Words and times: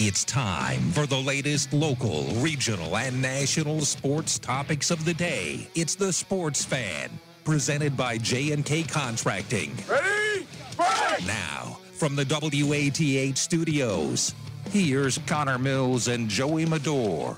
It's 0.00 0.22
time 0.22 0.92
for 0.92 1.06
the 1.06 1.18
latest 1.18 1.72
local, 1.72 2.22
regional, 2.36 2.96
and 2.96 3.20
national 3.20 3.80
sports 3.80 4.38
topics 4.38 4.92
of 4.92 5.04
the 5.04 5.12
day. 5.12 5.68
It's 5.74 5.96
the 5.96 6.12
Sports 6.12 6.64
Fan, 6.64 7.10
presented 7.42 7.96
by 7.96 8.16
J&K 8.18 8.84
Contracting. 8.84 9.76
Ready? 9.90 10.46
Break! 10.76 11.26
Now, 11.26 11.80
from 11.94 12.14
the 12.14 12.24
WATH 12.24 13.36
studios, 13.36 14.36
here's 14.70 15.18
Connor 15.26 15.58
Mills 15.58 16.06
and 16.06 16.28
Joey 16.28 16.64
Medor. 16.64 17.34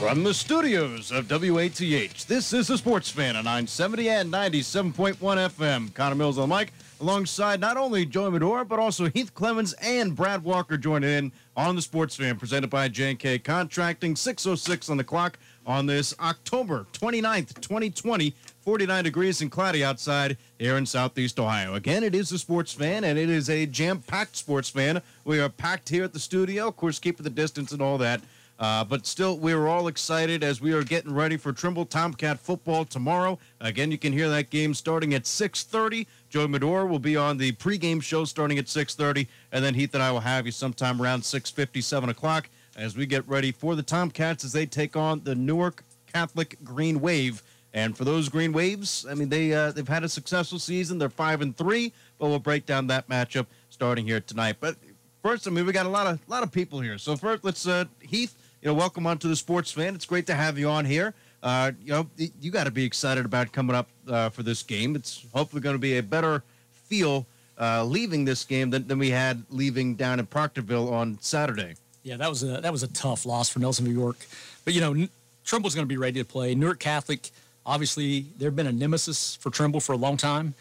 From 0.00 0.24
the 0.24 0.34
studios 0.34 1.12
of 1.12 1.30
WATH, 1.30 2.26
this 2.26 2.52
is 2.52 2.66
the 2.66 2.76
Sports 2.76 3.08
Fan 3.08 3.36
on 3.36 3.44
970 3.44 4.08
and 4.08 4.32
97.1 4.32 5.16
FM. 5.16 5.94
Connor 5.94 6.16
Mills 6.16 6.38
on 6.38 6.48
the 6.48 6.56
mic 6.56 6.72
alongside 7.00 7.60
not 7.60 7.76
only 7.76 8.04
Joey 8.04 8.30
Medora, 8.30 8.64
but 8.64 8.78
also 8.78 9.08
Heath 9.08 9.34
Clemens 9.34 9.72
and 9.74 10.14
Brad 10.14 10.44
Walker 10.44 10.76
joining 10.76 11.10
in 11.10 11.32
on 11.56 11.76
the 11.76 11.82
Sports 11.82 12.16
Fan, 12.16 12.36
presented 12.36 12.68
by 12.68 12.88
J&K 12.88 13.38
Contracting, 13.38 14.14
606 14.14 14.90
on 14.90 14.96
the 14.96 15.04
clock 15.04 15.38
on 15.66 15.86
this 15.86 16.14
October 16.20 16.86
29th, 16.92 17.60
2020. 17.60 18.34
49 18.60 19.04
degrees 19.04 19.40
and 19.40 19.50
cloudy 19.50 19.82
outside 19.82 20.36
here 20.58 20.76
in 20.76 20.84
Southeast 20.84 21.40
Ohio. 21.40 21.74
Again, 21.74 22.04
it 22.04 22.14
is 22.14 22.28
the 22.28 22.38
Sports 22.38 22.74
Fan, 22.74 23.04
and 23.04 23.18
it 23.18 23.30
is 23.30 23.48
a 23.48 23.64
jam-packed 23.64 24.36
Sports 24.36 24.68
Fan. 24.68 25.00
We 25.24 25.40
are 25.40 25.48
packed 25.48 25.88
here 25.88 26.04
at 26.04 26.12
the 26.12 26.18
studio, 26.18 26.68
of 26.68 26.76
course, 26.76 26.98
keeping 26.98 27.24
the 27.24 27.30
distance 27.30 27.72
and 27.72 27.80
all 27.80 27.96
that. 27.98 28.20
Uh, 28.60 28.84
but 28.84 29.06
still, 29.06 29.38
we 29.38 29.54
are 29.54 29.66
all 29.66 29.88
excited 29.88 30.44
as 30.44 30.60
we 30.60 30.72
are 30.74 30.84
getting 30.84 31.14
ready 31.14 31.38
for 31.38 31.50
Trimble 31.50 31.86
Tomcat 31.86 32.38
football 32.38 32.84
tomorrow. 32.84 33.38
Again, 33.58 33.90
you 33.90 33.96
can 33.96 34.12
hear 34.12 34.28
that 34.28 34.50
game 34.50 34.74
starting 34.74 35.14
at 35.14 35.24
6:30. 35.24 36.06
Joey 36.28 36.46
Medora 36.46 36.84
will 36.84 36.98
be 36.98 37.16
on 37.16 37.38
the 37.38 37.52
pregame 37.52 38.02
show 38.02 38.26
starting 38.26 38.58
at 38.58 38.68
6:30, 38.68 39.26
and 39.50 39.64
then 39.64 39.74
Heath 39.74 39.94
and 39.94 40.02
I 40.02 40.12
will 40.12 40.20
have 40.20 40.44
you 40.44 40.52
sometime 40.52 41.00
around 41.00 41.22
6:50, 41.22 41.80
7 41.80 42.10
o'clock 42.10 42.50
as 42.76 42.94
we 42.94 43.06
get 43.06 43.26
ready 43.26 43.50
for 43.50 43.74
the 43.74 43.82
Tomcats 43.82 44.44
as 44.44 44.52
they 44.52 44.66
take 44.66 44.94
on 44.94 45.22
the 45.24 45.34
Newark 45.34 45.82
Catholic 46.12 46.58
Green 46.62 47.00
Wave. 47.00 47.42
And 47.72 47.96
for 47.96 48.04
those 48.04 48.28
Green 48.28 48.52
Waves, 48.52 49.06
I 49.08 49.14
mean 49.14 49.30
they 49.30 49.54
uh, 49.54 49.72
they've 49.72 49.88
had 49.88 50.04
a 50.04 50.08
successful 50.08 50.58
season. 50.58 50.98
They're 50.98 51.08
five 51.08 51.40
and 51.40 51.56
three, 51.56 51.94
but 52.18 52.28
we'll 52.28 52.38
break 52.38 52.66
down 52.66 52.88
that 52.88 53.08
matchup 53.08 53.46
starting 53.70 54.06
here 54.06 54.20
tonight. 54.20 54.56
But 54.60 54.76
first, 55.22 55.46
I 55.46 55.50
mean 55.50 55.64
we 55.64 55.72
got 55.72 55.86
a 55.86 55.90
lot 55.90 56.06
of 56.06 56.18
lot 56.28 56.42
of 56.42 56.52
people 56.52 56.80
here. 56.80 56.98
So 56.98 57.16
first, 57.16 57.42
let's 57.42 57.66
uh, 57.66 57.86
Heath 58.00 58.36
you 58.62 58.68
know, 58.68 58.74
welcome 58.74 59.06
onto 59.06 59.28
the 59.28 59.36
Sports 59.36 59.72
Fan. 59.72 59.94
It's 59.94 60.06
great 60.06 60.26
to 60.26 60.34
have 60.34 60.58
you 60.58 60.68
on 60.68 60.84
here. 60.84 61.14
Uh, 61.42 61.72
you 61.82 61.92
know, 61.92 62.06
you 62.16 62.50
got 62.50 62.64
to 62.64 62.70
be 62.70 62.84
excited 62.84 63.24
about 63.24 63.52
coming 63.52 63.74
up 63.74 63.88
uh, 64.06 64.28
for 64.28 64.42
this 64.42 64.62
game. 64.62 64.94
It's 64.94 65.24
hopefully 65.32 65.62
going 65.62 65.74
to 65.74 65.80
be 65.80 65.96
a 65.96 66.02
better 66.02 66.42
feel 66.72 67.26
uh, 67.58 67.84
leaving 67.84 68.24
this 68.24 68.44
game 68.44 68.70
than, 68.70 68.86
than 68.86 68.98
we 68.98 69.10
had 69.10 69.42
leaving 69.48 69.94
down 69.94 70.18
in 70.18 70.26
Proctorville 70.26 70.92
on 70.92 71.18
Saturday. 71.20 71.74
Yeah, 72.02 72.16
that 72.16 72.28
was 72.28 72.42
a 72.42 72.60
that 72.60 72.72
was 72.72 72.82
a 72.82 72.88
tough 72.88 73.26
loss 73.26 73.48
for 73.48 73.60
Nelsonville 73.60 73.92
York. 73.92 74.16
But 74.64 74.74
you 74.74 74.80
know, 74.80 75.06
Trimble's 75.44 75.74
going 75.74 75.86
to 75.86 75.88
be 75.88 75.98
ready 75.98 76.18
to 76.20 76.24
play. 76.24 76.54
Newark 76.54 76.80
Catholic, 76.80 77.30
obviously, 77.64 78.26
they've 78.38 78.54
been 78.54 78.66
a 78.66 78.72
nemesis 78.72 79.36
for 79.36 79.50
Trimble 79.50 79.80
for 79.80 79.92
a 79.92 79.96
long 79.96 80.16
time. 80.16 80.54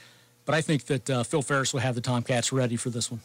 But 0.45 0.55
I 0.55 0.61
think 0.61 0.85
that 0.85 1.09
uh, 1.09 1.23
Phil 1.23 1.41
Ferris 1.41 1.73
will 1.73 1.81
have 1.81 1.95
the 1.95 2.01
Tomcats 2.01 2.51
ready 2.51 2.75
for 2.75 2.89
this 2.89 3.11
one. 3.11 3.21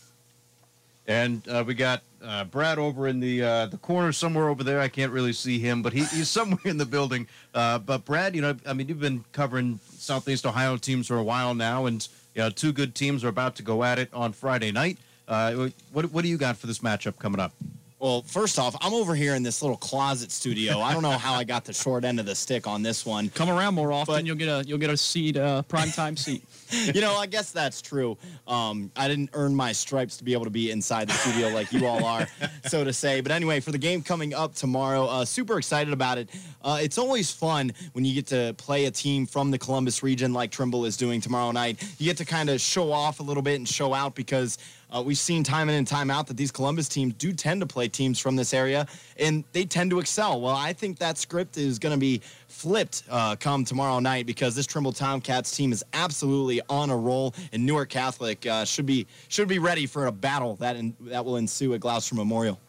And 1.06 1.46
uh, 1.48 1.64
we 1.66 1.74
got 1.74 2.02
uh, 2.24 2.44
Brad 2.44 2.78
over 2.78 3.06
in 3.06 3.20
the 3.20 3.42
uh, 3.42 3.66
the 3.66 3.76
corner 3.76 4.12
somewhere 4.12 4.48
over 4.48 4.64
there. 4.64 4.80
I 4.80 4.88
can't 4.88 5.12
really 5.12 5.32
see 5.32 5.58
him, 5.58 5.82
but 5.82 5.92
he, 5.92 6.04
he's 6.04 6.28
somewhere 6.38 6.60
in 6.64 6.78
the 6.78 6.86
building. 6.86 7.28
Uh, 7.52 7.78
but 7.78 8.04
Brad, 8.04 8.34
you 8.34 8.42
know, 8.42 8.56
I 8.66 8.72
mean, 8.72 8.88
you've 8.88 9.00
been 9.00 9.24
covering 9.32 9.80
Southeast 9.90 10.46
Ohio 10.46 10.76
teams 10.76 11.06
for 11.06 11.16
a 11.16 11.22
while 11.22 11.54
now, 11.54 11.86
and 11.86 12.06
you 12.34 12.42
know, 12.42 12.50
two 12.50 12.72
good 12.72 12.94
teams 12.94 13.22
are 13.24 13.28
about 13.28 13.56
to 13.56 13.62
go 13.62 13.84
at 13.84 13.98
it 13.98 14.08
on 14.12 14.32
Friday 14.32 14.72
night. 14.72 14.98
Uh, 15.28 15.68
what 15.92 16.10
what 16.10 16.22
do 16.22 16.28
you 16.28 16.38
got 16.38 16.56
for 16.56 16.66
this 16.66 16.78
matchup 16.78 17.18
coming 17.18 17.40
up? 17.40 17.52
Well, 17.98 18.20
first 18.22 18.58
off, 18.58 18.76
I'm 18.82 18.92
over 18.92 19.14
here 19.14 19.34
in 19.34 19.42
this 19.42 19.62
little 19.62 19.78
closet 19.78 20.30
studio. 20.30 20.80
I 20.80 20.92
don't 20.92 21.02
know 21.02 21.12
how 21.12 21.32
I 21.32 21.44
got 21.44 21.64
the 21.64 21.72
short 21.72 22.04
end 22.04 22.20
of 22.20 22.26
the 22.26 22.34
stick 22.34 22.66
on 22.66 22.82
this 22.82 23.06
one. 23.06 23.30
Come 23.30 23.48
around 23.48 23.74
more 23.74 23.92
often, 23.92 24.14
but, 24.16 24.26
you'll 24.26 24.36
get 24.36 24.48
a 24.48 24.62
you'll 24.66 24.78
get 24.78 24.90
a 24.90 24.96
seat, 24.96 25.36
uh, 25.36 25.62
prime 25.62 25.90
time 25.90 26.16
seat. 26.16 26.42
you 26.70 27.00
know, 27.00 27.14
I 27.14 27.26
guess 27.26 27.52
that's 27.52 27.80
true. 27.82 28.16
Um, 28.46 28.90
I 28.96 29.08
didn't 29.08 29.30
earn 29.32 29.54
my 29.54 29.72
stripes 29.72 30.16
to 30.18 30.24
be 30.24 30.32
able 30.32 30.44
to 30.44 30.50
be 30.50 30.70
inside 30.70 31.08
the 31.08 31.14
studio 31.14 31.48
like 31.48 31.72
you 31.72 31.86
all 31.86 32.04
are, 32.04 32.26
so 32.66 32.84
to 32.84 32.92
say. 32.92 33.20
But 33.20 33.32
anyway, 33.32 33.60
for 33.60 33.72
the 33.72 33.78
game 33.78 34.02
coming 34.02 34.34
up 34.34 34.54
tomorrow, 34.54 35.06
uh, 35.06 35.24
super 35.24 35.58
excited 35.58 35.92
about 35.92 36.18
it. 36.18 36.28
Uh, 36.62 36.78
it's 36.80 36.98
always 36.98 37.30
fun 37.30 37.72
when 37.92 38.04
you 38.04 38.14
get 38.14 38.26
to 38.28 38.54
play 38.58 38.86
a 38.86 38.90
team 38.90 39.26
from 39.26 39.50
the 39.50 39.58
Columbus 39.58 40.02
region 40.02 40.32
like 40.32 40.50
Trimble 40.50 40.84
is 40.84 40.96
doing 40.96 41.20
tomorrow 41.20 41.50
night. 41.50 41.82
You 41.98 42.06
get 42.06 42.16
to 42.18 42.24
kind 42.24 42.50
of 42.50 42.60
show 42.60 42.92
off 42.92 43.20
a 43.20 43.22
little 43.22 43.42
bit 43.42 43.56
and 43.56 43.68
show 43.68 43.94
out 43.94 44.14
because 44.14 44.58
uh, 44.94 45.02
we've 45.02 45.18
seen 45.18 45.42
time 45.42 45.68
in 45.68 45.74
and 45.74 45.86
time 45.86 46.10
out 46.10 46.26
that 46.28 46.36
these 46.36 46.52
Columbus 46.52 46.88
teams 46.88 47.14
do 47.14 47.32
tend 47.32 47.60
to 47.60 47.66
play 47.66 47.88
teams 47.88 48.18
from 48.18 48.36
this 48.36 48.54
area, 48.54 48.86
and 49.18 49.42
they 49.52 49.64
tend 49.64 49.90
to 49.90 49.98
excel. 49.98 50.40
Well, 50.40 50.54
I 50.54 50.72
think 50.72 50.98
that 50.98 51.18
script 51.18 51.56
is 51.56 51.78
going 51.78 51.94
to 51.94 51.98
be 51.98 52.20
flipped 52.46 53.02
uh, 53.10 53.34
come 53.36 53.64
tomorrow 53.64 53.98
night 53.98 54.26
because 54.26 54.54
this 54.54 54.66
Trimble 54.66 54.92
Tomcats 54.92 55.56
team 55.56 55.72
is 55.72 55.82
absolutely 55.94 56.60
on 56.68 56.90
a 56.90 56.96
roll, 56.96 57.34
and 57.52 57.66
Newark 57.66 57.88
Catholic 57.88 58.46
uh, 58.46 58.64
should 58.64 58.86
be 58.86 59.06
should 59.28 59.48
be 59.48 59.58
ready 59.58 59.86
for 59.86 60.06
a 60.06 60.12
battle 60.12 60.54
that 60.56 60.76
in, 60.76 60.94
that 61.00 61.24
will 61.24 61.36
ensue 61.36 61.74
at 61.74 61.80
Glouster 61.80 62.14
Memorial. 62.14 62.60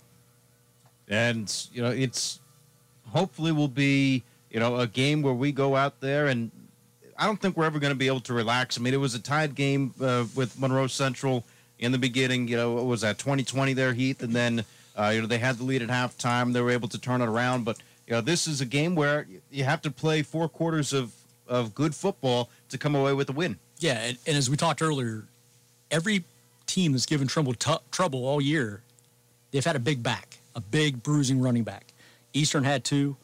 And 1.07 1.53
you 1.71 1.83
know, 1.83 1.91
it's 1.91 2.39
hopefully 3.07 3.51
will 3.51 3.67
be 3.67 4.23
you 4.49 4.59
know 4.59 4.77
a 4.77 4.87
game 4.87 5.21
where 5.21 5.33
we 5.33 5.51
go 5.51 5.75
out 5.75 5.99
there 5.99 6.27
and 6.27 6.49
I 7.17 7.25
don't 7.27 7.39
think 7.39 7.55
we're 7.55 7.65
ever 7.65 7.79
going 7.79 7.93
to 7.93 7.97
be 7.97 8.07
able 8.07 8.19
to 8.21 8.33
relax. 8.33 8.77
I 8.77 8.81
mean, 8.81 8.93
it 8.93 8.99
was 8.99 9.15
a 9.15 9.21
tied 9.21 9.55
game 9.55 9.93
uh, 10.01 10.25
with 10.35 10.59
Monroe 10.59 10.87
Central 10.87 11.45
in 11.85 11.91
the 11.91 11.97
beginning. 11.97 12.47
You 12.47 12.57
know, 12.57 12.73
what 12.73 12.85
was 12.85 13.01
that 13.01 13.17
2020 13.17 13.73
there, 13.73 13.93
Heath, 13.93 14.21
and 14.21 14.33
then 14.33 14.65
uh, 14.97 15.11
you 15.13 15.21
know 15.21 15.27
they 15.27 15.37
had 15.37 15.57
the 15.57 15.63
lead 15.63 15.81
at 15.81 15.89
halftime. 15.89 16.51
They 16.53 16.61
were 16.61 16.71
able 16.71 16.89
to 16.89 16.97
turn 16.99 17.21
it 17.21 17.27
around, 17.29 17.63
but 17.63 17.77
you 18.07 18.13
know 18.13 18.21
this 18.21 18.47
is 18.47 18.59
a 18.61 18.65
game 18.65 18.95
where 18.95 19.27
you 19.49 19.63
have 19.63 19.81
to 19.83 19.91
play 19.91 20.21
four 20.21 20.49
quarters 20.49 20.91
of 20.91 21.13
of 21.47 21.73
good 21.75 21.95
football 21.95 22.49
to 22.69 22.77
come 22.77 22.95
away 22.95 23.13
with 23.13 23.29
a 23.29 23.33
win. 23.33 23.57
Yeah, 23.79 24.01
and, 24.01 24.17
and 24.25 24.35
as 24.35 24.49
we 24.49 24.57
talked 24.57 24.81
earlier, 24.81 25.25
every 25.91 26.23
team 26.65 26.93
that's 26.93 27.05
given 27.05 27.27
Trimble 27.27 27.53
t- 27.53 27.75
trouble 27.91 28.25
all 28.25 28.41
year, 28.41 28.81
they've 29.51 29.65
had 29.65 29.75
a 29.75 29.79
big 29.79 30.01
back, 30.01 30.39
a 30.55 30.61
big 30.61 31.03
bruising 31.03 31.41
running 31.41 31.63
back. 31.63 31.93
Eastern 32.33 32.63
had 32.63 32.83
two, 32.83 33.15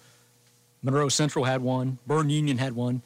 Monroe 0.84 1.10
Central 1.10 1.46
had 1.46 1.62
one, 1.62 1.98
Berne 2.06 2.30
Union 2.30 2.58
had 2.58 2.74
one. 2.74 3.02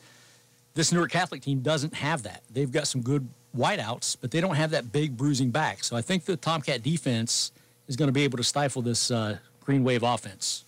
This 0.73 0.91
Newark 0.91 1.11
Catholic 1.11 1.41
team 1.41 1.61
doesn't 1.61 1.93
have 1.93 2.23
that. 2.23 2.43
They've 2.51 2.71
got 2.71 2.87
some 2.87 3.01
good 3.01 3.27
wideouts, 3.55 4.17
but 4.19 4.31
they 4.31 4.41
don't 4.41 4.55
have 4.55 4.71
that 4.71 4.91
big 4.91 5.17
bruising 5.17 5.49
back. 5.49 5.83
So 5.83 5.95
I 5.95 6.01
think 6.01 6.25
the 6.25 6.35
Tomcat 6.35 6.83
defense 6.83 7.51
is 7.87 7.95
going 7.95 8.07
to 8.07 8.13
be 8.13 8.23
able 8.23 8.37
to 8.37 8.43
stifle 8.43 8.81
this 8.81 9.11
uh, 9.11 9.37
Green 9.63 9.83
Wave 9.83 10.03
offense. 10.03 10.63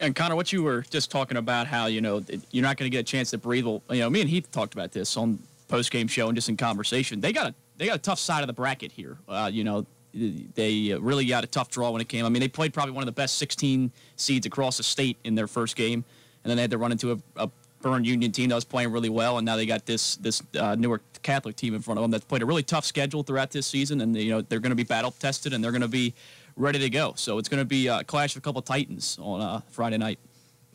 And 0.00 0.14
Connor, 0.14 0.36
what 0.36 0.52
you 0.52 0.62
were 0.62 0.82
just 0.82 1.10
talking 1.10 1.36
about, 1.36 1.66
how 1.66 1.86
you 1.86 2.00
know 2.00 2.22
you're 2.52 2.62
not 2.62 2.76
going 2.76 2.90
to 2.90 2.94
get 2.94 3.00
a 3.00 3.10
chance 3.10 3.30
to 3.30 3.38
breathe. 3.38 3.66
You 3.66 3.82
know, 3.90 4.10
me 4.10 4.20
and 4.20 4.30
Heath 4.30 4.50
talked 4.52 4.74
about 4.74 4.92
this 4.92 5.16
on 5.16 5.40
post 5.66 5.90
game 5.90 6.06
show 6.06 6.28
and 6.28 6.36
just 6.36 6.48
in 6.48 6.56
conversation. 6.56 7.20
They 7.20 7.32
got 7.32 7.48
a 7.48 7.54
they 7.78 7.86
got 7.86 7.96
a 7.96 8.00
tough 8.00 8.18
side 8.18 8.42
of 8.42 8.46
the 8.46 8.52
bracket 8.52 8.92
here. 8.92 9.18
Uh, 9.28 9.50
you 9.52 9.64
know, 9.64 9.86
they 10.12 10.96
really 11.00 11.26
got 11.26 11.44
a 11.44 11.46
tough 11.46 11.70
draw 11.70 11.90
when 11.90 12.00
it 12.00 12.08
came. 12.08 12.24
I 12.24 12.28
mean, 12.28 12.40
they 12.40 12.48
played 12.48 12.72
probably 12.72 12.92
one 12.92 13.02
of 13.02 13.06
the 13.06 13.12
best 13.12 13.38
16 13.38 13.90
seeds 14.16 14.46
across 14.46 14.76
the 14.76 14.82
state 14.82 15.16
in 15.24 15.34
their 15.34 15.46
first 15.46 15.76
game, 15.76 16.04
and 16.42 16.50
then 16.50 16.56
they 16.56 16.62
had 16.62 16.70
to 16.70 16.78
run 16.78 16.92
into 16.92 17.12
a, 17.12 17.18
a 17.36 17.50
Berne 17.80 18.04
Union 18.04 18.32
team 18.32 18.48
that 18.48 18.54
was 18.54 18.64
playing 18.64 18.90
really 18.90 19.08
well, 19.08 19.38
and 19.38 19.46
now 19.46 19.56
they 19.56 19.66
got 19.66 19.86
this 19.86 20.16
this 20.16 20.42
uh, 20.58 20.74
Newark 20.74 21.02
Catholic 21.22 21.56
team 21.56 21.74
in 21.74 21.82
front 21.82 21.98
of 21.98 22.02
them 22.02 22.10
that's 22.10 22.24
played 22.24 22.42
a 22.42 22.46
really 22.46 22.62
tough 22.62 22.84
schedule 22.84 23.22
throughout 23.22 23.50
this 23.50 23.66
season, 23.66 24.00
and 24.00 24.16
you 24.16 24.30
know 24.30 24.40
they're 24.40 24.60
going 24.60 24.70
to 24.70 24.76
be 24.76 24.84
battle 24.84 25.12
tested 25.12 25.52
and 25.52 25.62
they're 25.62 25.72
going 25.72 25.82
to 25.82 25.88
be 25.88 26.14
ready 26.56 26.78
to 26.78 26.90
go. 26.90 27.14
So 27.16 27.38
it's 27.38 27.48
going 27.48 27.60
to 27.60 27.64
be 27.64 27.86
a 27.86 28.04
clash 28.04 28.34
of 28.34 28.42
a 28.42 28.42
couple 28.42 28.58
of 28.58 28.64
titans 28.64 29.18
on 29.20 29.40
uh, 29.40 29.60
Friday 29.70 29.98
night. 29.98 30.18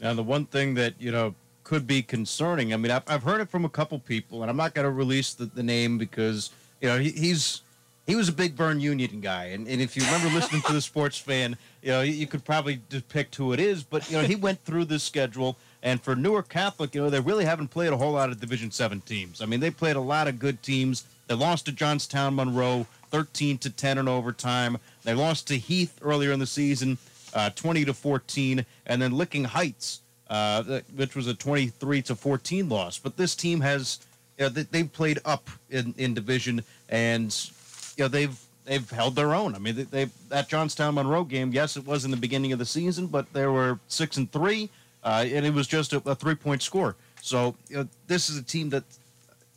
And 0.01 0.17
the 0.17 0.23
one 0.23 0.45
thing 0.45 0.73
that 0.75 0.93
you 0.99 1.11
know 1.11 1.35
could 1.63 1.87
be 1.87 2.01
concerning, 2.01 2.73
I 2.73 2.77
mean, 2.77 2.91
I've, 2.91 3.03
I've 3.07 3.23
heard 3.23 3.41
it 3.41 3.49
from 3.49 3.65
a 3.65 3.69
couple 3.69 3.99
people, 3.99 4.41
and 4.41 4.49
I'm 4.49 4.57
not 4.57 4.73
going 4.73 4.85
to 4.85 4.91
release 4.91 5.33
the, 5.33 5.45
the, 5.45 5.63
name 5.63 5.97
because 5.97 6.51
you 6.81 6.89
know 6.89 6.99
he, 6.99 7.11
he's 7.11 7.61
he 8.05 8.15
was 8.15 8.27
a 8.27 8.33
big 8.33 8.55
Berne 8.55 8.79
Union 8.79 9.21
guy, 9.21 9.45
and, 9.45 9.67
and 9.67 9.81
if 9.81 9.95
you 9.95 10.03
remember 10.03 10.29
listening 10.29 10.61
to 10.63 10.73
the 10.73 10.81
sports 10.91 11.17
fan, 11.17 11.57
you 11.81 11.89
know 11.89 12.01
you 12.01 12.27
could 12.27 12.43
probably 12.43 12.81
depict 12.89 13.35
who 13.35 13.53
it 13.53 13.59
is, 13.59 13.83
but 13.83 14.09
you 14.09 14.17
know 14.17 14.23
he 14.23 14.35
went 14.35 14.63
through 14.63 14.85
this 14.85 15.03
schedule 15.03 15.57
and 15.83 16.01
for 16.01 16.15
Newark 16.15 16.47
Catholic, 16.47 16.95
you 16.95 17.01
know, 17.01 17.09
they 17.09 17.19
really 17.19 17.43
haven't 17.43 17.67
played 17.67 17.91
a 17.91 17.97
whole 17.97 18.13
lot 18.13 18.29
of 18.29 18.39
Division 18.39 18.71
Seven 18.71 19.01
teams. 19.01 19.41
I 19.41 19.45
mean, 19.45 19.59
they 19.59 19.69
played 19.69 19.97
a 19.97 20.01
lot 20.01 20.29
of 20.29 20.39
good 20.39 20.63
teams. 20.63 21.03
They 21.27 21.35
lost 21.35 21.65
to 21.65 21.73
Johnstown 21.73 22.35
Monroe, 22.35 22.87
13 23.11 23.57
to 23.59 23.69
10 23.69 23.97
in 23.97 24.07
overtime. 24.07 24.77
They 25.03 25.13
lost 25.13 25.47
to 25.49 25.57
Heath 25.57 25.99
earlier 26.01 26.31
in 26.31 26.39
the 26.39 26.45
season, 26.45 26.97
uh, 27.33 27.49
20 27.49 27.83
to 27.85 27.93
14, 27.93 28.65
and 28.85 29.01
then 29.01 29.11
Licking 29.11 29.43
Heights, 29.43 29.99
uh, 30.29 30.79
which 30.95 31.17
was 31.17 31.27
a 31.27 31.33
23 31.33 32.01
to 32.03 32.15
14 32.15 32.69
loss. 32.69 32.97
But 32.97 33.17
this 33.17 33.35
team 33.35 33.59
has, 33.59 33.99
you 34.37 34.45
know, 34.45 34.49
they, 34.49 34.77
have 34.79 34.93
played 34.93 35.19
up 35.25 35.49
in, 35.69 35.93
in 35.97 36.13
division, 36.13 36.63
and 36.87 37.51
you 37.97 38.05
know 38.05 38.07
they've 38.07 38.39
they've 38.63 38.89
held 38.89 39.17
their 39.17 39.33
own. 39.35 39.53
I 39.53 39.59
mean, 39.59 39.75
they, 39.75 39.83
they 39.83 40.05
that 40.29 40.47
Johnstown 40.47 40.95
Monroe 40.95 41.25
game, 41.25 41.51
yes, 41.51 41.75
it 41.75 41.85
was 41.85 42.05
in 42.05 42.11
the 42.11 42.17
beginning 42.17 42.53
of 42.53 42.59
the 42.59 42.65
season, 42.65 43.07
but 43.07 43.31
they 43.33 43.47
were 43.47 43.79
six 43.89 44.15
and 44.15 44.31
three 44.31 44.69
uh, 45.03 45.25
and 45.27 45.45
it 45.45 45.53
was 45.53 45.67
just 45.67 45.93
a, 45.93 46.01
a 46.09 46.15
three 46.15 46.35
point 46.35 46.61
score. 46.61 46.95
So 47.21 47.55
you 47.69 47.77
know, 47.77 47.87
this 48.07 48.29
is 48.29 48.37
a 48.37 48.43
team 48.43 48.69
that, 48.69 48.83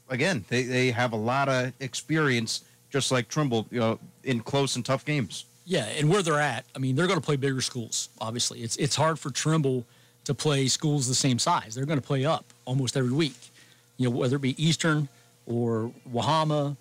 again, 0.09 0.45
they, 0.49 0.63
they 0.63 0.91
have 0.91 1.13
a 1.13 1.17
lot 1.17 1.49
of 1.49 1.73
experience 1.81 2.65
just 2.91 3.11
like 3.11 3.29
Trimble, 3.29 3.67
you 3.71 3.81
know, 3.81 3.99
in 4.25 4.41
close 4.41 4.77
and 4.77 4.85
tough 4.85 5.05
games. 5.05 5.45
Yeah, 5.65 5.87
and 5.99 6.09
where 6.09 6.23
they're 6.23 6.41
at, 6.41 6.65
I 6.77 6.79
mean, 6.79 6.95
they're 6.95 7.09
going 7.09 7.19
to 7.19 7.25
play 7.25 7.35
bigger 7.37 7.61
schools. 7.61 8.09
Obviously, 8.21 8.61
it's 8.61 8.77
it's 8.77 8.95
hard 8.95 9.19
for 9.19 9.31
Trimble 9.31 9.85
to 10.25 10.35
play 10.35 10.69
schools 10.69 11.09
the 11.09 11.15
same 11.15 11.39
size. 11.39 11.75
They're 11.75 11.87
going 11.87 12.01
to 12.01 12.07
play 12.07 12.25
up 12.25 12.45
almost 12.65 12.97
every 12.97 13.13
week. 13.13 13.37
You 13.97 14.09
know, 14.09 14.17
whether 14.17 14.37
it 14.37 14.43
be 14.43 14.63
Eastern 14.63 15.09
or 15.47 15.93
Wahama, 16.13 16.77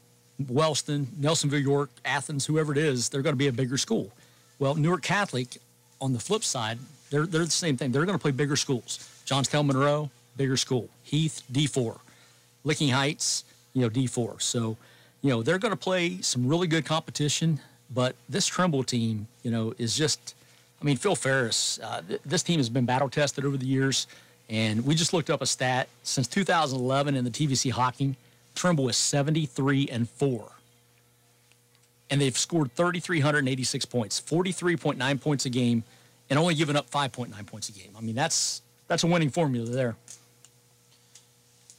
Wellston, 0.49 1.07
Nelsonville, 1.19 1.63
York, 1.63 1.89
Athens, 2.03 2.45
whoever 2.45 2.71
it 2.71 2.77
is, 2.77 3.09
they're 3.09 3.21
going 3.21 3.33
to 3.33 3.37
be 3.37 3.47
a 3.47 3.53
bigger 3.53 3.77
school. 3.77 4.11
Well, 4.59 4.75
Newark 4.75 5.01
Catholic, 5.01 5.57
on 6.01 6.13
the 6.13 6.19
flip 6.19 6.43
side, 6.43 6.79
they're 7.09 7.25
they're 7.25 7.45
the 7.45 7.51
same 7.51 7.77
thing. 7.77 7.91
They're 7.91 8.05
going 8.05 8.17
to 8.17 8.21
play 8.21 8.31
bigger 8.31 8.55
schools. 8.55 9.09
Johnstown 9.25 9.67
Monroe, 9.67 10.09
bigger 10.37 10.57
school. 10.57 10.89
Heath, 11.03 11.41
D4. 11.51 11.99
Licking 12.63 12.89
Heights, 12.89 13.43
you 13.73 13.81
know, 13.81 13.89
D4. 13.89 14.41
So, 14.41 14.77
you 15.21 15.29
know, 15.29 15.43
they're 15.43 15.59
going 15.59 15.71
to 15.71 15.77
play 15.77 16.21
some 16.21 16.47
really 16.47 16.67
good 16.67 16.85
competition. 16.85 17.59
But 17.93 18.15
this 18.27 18.47
Trimble 18.47 18.83
team, 18.83 19.27
you 19.43 19.51
know, 19.51 19.73
is 19.77 19.95
just, 19.95 20.33
I 20.81 20.85
mean, 20.85 20.97
Phil 20.97 21.15
Ferris, 21.15 21.79
uh, 21.83 22.01
th- 22.07 22.21
this 22.25 22.41
team 22.41 22.57
has 22.59 22.69
been 22.69 22.85
battle 22.85 23.09
tested 23.09 23.45
over 23.45 23.57
the 23.57 23.65
years. 23.65 24.07
And 24.49 24.85
we 24.85 24.95
just 24.95 25.13
looked 25.13 25.29
up 25.29 25.41
a 25.41 25.45
stat 25.45 25.87
since 26.03 26.27
2011 26.27 27.15
in 27.15 27.23
the 27.23 27.31
TVC 27.31 27.71
Hocking, 27.71 28.15
Trimble 28.53 28.89
is 28.89 28.97
73 28.97 29.89
and 29.91 30.09
4. 30.09 30.51
And 32.09 32.21
they've 32.21 32.37
scored 32.37 32.71
3,386 32.75 33.85
points, 33.85 34.21
43.9 34.21 35.21
points 35.21 35.45
a 35.45 35.49
game, 35.49 35.83
and 36.29 36.39
only 36.39 36.55
giving 36.55 36.75
up 36.75 36.89
5.9 36.89 37.45
points 37.45 37.69
a 37.69 37.71
game. 37.71 37.91
I 37.97 38.01
mean, 38.01 38.15
that's 38.15 38.61
that's 38.87 39.03
a 39.03 39.07
winning 39.07 39.29
formula 39.29 39.69
there. 39.69 39.95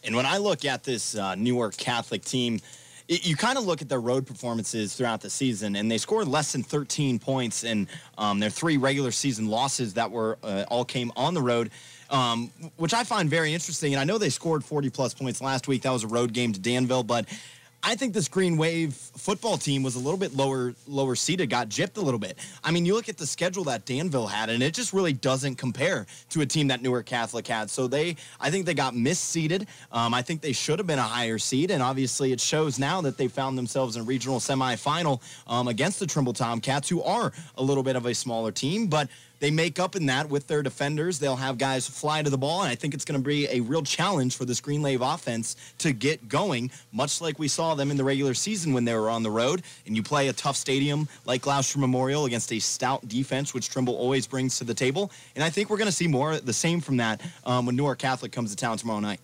And 0.05 0.15
when 0.15 0.27
I 0.27 0.39
look 0.39 0.65
at 0.65 0.85
this 0.85 1.17
uh, 1.17 1.35
Newark 1.35 1.77
Catholic 1.77 2.25
team, 2.25 2.61
it, 3.09 3.27
you 3.27 3.37
kind 3.37 3.59
of 3.59 3.67
look 3.67 3.83
at 3.83 3.89
their 3.89 4.01
road 4.01 4.27
performances 4.27 4.95
throughout 4.95 5.21
the 5.21 5.31
season, 5.31 5.77
and 5.77 5.91
they 5.91 5.99
scored 5.99 6.29
less 6.29 6.53
than 6.53 6.63
13 6.63 7.19
points 7.19 7.65
in 7.65 7.89
um, 8.19 8.39
their 8.39 8.51
three 8.51 8.77
regular 8.77 9.11
season 9.11 9.49
losses 9.49 9.95
that 9.95 10.11
were 10.11 10.39
uh, 10.43 10.65
all 10.69 10.85
came 10.85 11.13
on 11.17 11.35
the 11.35 11.43
road. 11.43 11.71
Um, 12.09 12.53
which 12.77 12.95
I 12.95 13.03
find 13.03 13.29
very 13.29 13.53
interesting. 13.53 13.93
And 13.93 14.01
I 14.01 14.05
know 14.05 14.17
they 14.17 14.31
scored 14.31 14.65
40 14.65 14.91
plus 14.91 15.13
points 15.13 15.41
last 15.41 15.67
week. 15.67 15.83
That 15.83 15.91
was 15.91 16.05
a 16.05 16.07
road 16.07 16.33
game 16.33 16.53
to 16.53 16.61
Danville, 16.61 17.03
but 17.03 17.27
I 17.87 17.95
think 17.95 18.15
this 18.15 18.27
Green 18.27 18.57
Wave 18.57 18.95
football 18.95 19.57
team 19.57 19.85
was 19.85 19.95
a 19.95 20.01
little 20.01 20.19
bit 20.19 20.35
lower 20.35 20.75
lower 20.89 21.15
seated, 21.15 21.49
got 21.51 21.69
gypped 21.69 21.99
a 21.99 22.01
little 22.01 22.19
bit. 22.19 22.37
I 22.65 22.73
mean, 22.73 22.85
you 22.85 22.95
look 22.95 23.09
at 23.09 23.17
the 23.17 23.29
schedule 23.29 23.63
that 23.65 23.85
Danville 23.85 24.27
had, 24.27 24.51
and 24.51 24.61
it 24.61 24.75
just 24.75 24.93
really 24.93 25.13
doesn't 25.13 25.55
compare 25.55 26.05
to 26.31 26.41
a 26.41 26.47
team 26.47 26.67
that 26.67 26.83
Newark 26.83 27.07
Catholic 27.07 27.47
had. 27.47 27.71
So 27.71 27.87
they, 27.87 28.17
I 28.41 28.51
think 28.51 28.67
they 28.67 28.75
got 28.75 28.95
misseeded. 28.95 29.69
Um, 29.93 30.15
I 30.15 30.23
think 30.23 30.41
they 30.41 30.53
should 30.53 30.81
have 30.81 30.89
been 30.89 30.99
a 30.99 31.03
higher 31.03 31.39
seed, 31.39 31.71
and 31.71 31.81
obviously 31.81 32.33
it 32.33 32.41
shows 32.41 32.77
now 32.77 33.01
that 33.03 33.19
they 33.19 33.29
found 33.29 33.57
themselves 33.57 33.97
in 33.97 34.05
regional 34.05 34.41
semifinal 34.41 35.23
um, 35.47 35.69
against 35.69 36.01
the 36.01 36.09
Trimble 36.09 36.33
Tomcats, 36.33 36.89
who 36.89 37.05
are 37.05 37.33
a 37.57 37.63
little 37.63 37.85
bit 37.85 37.95
of 37.95 38.05
a 38.07 38.15
smaller 38.15 38.51
team, 38.51 38.89
but 38.89 39.09
they 39.41 39.51
make 39.51 39.79
up 39.79 39.97
in 39.97 40.07
that 40.07 40.29
with 40.29 40.47
their 40.47 40.63
defenders. 40.63 41.19
They'll 41.19 41.37
have 41.37 41.59
guys 41.59 41.89
fly 41.89 42.23
to 42.23 42.31
the 42.31 42.39
ball, 42.39 42.63
and 42.63 42.71
I 42.71 42.75
think 42.75 42.95
it's 42.95 43.05
going 43.05 43.21
to 43.21 43.27
be 43.27 43.47
a 43.49 43.61
real 43.61 43.83
challenge 43.83 44.37
for 44.37 44.45
this 44.45 44.61
Green 44.61 44.83
Wave 44.83 45.03
offense 45.03 45.57
to 45.79 45.93
get 45.93 46.29
going, 46.29 46.71
much 46.93 47.21
like 47.21 47.39
we 47.39 47.49
saw 47.49 47.75
them 47.75 47.91
in 47.91 47.97
the 47.97 48.05
regular 48.05 48.35
season 48.35 48.73
when 48.73 48.85
they 48.85 48.95
were 48.95 49.11
on 49.11 49.23
the 49.23 49.31
road. 49.31 49.63
And 49.87 49.97
you 49.97 50.03
play 50.03 50.29
a 50.29 50.33
tough 50.33 50.57
stadium 50.57 51.09
like 51.25 51.43
Glouster 51.43 51.77
Memorial 51.77 52.25
against 52.25 52.53
a 52.53 52.59
stout 52.59 53.07
defense, 53.09 53.55
which 53.55 53.69
Trimble 53.69 53.97
always 53.97 54.27
brings 54.27 54.59
to 54.59 54.65
the 54.65 54.75
table. 54.75 55.11
And 55.35 55.45
I 55.45 55.51
think 55.51 55.71
we're 55.71 55.79
going 55.79 55.87
to 55.87 55.93
see 55.93 56.09
more 56.09 56.33
of 56.33 56.47
the 56.47 56.53
same 56.53 56.81
from 56.81 56.97
that 56.99 57.21
um, 57.45 57.67
when 57.67 57.77
Newark 57.77 57.99
Catholic 57.99 58.33
comes 58.33 58.51
to 58.51 58.57
town 58.57 58.79
tomorrow 58.79 59.01
night. 59.01 59.21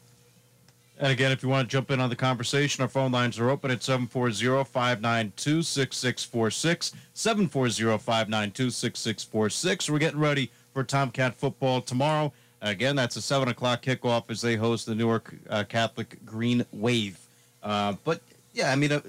And 1.03 1.11
again, 1.11 1.33
if 1.33 1.43
you 1.43 1.49
want 1.49 1.69
to 1.69 1.73
jump 1.73 1.91
in 1.91 1.99
on 1.99 2.11
the 2.11 2.15
conversation, 2.15 2.81
our 2.81 2.87
phone 2.87 3.11
lines 3.11 3.37
are 3.41 3.51
open 3.51 3.73
at 3.73 3.83
740 3.83 4.63
592 4.63 5.65
6646. 5.65 6.93
740 7.13 7.99
592 7.99 8.71
6646. 8.71 9.91
We're 9.91 9.99
getting 9.99 10.21
ready 10.21 10.53
for 10.73 10.85
Tomcat 10.85 11.35
football 11.35 11.81
tomorrow. 11.81 12.33
Again, 12.61 12.95
that's 12.95 13.17
a 13.17 13.21
7 13.21 13.49
o'clock 13.49 13.83
kickoff 13.83 14.31
as 14.31 14.41
they 14.41 14.55
host 14.55 14.87
the 14.87 14.95
Newark 14.95 15.35
uh, 15.51 15.65
Catholic 15.65 16.25
Green 16.25 16.65
Wave. 16.71 17.19
Uh, 17.65 17.95
but, 18.05 18.21
yeah, 18.53 18.71
I 18.71 18.77
mean, 18.77 18.93
uh, 18.93 19.01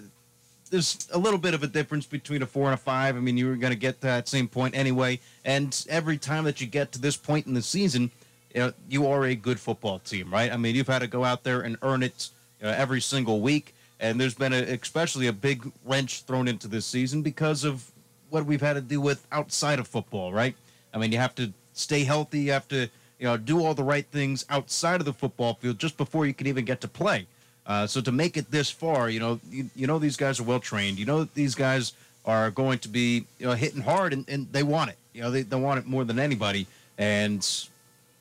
there's 0.71 1.07
a 1.13 1.19
little 1.19 1.37
bit 1.37 1.53
of 1.53 1.61
a 1.61 1.67
difference 1.67 2.07
between 2.07 2.41
a 2.41 2.47
four 2.47 2.65
and 2.65 2.73
a 2.73 2.77
five. 2.77 3.15
I 3.15 3.19
mean, 3.19 3.37
you 3.37 3.47
were 3.47 3.55
going 3.55 3.71
to 3.71 3.77
get 3.77 4.01
to 4.01 4.07
that 4.07 4.27
same 4.27 4.47
point 4.47 4.75
anyway. 4.75 5.19
And 5.45 5.85
every 5.87 6.17
time 6.17 6.45
that 6.45 6.59
you 6.59 6.65
get 6.65 6.91
to 6.93 6.99
this 6.99 7.17
point 7.17 7.45
in 7.45 7.53
the 7.53 7.61
season, 7.61 8.09
you, 8.53 8.61
know, 8.61 8.73
you 8.89 9.07
are 9.07 9.25
a 9.25 9.35
good 9.35 9.59
football 9.59 9.99
team, 9.99 10.31
right? 10.31 10.51
I 10.51 10.57
mean, 10.57 10.75
you've 10.75 10.87
had 10.87 10.99
to 10.99 11.07
go 11.07 11.23
out 11.23 11.43
there 11.43 11.61
and 11.61 11.77
earn 11.81 12.03
it 12.03 12.29
you 12.59 12.67
know, 12.67 12.73
every 12.73 13.01
single 13.01 13.41
week, 13.41 13.73
and 13.99 14.19
there's 14.19 14.33
been 14.33 14.53
a, 14.53 14.61
especially 14.61 15.27
a 15.27 15.33
big 15.33 15.71
wrench 15.85 16.23
thrown 16.23 16.47
into 16.47 16.67
this 16.67 16.85
season 16.85 17.21
because 17.21 17.63
of 17.63 17.91
what 18.29 18.45
we've 18.45 18.61
had 18.61 18.73
to 18.73 18.81
do 18.81 18.99
with 18.99 19.25
outside 19.31 19.79
of 19.79 19.87
football, 19.87 20.33
right? 20.33 20.55
I 20.93 20.97
mean, 20.97 21.11
you 21.11 21.17
have 21.17 21.35
to 21.35 21.51
stay 21.73 22.03
healthy, 22.03 22.41
you 22.41 22.51
have 22.51 22.67
to 22.69 22.89
you 23.19 23.25
know 23.25 23.37
do 23.37 23.63
all 23.63 23.73
the 23.73 23.83
right 23.83 24.05
things 24.07 24.45
outside 24.49 24.99
of 24.99 25.05
the 25.05 25.13
football 25.13 25.53
field 25.53 25.79
just 25.79 25.97
before 25.97 26.25
you 26.25 26.33
can 26.33 26.47
even 26.47 26.65
get 26.65 26.81
to 26.81 26.87
play. 26.87 27.25
Uh, 27.65 27.87
so 27.87 28.01
to 28.01 28.11
make 28.11 28.35
it 28.35 28.51
this 28.51 28.69
far, 28.69 29.09
you 29.09 29.19
know, 29.19 29.39
you, 29.49 29.69
you 29.75 29.87
know 29.87 29.97
these 29.97 30.17
guys 30.17 30.39
are 30.39 30.43
well 30.43 30.59
trained. 30.59 30.99
You 30.99 31.05
know 31.05 31.23
these 31.23 31.55
guys 31.55 31.93
are 32.25 32.51
going 32.51 32.79
to 32.79 32.89
be 32.89 33.25
you 33.39 33.45
know 33.45 33.53
hitting 33.53 33.81
hard, 33.81 34.13
and, 34.13 34.27
and 34.27 34.51
they 34.51 34.63
want 34.63 34.89
it. 34.91 34.97
You 35.13 35.21
know, 35.21 35.31
they, 35.31 35.43
they 35.43 35.55
want 35.55 35.79
it 35.79 35.85
more 35.85 36.03
than 36.03 36.19
anybody. 36.19 36.67
And 36.97 37.47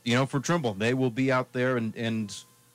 you 0.04 0.14
know, 0.14 0.26
for 0.26 0.40
Trimble. 0.40 0.74
They 0.74 0.94
will 0.94 1.10
be 1.10 1.30
out 1.30 1.52
there 1.52 1.76
and 1.76 1.94
and 1.96 2.34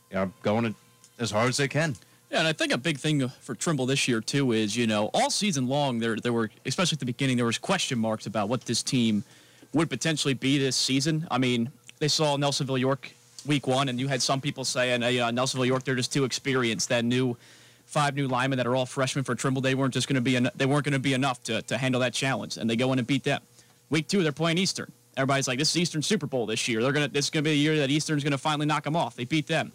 you 0.10 0.16
know, 0.16 0.32
going 0.44 0.76
as 1.20 1.32
hard 1.32 1.50
as 1.50 1.58
they 1.58 1.68
can. 1.68 1.96
Yeah, 2.32 2.40
and 2.40 2.48
I 2.48 2.54
think 2.54 2.74
a 2.74 2.78
big 2.78 2.98
thing 2.98 3.28
for 3.42 3.56
Trimble 3.56 3.86
this 3.86 4.08
year 4.08 4.20
too 4.22 4.52
is 4.52 4.76
you 4.76 4.88
know 4.88 5.10
all 5.14 5.30
season 5.30 5.68
long 5.68 6.00
there 6.00 6.16
there 6.18 6.34
were 6.34 6.50
especially 6.66 6.96
at 6.96 7.00
the 7.00 7.06
beginning 7.06 7.38
there 7.38 7.46
was 7.46 7.58
question 7.58 8.00
marks 8.00 8.26
about 8.26 8.50
what 8.50 8.62
this 8.62 8.84
team 8.84 9.24
would 9.74 9.90
potentially 9.90 10.34
be 10.34 10.58
this 10.58 10.76
season. 10.76 11.28
I 11.32 11.38
mean, 11.38 11.72
they 12.00 12.08
saw 12.08 12.38
Nelsonville 12.38 12.80
York 12.80 13.12
week 13.46 13.68
one, 13.68 13.90
and 13.90 14.00
you 14.00 14.08
had 14.08 14.22
some 14.22 14.42
people 14.42 14.66
saying, 14.66 15.02
hey, 15.02 15.20
uh, 15.20 15.32
Nelsonville 15.32 15.68
York 15.68 15.84
they're 15.84 15.96
just 15.96 16.12
too 16.12 16.26
experienced. 16.26 16.90
That 16.90 17.06
new 17.06 17.38
five 17.86 18.16
new 18.16 18.28
linemen 18.28 18.58
that 18.58 18.68
are 18.68 18.76
all 18.76 18.86
freshmen 18.86 19.24
for 19.24 19.34
Trimble 19.34 19.62
they 19.62 19.74
weren't 19.76 19.94
just 19.94 20.08
going 20.08 20.16
to 20.16 20.22
be 20.22 20.36
en- 20.36 20.52
they 20.56 20.66
weren't 20.66 20.84
going 20.84 20.94
to 20.94 21.00
be 21.00 21.14
enough 21.14 21.42
to 21.44 21.62
to 21.64 21.78
handle 21.78 22.02
that 22.02 22.14
challenge, 22.14 22.58
and 22.58 22.70
they 22.70 22.76
go 22.76 22.92
in 22.94 23.00
and 23.00 23.08
beat 23.08 23.24
them. 23.24 23.42
Week 23.90 24.08
two 24.08 24.22
they're 24.24 24.34
playing 24.34 24.58
Eastern. 24.58 24.92
Everybody's 25.18 25.48
like, 25.48 25.60
this 25.60 25.72
is 25.72 25.78
Eastern 25.78 26.02
Super 26.02 26.28
Bowl 26.28 26.46
this 26.46 26.68
year. 26.68 26.82
They're 26.82 26.92
gonna. 26.92 27.08
This 27.08 27.26
is 27.26 27.30
gonna 27.32 27.44
be 27.44 27.50
the 27.50 27.58
year 27.58 27.78
that 27.78 27.90
Eastern's 27.90 28.24
gonna 28.24 28.38
finally 28.38 28.68
knock 28.68 28.84
them 28.84 28.96
off. 28.96 29.16
They 29.16 29.26
beat 29.26 29.48
them. 29.48 29.72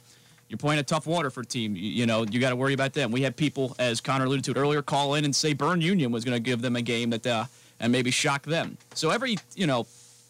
You're 0.48 0.58
playing 0.58 0.80
a 0.80 0.84
tough 0.84 1.06
Waterford 1.06 1.48
team. 1.48 1.74
You, 1.74 1.90
you 1.90 2.06
know 2.06 2.24
you 2.24 2.38
got 2.38 2.50
to 2.50 2.56
worry 2.56 2.74
about 2.74 2.92
them. 2.92 3.10
We 3.10 3.22
had 3.22 3.36
people, 3.36 3.74
as 3.78 4.00
Connor 4.00 4.26
alluded 4.26 4.44
to 4.54 4.56
earlier, 4.56 4.82
call 4.82 5.14
in 5.14 5.24
and 5.24 5.34
say 5.34 5.52
Berne 5.52 5.80
Union 5.80 6.12
was 6.12 6.24
to 6.24 6.38
give 6.38 6.62
them 6.62 6.76
a 6.76 6.82
game 6.82 7.10
that 7.10 7.26
uh, 7.26 7.46
and 7.80 7.90
maybe 7.90 8.10
shock 8.10 8.44
them. 8.44 8.78
So 8.94 9.10
every 9.10 9.36
you 9.56 9.66
know 9.66 9.86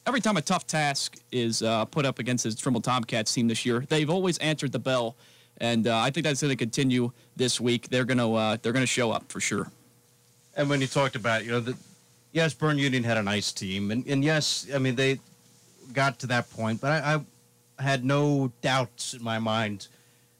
every 0.06 0.20
time 0.20 0.36
a 0.36 0.42
tough 0.42 0.66
task 0.66 1.16
is 1.30 1.62
uh, 1.62 1.84
put 1.84 2.06
up 2.06 2.18
against 2.18 2.44
the 2.44 2.54
Trimble 2.54 2.80
Tomcats 2.80 3.32
team 3.32 3.48
this 3.48 3.66
year, 3.66 3.84
they've 3.88 4.08
always 4.08 4.38
answered 4.38 4.72
the 4.72 4.78
bell, 4.78 5.14
and 5.58 5.86
uh, 5.86 5.98
I 5.98 6.10
think 6.10 6.24
that's 6.24 6.40
going 6.40 6.50
to 6.50 6.56
continue 6.56 7.12
this 7.36 7.60
week. 7.60 7.88
They're 7.88 8.04
going 8.04 8.18
to 8.18 8.34
uh, 8.34 8.56
they're 8.62 8.72
going 8.72 8.82
to 8.82 8.86
show 8.86 9.10
up 9.10 9.30
for 9.30 9.40
sure. 9.40 9.70
And 10.56 10.68
when 10.68 10.80
you 10.80 10.86
talked 10.86 11.16
about, 11.16 11.44
you 11.44 11.50
know, 11.50 11.60
the, 11.60 11.76
yes, 12.32 12.54
Berne 12.54 12.78
Union 12.78 13.04
had 13.04 13.16
a 13.16 13.22
nice 13.22 13.52
team, 13.52 13.90
and, 13.90 14.06
and 14.06 14.24
yes, 14.24 14.66
I 14.74 14.78
mean 14.78 14.96
they 14.96 15.20
got 15.92 16.18
to 16.20 16.26
that 16.28 16.50
point, 16.50 16.80
but 16.80 17.02
I, 17.02 17.20
I 17.78 17.82
had 17.82 18.04
no 18.04 18.52
doubts 18.62 19.14
in 19.14 19.22
my 19.22 19.38
mind 19.38 19.88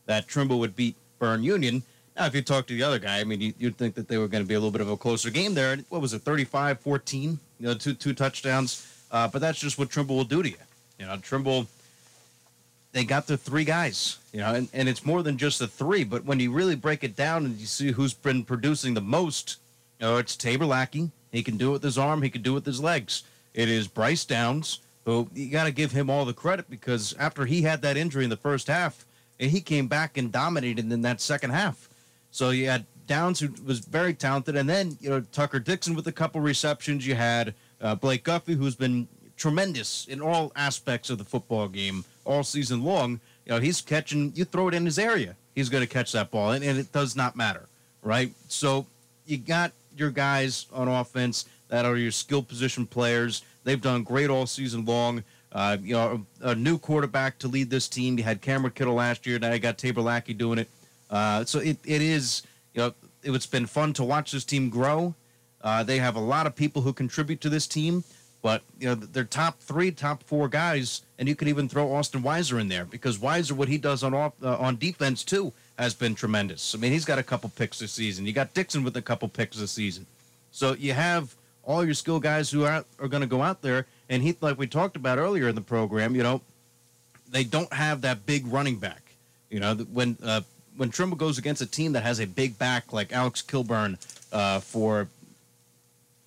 that 0.07 0.29
Trimble 0.29 0.59
would 0.61 0.75
beat 0.75 0.97
Berne 1.19 1.43
Union. 1.43 1.83
Now, 2.17 2.27
if 2.27 2.35
you 2.35 2.43
talk 2.43 2.67
to 2.67 2.75
the 2.75 2.83
other 2.83 2.99
guy, 2.99 3.21
I 3.21 3.25
mean, 3.25 3.41
you, 3.41 3.55
would 3.63 3.79
think 3.79 3.95
that 3.95 4.07
they 4.07 4.19
were 4.19 4.29
going 4.29 4.45
to 4.45 4.49
be 4.49 4.55
a 4.55 4.59
little 4.59 4.71
bit 4.71 4.83
of 4.83 4.91
a 4.91 4.97
closer 4.97 5.31
game 5.31 5.55
there. 5.55 5.77
What 5.89 6.01
was 6.01 6.13
it, 6.13 6.23
35 6.23 6.81
14? 6.81 7.39
You 7.59 7.67
know, 7.67 7.75
two, 7.75 7.95
two 7.95 8.13
touchdowns. 8.13 8.87
Uh, 9.11 9.29
but 9.29 9.41
that's 9.41 9.59
just 9.59 9.79
what 9.79 9.91
Trimble 9.91 10.17
will 10.17 10.25
do 10.25 10.43
to 10.43 10.49
you. 10.49 10.57
You 10.99 11.07
know, 11.07 11.17
Trimble, 11.19 11.67
they 12.93 13.05
got 13.05 13.27
their 13.27 13.37
three 13.37 13.65
guys, 13.65 14.19
you 14.33 14.41
know, 14.41 14.55
and, 14.55 14.69
and 14.73 14.89
it's 14.89 15.05
more 15.05 15.23
than 15.23 15.39
just 15.39 15.59
the 15.59 15.69
three. 15.69 16.05
But 16.05 16.25
when 16.25 16.39
you 16.41 16.53
really 16.53 16.77
break 16.77 17.03
it 17.03 17.17
down 17.17 17.45
and 17.45 17.59
you 17.59 17.67
see 17.67 17.93
who's 17.93 18.15
been 18.15 18.45
producing 18.45 18.95
the 18.95 19.01
most, 19.01 19.57
you 19.99 20.07
know, 20.07 20.17
it's 20.19 20.37
Tabor 20.37 20.67
Lackey. 20.67 21.11
He 21.33 21.43
can 21.43 21.57
do 21.57 21.71
it 21.71 21.73
with 21.73 21.83
his 21.83 21.99
arm, 21.99 22.23
he 22.23 22.31
can 22.31 22.43
do 22.43 22.53
it 22.53 22.55
with 22.57 22.67
his 22.67 22.81
legs. 22.81 23.25
It 23.55 23.69
is 23.69 23.89
Bryce 23.89 24.25
Downs, 24.25 24.81
who 25.05 25.29
you 25.35 25.51
got 25.51 25.65
to 25.65 25.73
give 25.73 25.93
him 25.93 26.09
all 26.09 26.25
the 26.25 26.33
credit 26.33 26.71
because 26.71 27.15
after 27.19 27.47
he 27.47 27.63
had 27.63 27.83
that 27.83 27.97
injury 27.97 28.25
in 28.25 28.31
the 28.31 28.37
first 28.37 28.69
half, 28.69 29.05
he 29.39 29.61
came 29.61 29.89
back 29.89 30.17
and 30.17 30.31
dominated 30.31 30.93
in 30.93 31.03
that 31.03 31.21
second 31.21 31.51
half. 31.51 31.89
So 32.31 32.51
you 32.51 32.69
had 32.69 32.85
Downs, 33.07 33.41
who 33.41 33.49
was 33.65 33.81
very 33.81 34.15
talented, 34.15 34.57
and 34.57 34.69
then 34.69 34.97
you 35.01 35.11
know 35.11 35.21
Tucker 35.33 35.59
Dixon 35.59 35.95
with 35.95 36.07
a 36.07 36.13
couple 36.13 36.41
receptions. 36.41 37.07
You 37.07 37.15
had 37.15 37.55
uh, 37.81 37.95
Blake 37.95 38.25
Guffey, 38.25 38.55
who's 38.55 38.77
been 38.77 39.09
tremendous 39.37 40.07
in 40.07 40.21
all 40.21 40.53
aspects 40.55 41.11
of 41.11 41.19
the 41.19 41.25
football 41.25 41.69
game 41.69 42.05
all 42.25 42.45
season 42.45 42.85
long. 42.85 43.21
You 43.45 43.53
know, 43.53 43.61
he's 43.61 43.81
catching. 43.81 44.33
You 44.35 44.45
throw 44.45 44.69
it 44.69 44.75
in 44.75 44.85
his 44.87 44.99
area, 44.99 45.37
he's 45.55 45.69
going 45.69 45.83
to 45.83 45.93
catch 45.93 46.13
that 46.13 46.31
ball, 46.31 46.53
and, 46.53 46.65
and 46.65 46.79
it 46.79 46.93
does 46.93 47.17
not 47.17 47.37
matter, 47.37 47.67
right? 48.03 48.33
So 48.49 48.87
you 49.27 49.39
got 49.39 49.73
your 49.97 50.11
guys 50.11 50.67
on 50.73 50.89
offense 50.89 51.47
that 51.69 51.85
are 51.85 51.97
your 51.97 52.11
skill 52.11 52.43
position 52.43 52.87
players. 52.87 53.43
They've 53.65 53.81
done 53.81 54.03
great 54.03 54.31
all 54.31 54.47
season 54.47 54.85
long. 54.85 55.25
Uh, 55.53 55.77
you 55.83 55.95
know, 55.95 56.25
a, 56.41 56.51
a, 56.51 56.55
new 56.55 56.79
quarterback 56.79 57.39
to 57.39 57.49
lead 57.49 57.69
this 57.69 57.87
team. 57.87 58.17
You 58.17 58.25
had 58.25 58.41
Cameron 58.41 58.73
Kittle 58.73 58.95
last 58.95 59.27
year. 59.27 59.39
Now 59.39 59.53
you 59.53 59.59
got 59.59 59.77
Tabor 59.77 60.01
Lackey 60.01 60.33
doing 60.33 60.59
it. 60.59 60.69
Uh, 61.11 61.45
so 61.45 61.59
it, 61.59 61.77
it 61.85 62.01
is, 62.01 62.43
you 62.73 62.81
know, 62.81 62.95
it's 63.23 63.47
been 63.47 63.67
fun 63.67 63.93
to 63.95 64.05
watch 64.05 64.33
this 64.33 64.45
team 64.45 64.71
grow. 64.71 65.15
Uh, 65.61 65.83
they 65.83 65.99
have 65.99 66.17
a 66.17 66.21
lot 66.21 66.47
of 66.47 66.57
people 66.57 66.83
who 66.83 66.93
contribute 66.93 67.41
to 67.43 67.49
this 67.49 67.67
team, 67.67 68.03
but 68.41 68.63
you 68.79 68.89
know 68.89 68.95
they're 68.95 69.25
top 69.25 69.61
three, 69.61 69.91
top 69.91 70.23
four 70.25 70.49
guys, 70.49 71.03
and 71.19 71.29
you 71.29 71.37
could 71.37 71.49
even 71.49 71.69
throw 71.69 71.95
Austin 71.95 72.23
Weiser 72.23 72.61
in 72.61 72.69
there 72.69 72.85
because 72.85 73.19
Weiser, 73.19 73.53
what 73.53 73.69
he 73.69 73.79
does 73.79 74.03
on 74.03 74.13
off, 74.13 74.33
uh, 74.43 74.57
on 74.57 74.77
defense 74.77 75.23
too, 75.23 75.53
has 75.79 75.95
been 75.95 76.15
tremendous. 76.15 76.75
I 76.75 76.79
mean, 76.79 76.93
he's 76.93 77.05
got 77.05 77.19
a 77.19 77.23
couple 77.23 77.51
picks 77.51 77.79
this 77.79 77.93
season. 77.93 78.27
You 78.27 78.33
got 78.33 78.55
Dixon 78.55 78.85
with 78.85 78.97
a 78.97 79.03
couple 79.03 79.29
picks 79.29 79.57
this 79.57 79.73
season, 79.73 80.07
so 80.51 80.75
you 80.75 80.93
have 80.93 81.35
all 81.65 81.85
your 81.85 81.95
skill 81.95 82.21
guys 82.21 82.51
who 82.51 82.65
are 82.65 82.85
are 82.99 83.09
going 83.09 83.23
to 83.23 83.27
go 83.27 83.43
out 83.43 83.63
there. 83.63 83.87
And 84.09 84.23
Heath, 84.23 84.43
like 84.43 84.59
we 84.59 84.67
talked 84.67 84.97
about 84.97 85.19
earlier 85.19 85.49
in 85.49 85.55
the 85.55 85.61
program, 85.61 86.15
you 86.15 86.23
know, 86.23 86.43
they 87.31 87.45
don't 87.45 87.73
have 87.73 88.03
that 88.03 88.27
big 88.27 88.47
running 88.47 88.77
back. 88.77 89.03
You 89.51 89.61
know, 89.61 89.75
when 89.75 90.17
uh, 90.23 90.43
when 90.77 90.91
Trimble 90.91 91.17
goes 91.17 91.39
against 91.39 91.63
a 91.63 91.67
team 91.67 91.93
that 91.93 92.03
has 92.03 92.21
a 92.21 92.27
big 92.27 92.59
back 92.59 92.93
like 92.93 93.13
Alex 93.13 93.43
Kilburn 93.43 93.99
uh, 94.33 94.61
for 94.61 95.09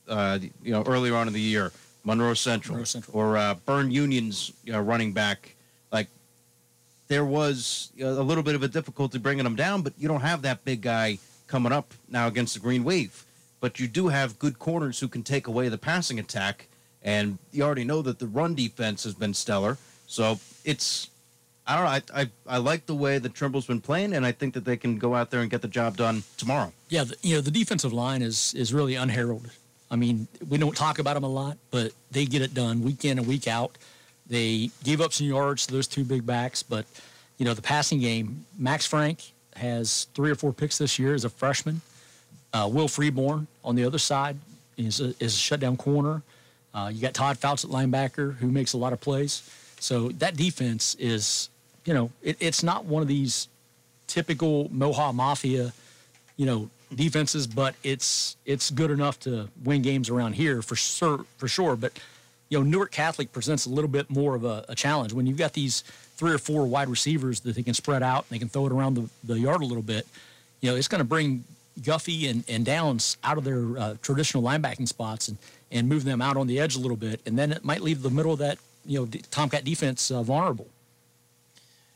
uh, 0.08 0.40
you 0.64 0.72
know 0.72 0.84
earlier 0.84 1.16
on 1.16 1.28
in 1.28 1.34
the 1.34 1.42
year, 1.42 1.72
Monroe 2.04 2.34
Central, 2.34 2.76
Monroe 2.76 2.86
Central. 2.86 3.18
or 3.18 3.38
uh, 3.38 3.56
Berne 3.66 3.92
Union's 3.92 4.52
know, 4.74 4.82
running 4.82 5.14
back, 5.14 5.55
there 7.08 7.26
was 7.26 7.92
uh, 8.02 8.06
a 8.06 8.24
little 8.24 8.44
bit 8.44 8.56
of 8.56 8.64
a 8.64 8.68
difficulty 8.68 9.18
bringing 9.18 9.44
them 9.44 9.56
down, 9.56 9.82
but 9.82 9.94
you 9.98 10.08
don't 10.08 10.22
have 10.22 10.42
that 10.44 10.64
big 10.66 10.82
guy 10.82 11.20
coming 11.48 11.72
up 11.72 11.94
now 12.10 12.28
against 12.28 12.54
the 12.54 12.60
Green 12.60 12.84
Wave. 12.84 13.26
But 13.60 13.80
you 13.80 13.88
do 13.88 14.10
have 14.10 14.38
good 14.40 14.60
corners 14.60 15.00
who 15.00 15.08
can 15.08 15.24
take 15.24 15.48
away 15.48 15.70
the 15.70 15.78
passing 15.78 16.20
attack, 16.20 16.68
and 17.04 17.38
you 17.52 17.64
already 17.64 17.84
know 17.84 18.02
that 18.02 18.20
the 18.20 18.28
run 18.28 18.56
defense 18.56 19.04
has 19.04 19.14
been 19.14 19.34
stellar. 19.34 19.78
So 20.08 20.40
it's 20.64 21.10
I 21.68 21.76
don't 21.76 21.86
know. 21.86 22.16
I, 22.16 22.22
I, 22.22 22.30
I 22.48 22.58
like 22.58 22.86
the 22.86 22.96
way 22.96 23.18
that 23.18 23.34
Trimble's 23.34 23.66
been 23.66 23.82
playing, 23.82 24.14
and 24.14 24.26
I 24.26 24.32
think 24.32 24.54
that 24.54 24.66
they 24.66 24.78
can 24.78 25.00
go 25.00 25.16
out 25.16 25.32
there 25.32 25.40
and 25.42 25.50
get 25.50 25.62
the 25.62 25.68
job 25.68 25.98
done 25.98 26.24
tomorrow. 26.38 26.72
Yeah, 26.90 27.06
the, 27.06 27.16
you 27.24 27.36
know 27.36 27.42
the 27.42 27.52
defensive 27.52 27.92
line 27.92 28.22
is 28.22 28.54
is 28.54 28.74
really 28.74 28.96
unheralded. 28.96 29.52
I 29.90 29.96
mean, 29.96 30.28
we 30.48 30.58
don't 30.58 30.76
talk 30.76 31.00
about 31.00 31.14
them 31.14 31.24
a 31.24 31.30
lot, 31.30 31.58
but 31.72 31.92
they 32.12 32.26
get 32.26 32.42
it 32.42 32.54
done 32.54 32.82
week 32.82 33.06
in 33.06 33.18
and 33.18 33.28
week 33.28 33.48
out. 33.48 33.78
They 34.28 34.72
gave 34.84 35.02
up 35.02 35.14
some 35.14 35.28
yards 35.28 35.68
to 35.68 35.74
those 35.74 35.88
two 35.88 36.04
big 36.04 36.26
backs, 36.26 36.64
but 36.64 36.86
you 37.38 37.46
know 37.46 37.54
the 37.54 37.62
passing 37.62 38.00
game. 38.00 38.46
Max 38.58 38.86
Frank 38.86 39.32
has 39.56 40.08
three 40.14 40.32
or 40.32 40.36
four 40.36 40.54
picks 40.54 40.78
this 40.78 41.00
year 41.00 41.14
as 41.14 41.26
a 41.26 41.30
freshman. 41.30 41.82
Uh, 42.54 42.70
Will 42.72 42.88
Freeborn 42.88 43.48
on 43.64 43.76
the 43.76 43.84
other 43.84 43.98
side 43.98 44.38
is 44.78 45.02
a, 45.02 45.14
is 45.20 45.34
a 45.34 45.38
shutdown 45.38 45.78
corner. 45.78 46.22
Uh, 46.74 46.90
you 46.94 47.02
got 47.02 47.14
Todd 47.14 47.38
Fouts 47.38 47.64
at 47.64 47.72
linebacker 47.72 48.36
who 48.36 48.48
makes 48.48 48.74
a 48.74 48.78
lot 48.78 48.94
of 48.94 49.00
plays. 49.00 49.50
So 49.80 50.10
that 50.10 50.36
defense 50.36 50.96
is, 50.96 51.50
you 51.86 51.94
know, 51.94 52.12
it, 52.22 52.38
it's 52.40 52.64
not 52.64 52.86
one 52.86 53.02
of 53.02 53.08
these 53.08 53.48
typical 54.08 54.70
Moha 54.70 55.14
Mafia, 55.14 55.74
you 56.38 56.46
know, 56.46 56.70
defenses, 56.94 57.48
but 57.48 57.76
it's 57.84 58.38
it's 58.46 58.72
good 58.72 58.92
enough 58.92 59.20
to 59.22 59.50
win 59.64 59.82
games 59.82 60.10
around 60.10 60.34
here 60.34 60.62
for 60.62 60.76
sure. 60.76 61.26
For 61.38 61.48
sure, 61.48 61.76
but 61.76 61.94
you 62.50 62.58
know, 62.58 62.64
Newark 62.64 62.92
Catholic 62.92 63.32
presents 63.32 63.66
a 63.66 63.70
little 63.70 63.90
bit 63.90 64.10
more 64.10 64.36
of 64.36 64.44
a, 64.44 64.66
a 64.70 64.76
challenge 64.76 65.14
when 65.14 65.26
you've 65.26 65.38
got 65.38 65.54
these 65.54 65.82
three 66.16 66.32
or 66.32 66.38
four 66.38 66.66
wide 66.66 66.88
receivers 66.88 67.42
that 67.42 67.56
they 67.56 67.64
can 67.64 67.74
spread 67.74 68.04
out 68.04 68.26
and 68.30 68.36
they 68.36 68.40
can 68.40 68.50
throw 68.50 68.66
it 68.66 68.72
around 68.72 68.96
the, 68.96 69.10
the 69.24 69.40
yard 69.40 69.62
a 69.62 69.66
little 69.66 69.84
bit. 69.84 70.08
You 70.62 70.72
know, 70.72 70.78
it's 70.78 70.88
going 70.88 71.00
to 71.00 71.06
bring 71.06 71.44
Guffey 71.82 72.30
and, 72.30 72.44
and 72.48 72.66
Downs 72.66 73.18
out 73.24 73.38
of 73.38 73.44
their 73.44 73.78
uh, 73.78 73.96
traditional 74.02 74.44
linebacking 74.44 74.88
spots 74.88 75.28
and, 75.28 75.38
and 75.72 75.90
move 75.90 76.04
them 76.04 76.22
out 76.22 76.38
on 76.38 76.48
the 76.48 76.60
edge 76.60 76.76
a 76.76 76.80
little 76.80 76.98
bit. 76.98 77.20
And 77.26 77.38
then 77.38 77.52
it 77.52 77.66
might 77.66 77.82
leave 77.82 78.02
the 78.02 78.10
middle 78.10 78.34
of 78.34 78.40
that, 78.40 78.58
you 78.86 79.00
know, 79.00 79.06
Tomcat 79.32 79.66
defense 79.66 80.12
uh, 80.12 80.24
vulnerable. 80.24 80.68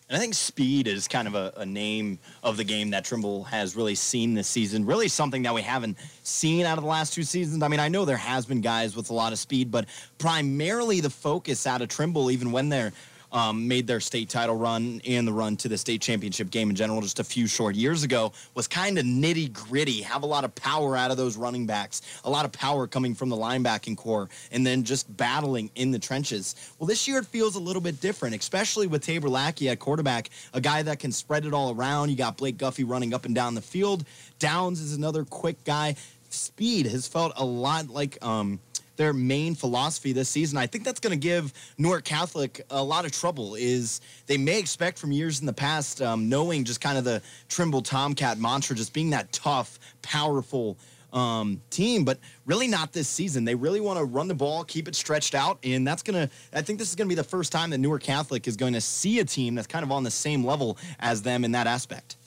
And 0.10 0.18
I 0.18 0.20
think 0.20 0.34
speed 0.34 0.88
is 0.88 1.08
kind 1.08 1.28
of 1.28 1.36
a, 1.36 1.54
a, 1.58 1.66
name 1.66 2.18
of 2.42 2.58
the 2.58 2.63
game 2.63 2.89
that 2.89 3.06
Trimble 3.06 3.44
has 3.44 3.75
really 3.75 3.94
seen 3.94 4.34
this 4.34 4.48
season. 4.48 4.84
Really 4.84 5.08
something 5.08 5.44
that 5.44 5.54
we 5.54 5.62
haven't 5.62 6.00
seen 6.24 6.66
out 6.66 6.80
of 6.80 6.84
the 6.84 6.89
last 6.89 7.13
two 7.13 7.22
seasons. 7.22 7.62
I 7.62 7.68
mean, 7.68 7.80
I 7.80 7.89
know 7.89 8.06
there 8.06 8.18
has 8.18 8.48
been 8.48 8.60
guys 8.60 8.96
with 8.96 9.12
a 9.12 9.13
lot 9.13 9.34
of 9.34 9.38
speed, 9.38 9.70
but 9.70 9.86
primarily 10.18 11.00
the 11.00 11.12
focus 11.12 11.68
out 11.68 11.84
of 11.84 11.89
Trimble, 11.89 12.32
even 12.32 12.51
when 12.51 12.70
they're 12.70 12.92
um, 13.31 13.67
made 13.67 13.88
their 13.88 14.00
state 14.00 14.29
title 14.29 14.55
run 14.55 15.01
and 15.05 15.27
the 15.27 15.33
run 15.33 15.55
to 15.57 15.67
the 15.67 15.77
state 15.77 16.01
championship 16.01 16.50
game 16.50 16.69
in 16.69 16.75
general 16.75 17.01
just 17.01 17.19
a 17.19 17.24
few 17.24 17.48
short 17.48 17.75
years 17.75 18.03
ago 18.03 18.31
was 18.55 18.67
kind 18.67 18.98
of 18.98 19.05
nitty 19.05 19.51
gritty, 19.53 20.01
have 20.01 20.24
a 20.24 20.25
lot 20.25 20.43
of 20.43 20.53
power 20.55 20.95
out 20.95 21.12
of 21.12 21.17
those 21.17 21.38
running 21.38 21.65
backs, 21.65 22.01
a 22.24 22.29
lot 22.29 22.45
of 22.45 22.51
power 22.51 22.88
coming 22.88 23.13
from 23.13 23.29
the 23.29 23.36
linebacking 23.36 23.95
core, 23.95 24.29
and 24.51 24.65
then 24.65 24.83
just 24.83 25.15
battling 25.17 25.69
in 25.75 25.91
the 25.91 26.00
trenches. 26.00 26.55
Well, 26.79 26.88
this 26.88 27.07
year 27.07 27.19
it 27.19 27.25
feels 27.25 27.55
a 27.55 27.59
little 27.59 27.81
bit 27.81 28.01
different, 28.01 28.36
especially 28.36 28.88
with 28.88 29.03
Tabor 29.03 29.29
Lackey 29.29 29.69
at 29.69 29.79
quarterback, 29.79 30.29
a 30.53 30.62
guy 30.62 30.81
that 30.83 31.00
can 31.00 31.12
spread 31.12 31.45
it 31.45 31.53
all 31.53 31.74
around. 31.74 32.09
You 32.09 32.15
got 32.15 32.38
Blake 32.38 32.57
Guffey 32.57 32.83
running 32.83 33.13
up 33.13 33.25
and 33.25 33.36
down 33.36 33.55
the 33.55 33.62
field. 33.62 34.05
Downs 34.39 34.81
is 34.81 34.95
another 34.95 35.25
quick 35.25 35.63
guy. 35.63 35.95
Speed 36.29 36.86
has 36.86 37.07
felt 37.07 37.33
a 37.36 37.45
lot 37.45 37.89
like 37.89 38.24
um, 38.24 38.59
their 39.00 39.13
main 39.13 39.56
philosophy 39.56 40.12
this 40.12 40.27
season. 40.27 40.58
I 40.58 40.68
think 40.68 40.84
that's 40.84 41.00
going 41.00 41.18
to 41.18 41.27
give 41.27 41.53
Newark 41.77 42.03
Catholic 42.03 42.62
a 42.70 42.84
lot 42.84 43.06
of 43.06 43.13
trouble. 43.13 43.56
Is 43.56 44.01
they 44.27 44.38
may 44.38 44.60
expect 44.60 45.00
from 45.00 45.13
years 45.13 45.39
in 45.39 45.46
the 45.46 45.53
past, 45.53 46.01
um, 46.01 46.27
knowing 46.27 46.65
just 46.65 46.82
kind 46.82 46.98
of 46.98 47.06
the 47.06 47.22
Trimble 47.48 47.82
Tomcat 47.82 48.38
mantra, 48.38 48.75
just 48.75 48.91
being 48.91 49.12
that 49.12 49.32
tough, 49.32 49.79
powerful 50.01 50.77
um, 51.13 51.62
team, 51.70 52.03
but 52.03 52.20
really 52.46 52.68
not 52.68 52.91
this 52.91 53.08
season. 53.08 53.46
They 53.46 53.56
really 53.56 53.79
want 53.79 54.00
to 54.00 54.03
run 54.03 54.27
the 54.27 54.36
ball, 54.36 54.65
keep 54.65 54.89
it 54.89 54.96
stretched 54.96 55.34
out, 55.34 55.60
and 55.63 55.88
that's 55.88 56.03
gonna. 56.03 56.29
I 56.53 56.62
think 56.62 56.77
this 56.77 56.89
is 56.89 56.96
gonna 56.96 57.08
be 57.08 57.15
the 57.15 57.24
first 57.24 57.53
time 57.53 57.70
that 57.70 57.77
Newark 57.77 58.03
Catholic 58.03 58.50
is 58.50 58.58
going 58.58 58.74
to 58.74 58.82
see 58.82 59.20
a 59.20 59.25
team 59.25 59.56
that's 59.56 59.65
kind 59.65 59.86
of 59.86 59.94
on 59.94 60.03
the 60.03 60.12
same 60.12 60.44
level 60.44 60.77
as 61.00 61.22
them 61.22 61.46
in 61.46 61.53
that 61.53 61.68
aspect. 61.68 62.18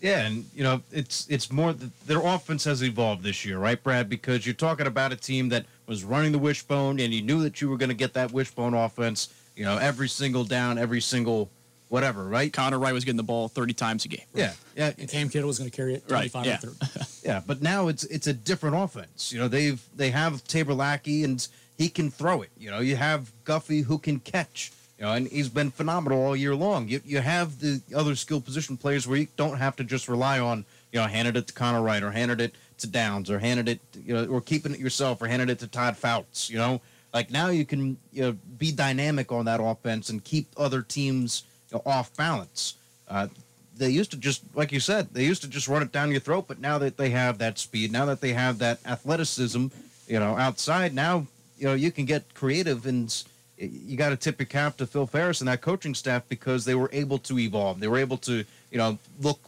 Yeah, 0.00 0.26
and 0.26 0.44
you 0.54 0.62
know 0.62 0.82
it's 0.92 1.26
it's 1.28 1.50
more 1.50 1.72
their 1.72 2.24
offense 2.24 2.64
has 2.64 2.82
evolved 2.82 3.22
this 3.22 3.44
year, 3.44 3.58
right, 3.58 3.82
Brad? 3.82 4.08
Because 4.08 4.46
you're 4.46 4.54
talking 4.54 4.86
about 4.86 5.12
a 5.12 5.16
team 5.16 5.48
that 5.48 5.64
was 5.86 6.04
running 6.04 6.32
the 6.32 6.38
wishbone, 6.38 7.00
and 7.00 7.14
you 7.14 7.22
knew 7.22 7.42
that 7.42 7.60
you 7.60 7.70
were 7.70 7.78
going 7.78 7.88
to 7.88 7.94
get 7.94 8.12
that 8.14 8.32
wishbone 8.32 8.74
offense. 8.74 9.32
You 9.54 9.64
know, 9.64 9.78
every 9.78 10.08
single 10.08 10.44
down, 10.44 10.76
every 10.76 11.00
single 11.00 11.50
whatever, 11.88 12.24
right? 12.24 12.52
Connor 12.52 12.78
Wright 12.78 12.92
was 12.92 13.04
getting 13.04 13.16
the 13.16 13.22
ball 13.22 13.48
30 13.48 13.72
times 13.72 14.04
a 14.04 14.08
game. 14.08 14.26
Yeah, 14.34 14.52
yeah. 14.76 14.92
And 14.98 15.08
Cam 15.08 15.28
Kittle 15.28 15.46
was 15.46 15.58
going 15.58 15.70
to 15.70 15.76
carry 15.76 15.94
it 15.94 16.06
25 16.08 16.46
right, 16.46 16.62
yeah. 16.62 17.02
yeah, 17.24 17.42
but 17.46 17.62
now 17.62 17.88
it's 17.88 18.04
it's 18.04 18.26
a 18.26 18.32
different 18.32 18.76
offense. 18.76 19.32
You 19.32 19.38
know, 19.38 19.48
they've 19.48 19.82
they 19.94 20.10
have 20.10 20.44
Tabor 20.44 20.74
Lackey, 20.74 21.24
and 21.24 21.46
he 21.78 21.88
can 21.88 22.10
throw 22.10 22.42
it. 22.42 22.50
You 22.58 22.70
know, 22.70 22.80
you 22.80 22.96
have 22.96 23.32
Guffey 23.44 23.80
who 23.82 23.98
can 23.98 24.20
catch. 24.20 24.72
You 24.98 25.04
know, 25.04 25.12
and 25.12 25.28
he's 25.28 25.50
been 25.50 25.70
phenomenal 25.70 26.22
all 26.22 26.34
year 26.34 26.54
long. 26.54 26.88
You 26.88 27.00
you 27.04 27.20
have 27.20 27.60
the 27.60 27.82
other 27.94 28.14
skill 28.14 28.40
position 28.40 28.76
players 28.76 29.06
where 29.06 29.18
you 29.18 29.28
don't 29.36 29.58
have 29.58 29.76
to 29.76 29.84
just 29.84 30.08
rely 30.08 30.38
on, 30.38 30.64
you 30.92 31.00
know, 31.00 31.06
handed 31.06 31.36
it 31.36 31.46
to 31.48 31.52
Connor 31.52 31.82
Wright 31.82 32.02
or 32.02 32.12
handed 32.12 32.40
it 32.40 32.54
to 32.78 32.86
Downs 32.86 33.30
or 33.30 33.38
handed 33.38 33.68
it, 33.68 33.80
you 34.04 34.14
know, 34.14 34.26
or 34.26 34.40
keeping 34.40 34.72
it 34.72 34.80
yourself 34.80 35.20
or 35.20 35.26
handed 35.26 35.50
it 35.50 35.58
to 35.58 35.66
Todd 35.66 35.96
Fouts. 35.96 36.48
You 36.48 36.56
know, 36.58 36.80
like 37.12 37.30
now 37.30 37.48
you 37.48 37.66
can 37.66 37.98
you 38.12 38.22
know 38.22 38.32
be 38.58 38.72
dynamic 38.72 39.30
on 39.32 39.44
that 39.44 39.60
offense 39.62 40.08
and 40.08 40.24
keep 40.24 40.48
other 40.56 40.80
teams 40.80 41.42
you 41.70 41.76
know, 41.76 41.82
off 41.84 42.16
balance. 42.16 42.74
Uh, 43.08 43.28
they 43.76 43.90
used 43.90 44.10
to 44.10 44.16
just, 44.16 44.42
like 44.54 44.72
you 44.72 44.80
said, 44.80 45.08
they 45.12 45.24
used 45.24 45.42
to 45.42 45.48
just 45.48 45.68
run 45.68 45.82
it 45.82 45.92
down 45.92 46.10
your 46.10 46.20
throat. 46.20 46.46
But 46.48 46.60
now 46.60 46.78
that 46.78 46.96
they 46.96 47.10
have 47.10 47.38
that 47.38 47.58
speed, 47.58 47.92
now 47.92 48.06
that 48.06 48.20
they 48.20 48.32
have 48.32 48.58
that 48.58 48.78
athleticism, 48.86 49.66
you 50.08 50.18
know, 50.18 50.36
outside, 50.36 50.94
now 50.94 51.26
you 51.58 51.66
know 51.66 51.74
you 51.74 51.90
can 51.90 52.04
get 52.04 52.34
creative 52.34 52.86
and 52.86 53.12
you 53.58 53.96
got 53.96 54.10
to 54.10 54.16
tip 54.16 54.38
your 54.38 54.46
cap 54.46 54.76
to 54.76 54.86
Phil 54.86 55.06
Ferris 55.06 55.40
and 55.40 55.48
that 55.48 55.60
coaching 55.60 55.94
staff 55.94 56.22
because 56.28 56.64
they 56.64 56.74
were 56.74 56.90
able 56.92 57.18
to 57.18 57.38
evolve. 57.38 57.80
They 57.80 57.88
were 57.88 57.98
able 57.98 58.18
to, 58.18 58.44
you 58.70 58.78
know, 58.78 58.98
look 59.20 59.40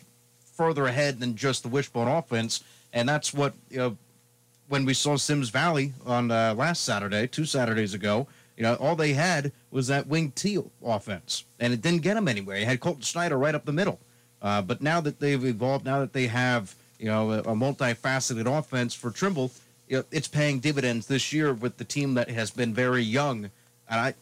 further 0.55 0.87
ahead 0.87 1.21
than 1.21 1.37
just 1.37 1.63
the 1.63 1.69
wishbone 1.69 2.09
offense, 2.09 2.65
and 2.93 3.09
that's 3.09 3.33
what 3.33 3.55
you 3.71 3.79
know. 3.79 3.97
When 4.69 4.85
we 4.85 4.93
saw 4.93 5.17
Symmes 5.17 5.49
Valley 5.49 5.95
on 6.05 6.31
uh, 6.31 6.55
last 6.55 6.85
Saturday, 6.85 7.27
two 7.27 7.47
Saturdays 7.47 7.95
ago, 7.95 8.27
you 8.55 8.63
know, 8.63 8.75
all 8.75 8.97
they 8.97 9.15
had 9.15 9.51
was 9.71 9.87
that 9.87 10.07
wing 10.07 10.31
teal 10.33 10.71
offense, 10.85 11.45
and 11.59 11.73
it 11.73 11.81
didn't 11.81 12.03
get 12.03 12.15
them 12.15 12.29
anywhere. 12.29 12.59
You 12.59 12.67
had 12.67 12.79
Colton 12.81 13.01
Schneider 13.01 13.39
right 13.39 13.55
up 13.55 13.65
the 13.65 13.73
middle. 13.73 13.99
Uh, 14.43 14.61
but 14.63 14.83
now 14.83 15.01
that 15.01 15.21
they've 15.21 15.45
evolved, 15.45 15.85
now 15.85 16.01
that 16.01 16.13
they 16.13 16.27
have, 16.27 16.75
you 16.99 17.07
know, 17.07 17.31
a, 17.31 17.39
a 17.39 17.55
multifaceted 17.55 18.47
offense 18.47 18.95
for 18.95 19.11
Trimble, 19.11 19.51
you 19.89 19.97
know, 19.99 20.05
it's 20.11 20.29
paying 20.29 20.61
dividends 20.61 21.07
this 21.07 21.33
year 21.33 21.55
with 21.55 21.77
the 21.79 21.85
team 21.85 22.15
that 22.15 22.29
has 22.31 22.51
been 22.51 22.75
very 22.75 23.03
young 23.03 23.51
and 23.89 24.01
I, 24.01 24.15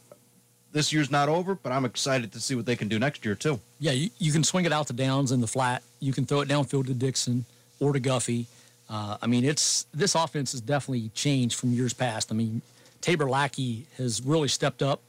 this 0.72 0.92
year's 0.92 1.10
not 1.10 1.28
over, 1.28 1.54
but 1.54 1.72
I'm 1.72 1.84
excited 1.84 2.32
to 2.32 2.40
see 2.40 2.54
what 2.54 2.66
they 2.66 2.76
can 2.76 2.88
do 2.88 2.98
next 2.98 3.24
year 3.24 3.34
too. 3.34 3.60
Yeah, 3.80 3.92
you, 3.92 4.10
you 4.18 4.32
can 4.32 4.44
swing 4.44 4.64
it 4.64 4.72
out 4.72 4.86
to 4.88 4.92
Downs 4.92 5.32
in 5.32 5.40
the 5.40 5.46
flat. 5.46 5.82
You 6.00 6.12
can 6.12 6.26
throw 6.26 6.40
it 6.40 6.48
downfield 6.48 6.86
to 6.86 6.94
Dixon 6.94 7.44
or 7.80 7.92
to 7.92 8.00
Guffey. 8.00 8.46
Uh, 8.88 9.16
I 9.20 9.26
mean, 9.26 9.44
it's 9.44 9.86
this 9.92 10.14
offense 10.14 10.52
has 10.52 10.60
definitely 10.60 11.10
changed 11.14 11.58
from 11.58 11.72
years 11.72 11.92
past. 11.92 12.30
I 12.30 12.34
mean, 12.34 12.62
Tabor 13.00 13.28
Lackey 13.28 13.86
has 13.96 14.22
really 14.22 14.48
stepped 14.48 14.82
up. 14.82 15.00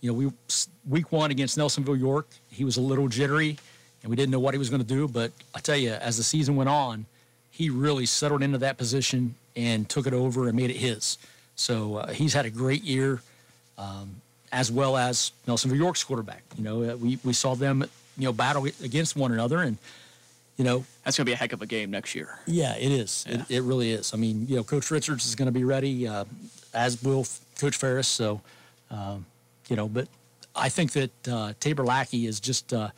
You 0.00 0.12
know, 0.12 0.14
we 0.14 0.32
week 0.88 1.10
one 1.10 1.30
against 1.30 1.58
Nelsonville 1.58 1.98
York, 1.98 2.28
he 2.50 2.64
was 2.64 2.76
a 2.76 2.80
little 2.80 3.08
jittery, 3.08 3.58
and 4.02 4.10
we 4.10 4.16
didn't 4.16 4.30
know 4.30 4.38
what 4.38 4.54
he 4.54 4.58
was 4.58 4.70
going 4.70 4.82
to 4.82 4.86
do. 4.86 5.08
But 5.08 5.32
I 5.54 5.58
tell 5.58 5.76
you, 5.76 5.90
as 5.90 6.16
the 6.16 6.22
season 6.22 6.54
went 6.54 6.68
on, 6.68 7.06
he 7.50 7.68
really 7.68 8.06
settled 8.06 8.42
into 8.42 8.58
that 8.58 8.78
position 8.78 9.34
and 9.56 9.88
took 9.88 10.06
it 10.06 10.14
over 10.14 10.46
and 10.46 10.56
made 10.56 10.70
it 10.70 10.76
his. 10.76 11.18
So 11.56 11.96
uh, 11.96 12.12
he's 12.12 12.34
had 12.34 12.46
a 12.46 12.50
great 12.50 12.84
year 12.84 13.20
um, 13.78 14.20
as 14.52 14.70
well 14.70 14.96
as 14.96 15.32
Nelsonville 15.46 15.78
York's 15.78 16.04
quarterback. 16.04 16.42
You 16.56 16.64
know, 16.64 16.82
uh, 16.82 16.96
we, 16.96 17.18
we 17.24 17.32
saw 17.32 17.54
them, 17.54 17.84
you 18.18 18.24
know, 18.24 18.32
battle 18.32 18.66
against 18.82 19.16
one 19.16 19.32
another. 19.32 19.60
And, 19.60 19.78
you 20.56 20.64
know, 20.64 20.84
That's 21.04 21.16
going 21.16 21.24
to 21.24 21.30
be 21.30 21.34
a 21.34 21.36
heck 21.36 21.52
of 21.52 21.62
a 21.62 21.66
game 21.66 21.90
next 21.90 22.14
year. 22.14 22.38
yeah, 22.46 22.74
it 22.76 22.90
is. 22.90 23.24
Yeah. 23.28 23.42
It, 23.48 23.50
it 23.50 23.60
really 23.62 23.92
is. 23.92 24.12
I 24.12 24.16
mean, 24.16 24.46
you 24.48 24.56
know, 24.56 24.64
Coach 24.64 24.90
Richards 24.90 25.24
is 25.26 25.34
going 25.34 25.46
to 25.46 25.52
be 25.52 25.64
ready, 25.64 26.06
uh, 26.08 26.24
as 26.74 27.02
will 27.02 27.26
Coach 27.58 27.76
Ferris. 27.76 28.08
So, 28.08 28.40
um, 28.90 29.24
you 29.68 29.76
know, 29.76 29.88
but 29.88 30.08
I 30.56 30.68
think 30.68 30.92
that 30.92 31.28
uh, 31.28 31.52
Tabor 31.60 31.84
Lackey 31.84 32.26
has 32.26 32.40
just, 32.40 32.72
uh, 32.72 32.90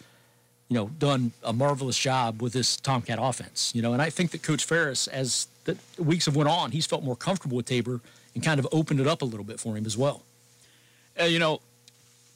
you 0.68 0.76
know, 0.76 0.88
done 0.98 1.32
a 1.42 1.52
marvelous 1.52 1.98
job 1.98 2.40
with 2.40 2.52
this 2.52 2.76
Tomcat 2.76 3.18
offense. 3.20 3.72
You 3.74 3.82
know, 3.82 3.92
and 3.92 4.00
I 4.00 4.08
think 4.08 4.30
that 4.30 4.42
Coach 4.42 4.64
Ferris, 4.64 5.08
as 5.08 5.48
the 5.64 5.76
weeks 5.98 6.26
have 6.26 6.36
went 6.36 6.48
on, 6.48 6.70
he's 6.70 6.86
felt 6.86 7.02
more 7.02 7.16
comfortable 7.16 7.56
with 7.56 7.66
Tabor 7.66 8.00
and 8.34 8.42
kind 8.44 8.60
of 8.60 8.68
opened 8.70 9.00
it 9.00 9.06
up 9.08 9.20
a 9.20 9.24
little 9.24 9.44
bit 9.44 9.58
for 9.58 9.76
him 9.76 9.84
as 9.84 9.98
well. 9.98 10.22
Uh, 11.20 11.24
you 11.24 11.38
know, 11.38 11.60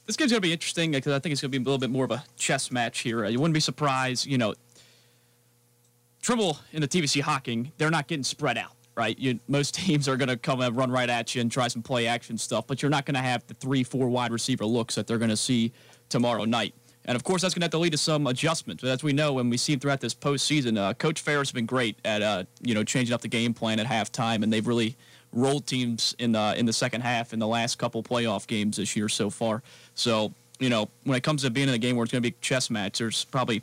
this 0.07 0.17
game's 0.17 0.31
going 0.31 0.43
to 0.43 0.47
be 0.47 0.53
interesting 0.53 0.91
because 0.93 1.13
I 1.13 1.19
think 1.19 1.33
it's 1.33 1.41
going 1.41 1.53
to 1.53 1.59
be 1.59 1.63
a 1.63 1.65
little 1.65 1.79
bit 1.79 1.91
more 1.91 2.05
of 2.05 2.11
a 2.11 2.25
chess 2.37 2.71
match 2.71 3.01
here. 3.01 3.25
Uh, 3.25 3.29
you 3.29 3.41
wouldn't 3.41 3.55
be 3.55 3.61
surprised, 3.61 4.27
you 4.27 4.37
know, 4.37 4.55
Trimble 6.21 6.59
in 6.73 6.81
the 6.81 6.89
TVC 6.89 7.21
Hocking, 7.21 7.73
they're 7.77 7.91
not 7.91 8.07
getting 8.07 8.25
spread 8.25 8.57
out, 8.57 8.73
right? 8.95 9.19
You, 9.19 9.41
most 9.49 9.75
teams 9.85 10.09
are 10.09 10.17
going 10.17 10.29
to 10.29 10.37
come 10.37 10.61
and 10.61 10.77
run 10.77 10.91
right 10.91 11.09
at 11.09 11.35
you 11.35 11.41
and 11.41 11.51
try 11.51 11.69
some 11.69 11.83
play 11.83 12.07
action 12.07 12.37
stuff, 12.39 12.67
but 12.67 12.83
you're 12.83 12.91
not 12.91 13.07
going 13.07 13.15
to 13.15 13.21
have 13.21 13.47
the 13.47 13.55
three, 13.55 13.85
four 13.85 14.09
wide 14.09 14.33
receiver 14.33 14.67
looks 14.67 14.95
that 14.95 15.07
they're 15.07 15.19
going 15.19 15.31
to 15.31 15.37
see 15.37 15.73
tomorrow 16.09 16.45
night. 16.45 16.75
And 17.07 17.17
of 17.17 17.25
course, 17.25 17.43
that's 17.43 17.53
going 17.53 17.61
to 17.61 17.67
have 17.67 17.73
to 17.73 17.79
lead 17.79 17.93
to 17.93 17.99
some 17.99 18.27
adjustments. 18.27 18.83
But 18.83 18.91
as 18.91 19.03
we 19.03 19.13
know, 19.13 19.39
and 19.39 19.51
we 19.51 19.59
see 19.59 19.77
throughout 19.77 20.01
this 20.01 20.15
postseason, 20.15 20.79
uh, 20.79 20.95
Coach 20.95 21.21
Ferris 21.21 21.49
has 21.49 21.53
been 21.53 21.67
great 21.67 21.99
at 22.05 22.23
uh, 22.23 22.45
you 22.63 22.75
know 22.75 22.83
changing 22.83 23.13
up 23.13 23.21
the 23.21 23.29
game 23.29 23.53
plan 23.53 23.79
at 23.79 23.87
halftime, 23.87 24.43
and 24.43 24.51
they've 24.51 24.67
really 24.67 24.97
rolled 25.35 25.67
teams 25.67 26.15
in 26.19 26.33
the 26.33 26.55
in 26.57 26.65
the 26.65 26.73
second 26.73 27.03
half 27.03 27.33
in 27.33 27.39
the 27.39 27.47
last 27.47 27.79
couple 27.79 28.03
playoff 28.03 28.47
games 28.47 28.77
this 28.79 28.97
year 28.97 29.09
so 29.09 29.29
far. 29.31 29.63
So 29.95 30.33
you 30.59 30.71
know 30.71 30.89
when 31.05 31.17
it 31.17 31.23
comes 31.23 31.43
to 31.43 31.51
being 31.51 31.69
in 31.69 31.75
a 31.75 31.79
game 31.79 31.97
where 31.97 32.05
it's 32.05 32.13
going 32.13 32.23
to 32.23 32.31
be 32.31 32.35
a 32.37 32.41
chess 32.41 32.71
match, 32.71 32.99
there's 32.99 33.25
probably 33.27 33.63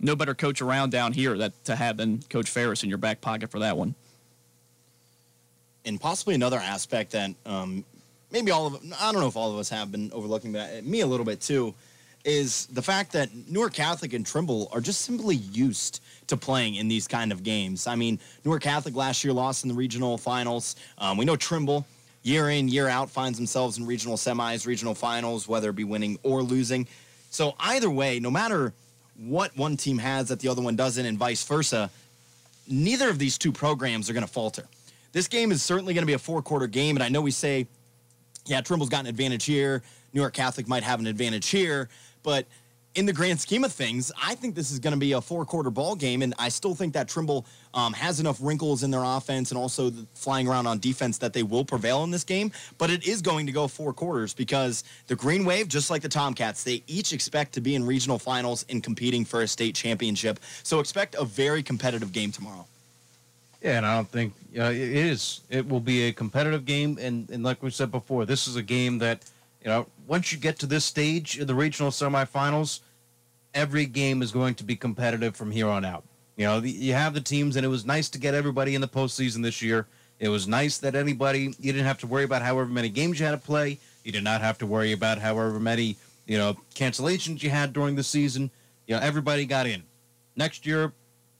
no 0.00 0.16
better 0.16 0.34
coach 0.34 0.60
around 0.60 0.90
down 0.90 1.12
here 1.12 1.38
that 1.38 1.52
to 1.66 1.76
have 1.76 1.96
than 1.98 2.22
Coach 2.28 2.50
Ferris 2.50 2.82
in 2.82 2.88
your 2.88 2.98
back 2.98 3.20
pocket 3.20 3.50
for 3.50 3.60
that 3.60 3.76
one. 3.76 3.94
and 5.84 6.00
possibly 6.00 6.34
another 6.34 6.58
aspect 6.58 7.12
that 7.12 7.30
um, 7.46 7.84
maybe 8.30 8.50
all 8.50 8.66
of 8.66 8.74
I 9.00 9.12
don't 9.12 9.20
know 9.20 9.28
if 9.28 9.36
all 9.36 9.52
of 9.52 9.58
us 9.58 9.68
have 9.68 9.92
been 9.92 10.10
overlooking, 10.12 10.52
but 10.52 10.78
uh, 10.78 10.82
me 10.82 11.00
a 11.00 11.06
little 11.06 11.26
bit 11.26 11.40
too, 11.40 11.74
is 12.24 12.66
the 12.66 12.82
fact 12.82 13.12
that 13.12 13.28
Newark 13.48 13.74
Catholic 13.74 14.12
and 14.12 14.24
Trimble 14.24 14.68
are 14.72 14.80
just 14.80 15.02
simply 15.02 15.36
used 15.36 16.00
to 16.28 16.36
playing 16.36 16.76
in 16.76 16.88
these 16.88 17.06
kind 17.06 17.32
of 17.32 17.42
games. 17.42 17.86
I 17.86 17.94
mean, 17.94 18.18
Newark 18.44 18.62
Catholic 18.62 18.94
last 18.94 19.24
year 19.24 19.32
lost 19.32 19.64
in 19.64 19.68
the 19.68 19.74
regional 19.74 20.18
finals. 20.18 20.76
Um, 20.98 21.16
we 21.16 21.24
know 21.24 21.36
Trimble. 21.36 21.86
Year 22.22 22.48
in, 22.48 22.68
year 22.68 22.88
out, 22.88 23.10
finds 23.10 23.36
themselves 23.36 23.76
in 23.76 23.84
regional 23.84 24.16
semis, 24.16 24.66
regional 24.66 24.94
finals, 24.94 25.46
whether 25.46 25.68
it 25.68 25.76
be 25.76 25.84
winning 25.84 26.18
or 26.22 26.42
losing. 26.42 26.88
So 27.28 27.54
either 27.60 27.90
way, 27.90 28.18
no 28.18 28.30
matter 28.30 28.72
what 29.18 29.54
one 29.58 29.76
team 29.76 29.98
has 29.98 30.28
that 30.28 30.40
the 30.40 30.48
other 30.48 30.62
one 30.62 30.74
doesn't, 30.74 31.04
and 31.04 31.18
vice 31.18 31.44
versa, 31.44 31.90
neither 32.66 33.10
of 33.10 33.18
these 33.18 33.36
two 33.36 33.52
programs 33.52 34.08
are 34.08 34.14
going 34.14 34.26
to 34.26 34.32
falter. 34.32 34.64
This 35.12 35.28
game 35.28 35.52
is 35.52 35.62
certainly 35.62 35.94
going 35.94 36.02
to 36.02 36.06
be 36.06 36.14
a 36.14 36.18
four 36.18 36.40
quarter 36.40 36.66
game, 36.66 36.96
and 36.96 37.02
I 37.02 37.10
know 37.10 37.20
we 37.20 37.30
say, 37.30 37.66
yeah, 38.46 38.62
Trimble's 38.62 38.88
got 38.88 39.00
an 39.00 39.06
advantage 39.06 39.44
here, 39.44 39.82
Newark 40.12 40.32
Catholic 40.32 40.66
might 40.66 40.82
have 40.82 41.00
an 41.00 41.06
advantage 41.06 41.48
here, 41.48 41.88
but 42.22 42.46
in 42.94 43.06
the 43.06 43.12
grand 43.12 43.40
scheme 43.40 43.64
of 43.64 43.72
things, 43.72 44.12
I 44.22 44.34
think 44.34 44.54
this 44.54 44.70
is 44.70 44.78
going 44.78 44.92
to 44.92 44.98
be 44.98 45.12
a 45.12 45.20
four 45.20 45.44
quarter 45.44 45.70
ball 45.70 45.96
game, 45.96 46.22
and 46.22 46.32
I 46.38 46.48
still 46.48 46.74
think 46.74 46.94
that 46.94 47.08
Trimble 47.08 47.44
um, 47.72 47.92
has 47.92 48.20
enough 48.20 48.38
wrinkles 48.40 48.82
in 48.82 48.90
their 48.90 49.02
offense 49.02 49.50
and 49.50 49.58
also 49.58 49.90
flying 50.14 50.46
around 50.46 50.66
on 50.66 50.78
defense 50.78 51.18
that 51.18 51.32
they 51.32 51.42
will 51.42 51.64
prevail 51.64 52.04
in 52.04 52.10
this 52.10 52.24
game. 52.24 52.52
But 52.78 52.90
it 52.90 53.06
is 53.06 53.20
going 53.20 53.46
to 53.46 53.52
go 53.52 53.66
four 53.66 53.92
quarters 53.92 54.32
because 54.32 54.84
the 55.08 55.16
Green 55.16 55.44
Wave, 55.44 55.68
just 55.68 55.90
like 55.90 56.02
the 56.02 56.08
Tomcats, 56.08 56.62
they 56.62 56.82
each 56.86 57.12
expect 57.12 57.52
to 57.54 57.60
be 57.60 57.74
in 57.74 57.84
regional 57.84 58.18
finals 58.18 58.64
and 58.68 58.82
competing 58.82 59.24
for 59.24 59.42
a 59.42 59.48
state 59.48 59.74
championship. 59.74 60.38
So 60.62 60.78
expect 60.78 61.16
a 61.16 61.24
very 61.24 61.62
competitive 61.62 62.12
game 62.12 62.30
tomorrow. 62.30 62.66
Yeah, 63.60 63.78
and 63.78 63.86
I 63.86 63.96
don't 63.96 64.08
think 64.08 64.34
it 64.52 64.76
is. 64.76 65.40
It 65.48 65.66
will 65.66 65.80
be 65.80 66.08
a 66.08 66.12
competitive 66.12 66.66
game, 66.66 66.98
and 67.00 67.28
and 67.30 67.42
like 67.42 67.62
we 67.62 67.70
said 67.70 67.90
before, 67.90 68.26
this 68.26 68.46
is 68.46 68.56
a 68.56 68.62
game 68.62 68.98
that 68.98 69.24
you 69.64 69.70
know 69.70 69.86
once 70.06 70.32
you 70.32 70.38
get 70.38 70.58
to 70.60 70.66
this 70.66 70.84
stage 70.84 71.38
in 71.38 71.46
the 71.46 71.54
regional 71.54 71.90
semifinals, 71.90 72.80
every 73.54 73.86
game 73.86 74.22
is 74.22 74.30
going 74.30 74.54
to 74.56 74.64
be 74.64 74.76
competitive 74.76 75.34
from 75.34 75.50
here 75.50 75.68
on 75.68 75.84
out. 75.84 76.04
You 76.36 76.46
know, 76.46 76.60
the, 76.60 76.70
you 76.70 76.92
have 76.92 77.14
the 77.14 77.20
teams, 77.20 77.56
and 77.56 77.64
it 77.64 77.68
was 77.68 77.86
nice 77.86 78.08
to 78.10 78.18
get 78.18 78.34
everybody 78.34 78.74
in 78.74 78.80
the 78.80 78.88
postseason 78.88 79.42
this 79.42 79.62
year. 79.62 79.86
It 80.18 80.28
was 80.28 80.46
nice 80.46 80.78
that 80.78 80.94
anybody 80.94 81.54
you 81.58 81.72
didn't 81.72 81.86
have 81.86 81.98
to 81.98 82.06
worry 82.06 82.24
about 82.24 82.42
however 82.42 82.68
many 82.68 82.88
games 82.88 83.18
you 83.18 83.26
had 83.26 83.32
to 83.32 83.38
play. 83.38 83.78
You 84.04 84.12
did 84.12 84.24
not 84.24 84.40
have 84.40 84.58
to 84.58 84.66
worry 84.66 84.92
about 84.92 85.18
however 85.18 85.58
many 85.58 85.96
you 86.26 86.38
know 86.38 86.56
cancellations 86.74 87.42
you 87.42 87.50
had 87.50 87.72
during 87.72 87.94
the 87.94 88.02
season. 88.02 88.50
You 88.86 88.96
know, 88.96 89.02
everybody 89.02 89.46
got 89.46 89.66
in. 89.66 89.82
Next 90.36 90.66
year 90.66 90.92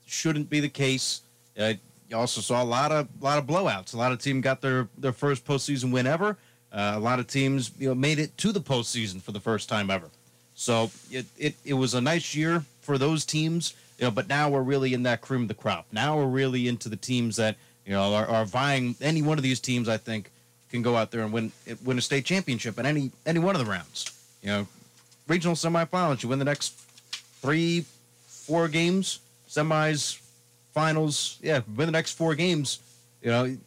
shouldn't 0.05 0.49
be 0.49 0.59
the 0.59 0.69
case. 0.69 1.21
Uh, 1.57 1.73
you 2.09 2.17
also 2.17 2.41
saw 2.41 2.61
a 2.61 2.65
lot 2.65 2.91
of 2.91 3.07
a 3.21 3.23
lot 3.23 3.37
of 3.37 3.45
blowouts. 3.45 3.93
A 3.93 3.97
lot 3.97 4.11
of 4.11 4.19
teams 4.19 4.43
got 4.43 4.61
their 4.61 4.87
their 4.97 5.13
first 5.13 5.45
postseason 5.45 5.91
win 5.91 6.07
ever. 6.07 6.37
Uh, 6.75 6.93
a 6.95 6.99
lot 6.99 7.19
of 7.19 7.27
teams 7.27 7.71
you 7.79 7.87
know 7.87 7.95
made 7.95 8.19
it 8.19 8.37
to 8.37 8.51
the 8.51 8.59
postseason 8.59 9.21
for 9.21 9.31
the 9.31 9.39
first 9.39 9.69
time 9.69 9.89
ever. 9.89 10.09
So 10.55 10.91
it, 11.09 11.25
it 11.37 11.55
it 11.63 11.73
was 11.73 11.93
a 11.93 12.01
nice 12.01 12.35
year 12.35 12.65
for 12.81 12.97
those 12.97 13.23
teams. 13.23 13.73
You 13.97 14.05
know, 14.05 14.11
but 14.11 14.27
now 14.27 14.49
we're 14.49 14.61
really 14.61 14.93
in 14.93 15.03
that 15.03 15.21
cream 15.21 15.43
of 15.43 15.47
the 15.47 15.53
crop. 15.53 15.85
Now 15.93 16.17
we're 16.17 16.25
really 16.25 16.67
into 16.67 16.89
the 16.89 16.97
teams 16.97 17.37
that 17.37 17.55
you 17.85 17.93
know 17.93 18.13
are, 18.13 18.27
are 18.27 18.43
vying. 18.43 18.95
Any 18.99 19.21
one 19.21 19.37
of 19.37 19.43
these 19.43 19.61
teams, 19.61 19.87
I 19.87 19.95
think, 19.95 20.29
can 20.69 20.81
go 20.81 20.97
out 20.97 21.11
there 21.11 21.21
and 21.21 21.31
win 21.31 21.53
win 21.85 21.97
a 21.97 22.01
state 22.01 22.25
championship 22.25 22.77
in 22.77 22.85
any 22.85 23.11
any 23.25 23.39
one 23.39 23.55
of 23.55 23.65
the 23.65 23.71
rounds. 23.71 24.11
You 24.41 24.49
know, 24.49 24.67
regional 25.29 25.55
semifinals. 25.55 26.23
You 26.23 26.29
win 26.29 26.39
the 26.39 26.45
next 26.45 26.77
three, 27.41 27.85
four 28.27 28.67
games, 28.67 29.19
semis, 29.49 30.19
finals. 30.73 31.39
Yeah, 31.41 31.61
win 31.73 31.85
the 31.85 31.93
next 31.93 32.11
four 32.17 32.35
games. 32.35 32.79
You 33.21 33.31
know, 33.31 33.57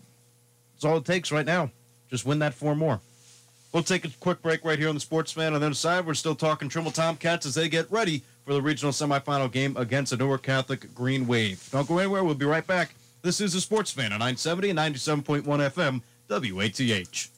it's 0.77 0.85
all 0.85 0.99
it 0.99 1.07
takes 1.07 1.33
right 1.33 1.47
now. 1.47 1.71
Just 2.11 2.25
win 2.25 2.39
that 2.41 2.55
four 2.55 2.75
more. 2.75 3.01
We'll 3.73 3.83
take 3.83 4.05
a 4.05 4.09
quick 4.21 4.41
break 4.41 4.65
right 4.65 4.79
here 4.79 4.89
on 4.89 4.95
the 4.95 5.01
Sports 5.01 5.31
Fan. 5.33 5.53
On 5.53 5.61
the 5.61 5.67
other 5.67 5.75
side, 5.75 6.07
we're 6.07 6.15
still 6.15 6.35
talking 6.35 6.69
Trimble 6.69 6.91
Tomcats 6.91 7.45
as 7.45 7.55
they 7.55 7.69
get 7.69 7.91
ready 7.91 8.23
for 8.47 8.55
the 8.55 8.63
regional 8.63 8.93
semifinal 8.93 9.53
game 9.53 9.77
against 9.77 10.11
the 10.11 10.17
Newark 10.17 10.43
Catholic 10.43 10.95
Green 10.95 11.27
Wave. 11.27 11.69
Don't 11.71 11.87
go 11.87 11.99
anywhere. 11.99 12.25
We'll 12.25 12.35
be 12.35 12.47
right 12.47 12.67
back. 12.67 12.95
This 13.21 13.41
is 13.41 13.53
the 13.53 13.61
Sports 13.61 13.91
Fan 13.91 14.13
on 14.13 14.21
970 14.21 14.71
and 14.71 14.79
97.1 14.79 15.43
FM, 15.45 16.01
WATH. 16.31 17.38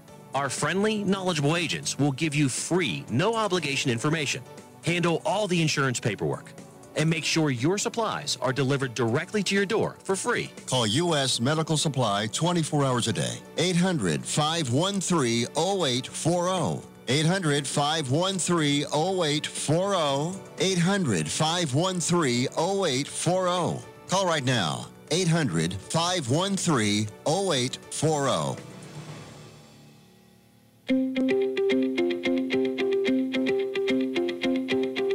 Our 0.33 0.49
friendly, 0.49 1.03
knowledgeable 1.03 1.57
agents 1.57 1.99
will 1.99 2.13
give 2.13 2.33
you 2.33 2.47
free, 2.47 3.03
no 3.09 3.35
obligation 3.35 3.91
information, 3.91 4.41
handle 4.83 5.21
all 5.25 5.45
the 5.45 5.61
insurance 5.61 5.99
paperwork, 5.99 6.53
and 6.95 7.09
make 7.09 7.25
sure 7.25 7.49
your 7.49 7.77
supplies 7.77 8.37
are 8.41 8.53
delivered 8.53 8.93
directly 8.93 9.43
to 9.43 9.55
your 9.55 9.65
door 9.65 9.97
for 10.03 10.15
free. 10.15 10.49
Call 10.67 10.87
U.S. 10.87 11.41
Medical 11.41 11.75
Supply 11.75 12.27
24 12.27 12.85
hours 12.85 13.07
a 13.09 13.13
day. 13.13 13.39
800 13.57 14.23
513 14.23 15.47
0840. 15.57 16.87
800 17.09 17.67
513 17.67 18.83
0840. 18.83 20.39
800 20.59 21.27
513 21.27 22.47
0840. 22.55 23.85
Call 24.07 24.25
right 24.25 24.45
now. 24.45 24.87
800 25.11 25.73
513 25.73 27.07
0840. 27.27 28.70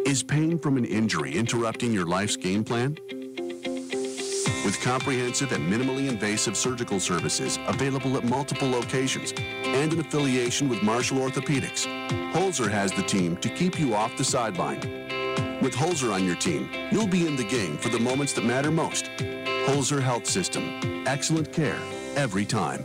Is 0.06 0.22
pain 0.22 0.58
from 0.58 0.76
an 0.76 0.84
injury 0.84 1.36
interrupting 1.36 1.92
your 1.92 2.06
life's 2.06 2.36
game 2.36 2.64
plan? 2.64 2.96
with 4.66 4.80
comprehensive 4.80 5.52
and 5.52 5.72
minimally 5.72 6.08
invasive 6.08 6.56
surgical 6.56 6.98
services 6.98 7.56
available 7.68 8.16
at 8.16 8.24
multiple 8.24 8.68
locations 8.68 9.32
and 9.64 9.92
an 9.92 10.00
affiliation 10.00 10.68
with 10.68 10.82
Marshall 10.82 11.18
Orthopedics. 11.18 11.86
Holzer 12.32 12.68
has 12.68 12.90
the 12.90 13.04
team 13.04 13.36
to 13.36 13.48
keep 13.48 13.78
you 13.78 13.94
off 13.94 14.16
the 14.16 14.24
sideline. 14.24 14.80
With 15.62 15.72
Holzer 15.72 16.12
on 16.12 16.24
your 16.24 16.34
team, 16.34 16.68
you'll 16.90 17.06
be 17.06 17.28
in 17.28 17.36
the 17.36 17.44
game 17.44 17.78
for 17.78 17.90
the 17.90 18.00
moments 18.00 18.32
that 18.32 18.44
matter 18.44 18.72
most. 18.72 19.04
Holzer 19.66 20.02
Health 20.02 20.26
System. 20.26 21.04
Excellent 21.06 21.52
care 21.52 21.78
every 22.16 22.44
time. 22.44 22.84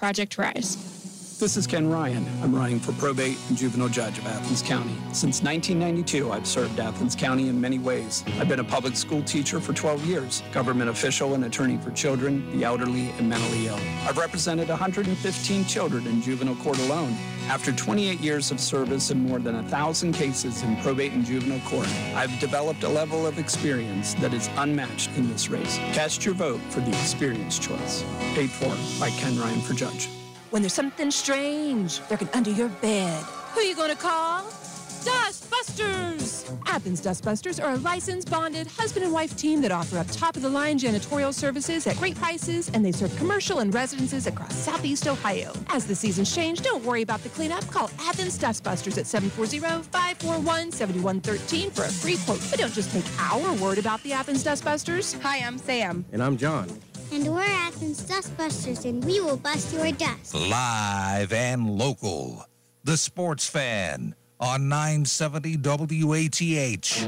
Project 0.00 0.38
Rise. 0.38 0.99
This 1.40 1.56
is 1.56 1.66
Ken 1.66 1.88
Ryan. 1.88 2.26
I'm 2.42 2.54
running 2.54 2.78
for 2.78 2.92
probate 2.92 3.38
and 3.48 3.56
juvenile 3.56 3.88
judge 3.88 4.18
of 4.18 4.26
Athens 4.26 4.60
County. 4.60 4.94
Since 5.14 5.42
1992, 5.42 6.30
I've 6.30 6.46
served 6.46 6.78
Athens 6.78 7.16
County 7.16 7.48
in 7.48 7.58
many 7.58 7.78
ways. 7.78 8.22
I've 8.38 8.46
been 8.46 8.60
a 8.60 8.64
public 8.64 8.94
school 8.94 9.22
teacher 9.22 9.58
for 9.58 9.72
12 9.72 10.04
years, 10.04 10.42
government 10.52 10.90
official 10.90 11.32
and 11.32 11.46
attorney 11.46 11.78
for 11.78 11.92
children, 11.92 12.44
the 12.54 12.64
elderly, 12.66 13.08
and 13.12 13.26
mentally 13.26 13.68
ill. 13.68 13.80
I've 14.06 14.18
represented 14.18 14.68
115 14.68 15.64
children 15.64 16.06
in 16.06 16.20
juvenile 16.20 16.56
court 16.56 16.78
alone. 16.80 17.16
After 17.48 17.72
28 17.72 18.20
years 18.20 18.50
of 18.50 18.60
service 18.60 19.08
and 19.08 19.26
more 19.26 19.38
than 19.38 19.54
1,000 19.54 20.12
cases 20.12 20.62
in 20.62 20.76
probate 20.82 21.12
and 21.12 21.24
juvenile 21.24 21.60
court, 21.60 21.88
I've 22.14 22.38
developed 22.38 22.82
a 22.82 22.88
level 22.90 23.26
of 23.26 23.38
experience 23.38 24.12
that 24.16 24.34
is 24.34 24.50
unmatched 24.58 25.08
in 25.16 25.26
this 25.30 25.48
race. 25.48 25.78
Cast 25.94 26.22
your 26.22 26.34
vote 26.34 26.60
for 26.68 26.80
the 26.80 26.90
experience 26.90 27.58
choice. 27.58 28.04
Paid 28.34 28.50
for 28.50 28.76
by 29.00 29.08
Ken 29.16 29.38
Ryan 29.38 29.62
for 29.62 29.72
Judge. 29.72 30.10
When 30.50 30.62
there's 30.62 30.74
something 30.74 31.12
strange 31.12 32.00
lurking 32.10 32.28
under 32.34 32.50
your 32.50 32.68
bed, 32.68 33.22
who 33.54 33.60
you 33.60 33.76
gonna 33.76 33.94
call? 33.94 34.42
Dustbusters! 35.04 36.50
Athens 36.66 37.00
Dustbusters 37.00 37.64
are 37.64 37.74
a 37.74 37.76
licensed, 37.76 38.28
bonded 38.28 38.66
husband 38.66 39.04
and 39.04 39.14
wife 39.14 39.36
team 39.36 39.60
that 39.62 39.70
offer 39.70 39.98
up 39.98 40.08
top 40.10 40.34
of 40.34 40.42
the 40.42 40.48
line 40.48 40.76
janitorial 40.76 41.32
services 41.32 41.86
at 41.86 41.96
great 41.98 42.16
prices, 42.16 42.68
and 42.74 42.84
they 42.84 42.90
serve 42.90 43.16
commercial 43.16 43.60
and 43.60 43.72
residences 43.72 44.26
across 44.26 44.52
southeast 44.56 45.06
Ohio. 45.06 45.52
As 45.68 45.86
the 45.86 45.94
seasons 45.94 46.34
change, 46.34 46.62
don't 46.62 46.84
worry 46.84 47.02
about 47.02 47.22
the 47.22 47.28
cleanup. 47.28 47.64
Call 47.68 47.88
Athens 48.00 48.36
Dustbusters 48.36 48.98
at 48.98 49.06
740 49.06 49.60
541 49.60 50.72
7113 50.72 51.70
for 51.70 51.84
a 51.84 51.88
free 51.88 52.16
quote. 52.24 52.40
But 52.50 52.58
don't 52.58 52.74
just 52.74 52.90
take 52.90 53.04
our 53.20 53.54
word 53.62 53.78
about 53.78 54.02
the 54.02 54.12
Athens 54.12 54.42
Dustbusters. 54.42 55.20
Hi, 55.22 55.46
I'm 55.46 55.58
Sam. 55.58 56.04
And 56.10 56.20
I'm 56.20 56.36
John. 56.36 56.68
And 57.12 57.26
we're 57.26 57.42
Athens 57.42 58.02
Dustbusters, 58.04 58.84
and 58.84 59.04
we 59.04 59.20
will 59.20 59.36
bust 59.36 59.72
your 59.74 59.90
dust. 59.90 60.32
Live 60.32 61.32
and 61.32 61.68
local. 61.68 62.44
The 62.84 62.96
Sports 62.96 63.48
Fan 63.48 64.14
on 64.38 64.68
970 64.68 65.56
WATH. 65.56 67.06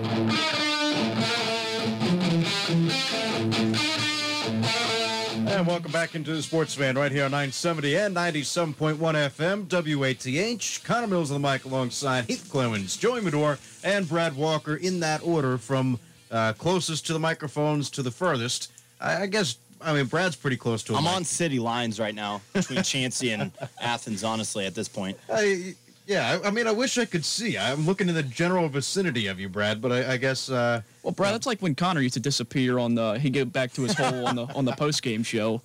And 5.47 5.67
welcome 5.69 5.93
back 5.93 6.17
into 6.17 6.35
the 6.35 6.43
Sports 6.43 6.75
Fan 6.75 6.97
right 6.97 7.13
here 7.13 7.27
on 7.27 7.31
970 7.31 7.97
and 7.97 8.17
97.1 8.17 8.97
FM, 8.99 9.69
WATH. 9.97 10.85
Connor 10.85 11.07
Mills 11.07 11.31
on 11.31 11.41
the 11.41 11.49
mic 11.49 11.65
alongside 11.65 12.25
Heath 12.25 12.49
Clemens, 12.51 12.97
Joey 12.97 13.21
Medor, 13.21 13.57
and 13.85 14.09
Brad 14.09 14.35
Walker 14.35 14.75
in 14.75 14.99
that 14.99 15.23
order 15.23 15.59
from 15.59 16.01
uh, 16.33 16.55
closest 16.55 17.07
to 17.07 17.13
the 17.13 17.21
microphones 17.21 17.89
to 17.91 18.03
the 18.03 18.11
furthest. 18.11 18.73
I, 19.01 19.23
I 19.23 19.27
guess 19.27 19.57
I 19.85 19.93
mean, 19.93 20.07
Brad's 20.07 20.37
pretty 20.37 20.57
close 20.57 20.83
to 20.85 20.93
him. 20.93 20.99
I'm 20.99 21.07
on 21.07 21.25
city 21.25 21.59
lines 21.59 21.99
right 22.01 22.15
now 22.15 22.41
between 22.53 22.83
Chauncey 22.83 23.33
and 23.33 23.53
Athens, 23.81 24.25
honestly, 24.25 24.67
at 24.67 24.75
this 24.75 24.89
point. 24.89 25.19
I, 25.33 25.75
yeah, 26.07 26.39
I, 26.43 26.49
I, 26.49 26.51
mean, 26.51 26.67
I 26.67 26.73
wish 26.73 26.99
I 26.99 27.05
could 27.05 27.25
see. 27.25 27.57
I'm 27.57 27.87
looking 27.87 28.09
in 28.09 28.15
the 28.15 28.23
general 28.23 28.69
vicinity 28.69 29.29
of 29.29 29.39
you, 29.39 29.49
Brad, 29.49 29.81
but 29.81 29.93
I, 29.93 30.13
I 30.13 30.17
guess. 30.17 30.51
Uh, 30.51 30.83
well, 31.03 31.13
Brad, 31.13 31.35
that's 31.35 31.47
like 31.47 31.61
when 31.61 31.75
Connor 31.75 32.01
used 32.01 32.15
to 32.15 32.21
disappear 32.21 32.79
on 32.79 32.95
the. 32.95 33.19
He'd 33.19 33.33
get 33.33 33.53
back 33.53 33.73
to 33.75 33.83
his 33.83 33.95
hole 33.95 34.27
on 34.27 34.37
the 34.37 34.47
on 34.55 34.65
the 34.65 34.73
post 34.77 35.03
game 35.03 35.23
show. 35.23 35.63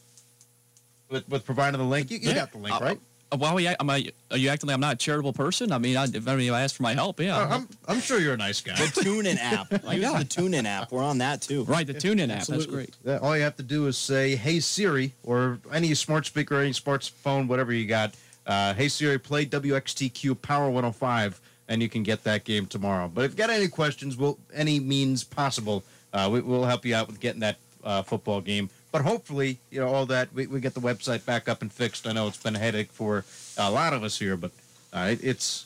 with, 1.13 1.29
with 1.29 1.45
providing 1.45 1.79
the 1.79 1.87
link. 1.87 2.11
You, 2.11 2.19
you 2.19 2.31
yeah. 2.31 2.35
got 2.35 2.53
the 2.53 2.59
link, 2.59 2.75
uh, 2.75 2.85
right? 2.85 3.01
Uh, 3.31 3.37
well, 3.37 3.61
yeah, 3.61 3.77
am 3.79 3.89
I, 3.89 4.11
are 4.31 4.37
you 4.37 4.49
acting 4.49 4.67
like 4.67 4.75
I'm 4.75 4.81
not 4.81 4.95
a 4.95 4.97
charitable 4.97 5.33
person? 5.33 5.71
I 5.71 5.79
mean, 5.79 5.97
I, 5.97 6.05
if 6.05 6.15
anybody 6.15 6.51
asks 6.51 6.77
for 6.77 6.83
my 6.83 6.95
help, 6.95 7.21
yeah. 7.21 7.39
Uh, 7.39 7.49
I'm, 7.49 7.69
I'm 7.87 8.01
sure 8.01 8.19
you're 8.19 8.35
a 8.35 8.39
nice 8.39 8.61
guy. 8.61 8.75
The 8.75 9.01
TuneIn 9.01 9.37
app. 9.39 9.71
Like, 9.85 10.01
yeah. 10.01 10.19
the 10.19 10.25
TuneIn 10.25 10.65
app. 10.65 10.91
We're 10.91 11.03
on 11.03 11.19
that 11.19 11.43
too. 11.43 11.65
Right, 11.65 11.87
the 11.87 11.95
TuneIn 11.95 12.31
app. 12.31 12.39
Absolutely. 12.39 12.85
That's 12.85 12.97
great. 13.05 13.19
all 13.21 13.37
you 13.37 13.43
have 13.43 13.57
to 13.57 13.63
do 13.63 13.87
is 13.87 13.99
say, 13.99 14.37
hey, 14.37 14.61
Siri, 14.61 15.13
or 15.23 15.59
any 15.73 15.95
smart 15.95 16.27
speaker, 16.27 16.57
any 16.57 16.73
smart 16.73 17.05
phone, 17.05 17.47
whatever 17.49 17.73
you 17.73 17.87
got. 17.87 18.15
Uh, 18.47 18.75
hey, 18.75 18.89
Siri, 18.89 19.19
play 19.19 19.47
WXTQ 19.47 20.41
Power 20.43 20.67
105, 20.67 21.41
and 21.73 21.83
you 21.83 21.89
can 21.89 22.03
get 22.03 22.23
that 22.25 22.45
game 22.45 22.67
tomorrow. 22.67 23.11
But 23.13 23.25
if 23.25 23.31
you've 23.33 23.39
got 23.39 23.51
any 23.51 23.69
questions, 23.69 24.17
we'll, 24.17 24.39
any 24.55 24.79
means 24.79 25.25
possible, 25.25 25.83
uh, 26.13 26.29
we, 26.31 26.41
will 26.41 26.65
help 26.65 26.85
you 26.85 26.95
out 26.95 27.07
with 27.07 27.19
getting 27.19 27.41
that 27.41 27.57
uh, 27.83 28.03
football 28.03 28.41
game 28.41 28.69
but 28.93 29.01
hopefully, 29.01 29.59
you 29.71 29.81
know, 29.81 29.89
all 29.89 30.07
that 30.07 30.33
we, 30.35 30.47
we 30.47 30.61
get 30.61 30.75
the 30.75 30.81
website 30.81 31.25
back 31.25 31.49
up 31.49 31.63
and 31.63 31.73
fixed. 31.73 32.07
I 32.07 32.13
know 32.13 32.29
it's 32.29 32.37
been 32.37 32.55
a 32.55 32.59
headache 32.59 32.93
for 32.93 33.25
a 33.57 33.71
lot 33.71 33.95
of 33.95 34.05
us 34.05 34.19
here, 34.19 34.37
but 34.37 34.53
uh, 34.93 35.09
it, 35.13 35.25
it's 35.25 35.65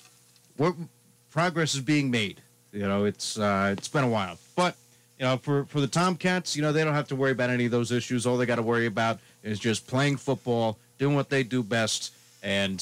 progress 1.33 1.75
is 1.75 1.81
being 1.81 2.11
made. 2.11 2.41
You 2.73 2.87
know, 2.87 3.05
it's 3.05 3.37
uh, 3.37 3.75
it's 3.77 3.89
been 3.89 4.05
a 4.05 4.09
while, 4.09 4.39
but 4.55 4.77
you 5.19 5.27
know, 5.27 5.39
for 5.39 5.65
for 5.65 5.81
the 5.81 5.89
Tomcats, 5.89 6.55
you 6.55 6.63
know, 6.63 6.73
they 6.73 6.85
don't 6.85 6.95
have 6.95 7.09
to 7.09 7.17
worry 7.17 7.33
about 7.33 7.51
any 7.51 7.65
of 7.65 7.73
those 7.73 7.91
issues. 7.91 8.27
All 8.27 8.37
they 8.37 8.47
got 8.47 8.57
to 8.57 8.63
worry 8.63 8.87
about 8.87 9.19
is 9.43 9.59
just 9.59 9.89
playing 9.89 10.19
football, 10.19 10.79
doing 10.99 11.17
what 11.17 11.29
they 11.29 11.43
do 11.43 11.65
best, 11.65 12.15
and 12.45 12.81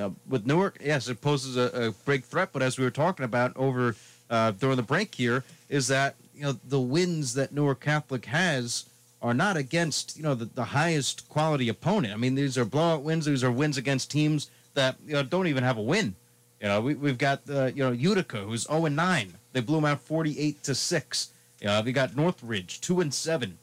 know, 0.00 0.16
with 0.28 0.46
Newark, 0.46 0.78
yes, 0.80 1.08
it 1.08 1.20
poses 1.20 1.56
a, 1.56 1.88
a 1.88 1.92
big 2.06 2.24
threat. 2.24 2.50
But 2.52 2.62
as 2.62 2.78
we 2.78 2.84
were 2.84 2.90
talking 2.90 3.24
about 3.24 3.56
over 3.56 3.94
uh, 4.30 4.52
during 4.52 4.76
the 4.76 4.82
break 4.82 5.14
here, 5.14 5.44
is 5.68 5.88
that 5.88 6.16
you 6.34 6.42
know 6.42 6.58
the 6.68 6.80
wins 6.80 7.34
that 7.34 7.52
Newark 7.52 7.80
Catholic 7.80 8.24
has 8.26 8.86
are 9.20 9.34
not 9.34 9.56
against 9.56 10.16
you 10.16 10.22
know 10.22 10.34
the, 10.34 10.46
the 10.46 10.64
highest 10.64 11.28
quality 11.28 11.68
opponent. 11.68 12.14
I 12.14 12.16
mean, 12.16 12.34
these 12.34 12.56
are 12.56 12.64
blowout 12.64 13.02
wins. 13.02 13.26
These 13.26 13.44
are 13.44 13.52
wins 13.52 13.76
against 13.76 14.10
teams 14.10 14.50
that 14.74 14.96
you 15.06 15.12
know 15.12 15.22
don't 15.22 15.46
even 15.46 15.64
have 15.64 15.76
a 15.76 15.82
win. 15.82 16.14
You 16.60 16.68
know, 16.68 16.80
we, 16.80 16.94
we've 16.94 17.18
got 17.18 17.42
uh, 17.50 17.66
you 17.66 17.84
know 17.84 17.92
Utica 17.92 18.38
who's 18.38 18.66
zero 18.66 18.86
and 18.86 18.96
nine. 18.96 19.34
They 19.52 19.60
blew 19.60 19.76
them 19.76 19.84
out 19.84 20.00
forty 20.00 20.38
eight 20.38 20.62
to 20.64 20.74
six. 20.74 21.30
You 21.60 21.68
know, 21.68 21.82
we 21.82 21.92
got 21.92 22.16
Northridge 22.16 22.80
two 22.80 23.00
and 23.00 23.12
seven, 23.12 23.58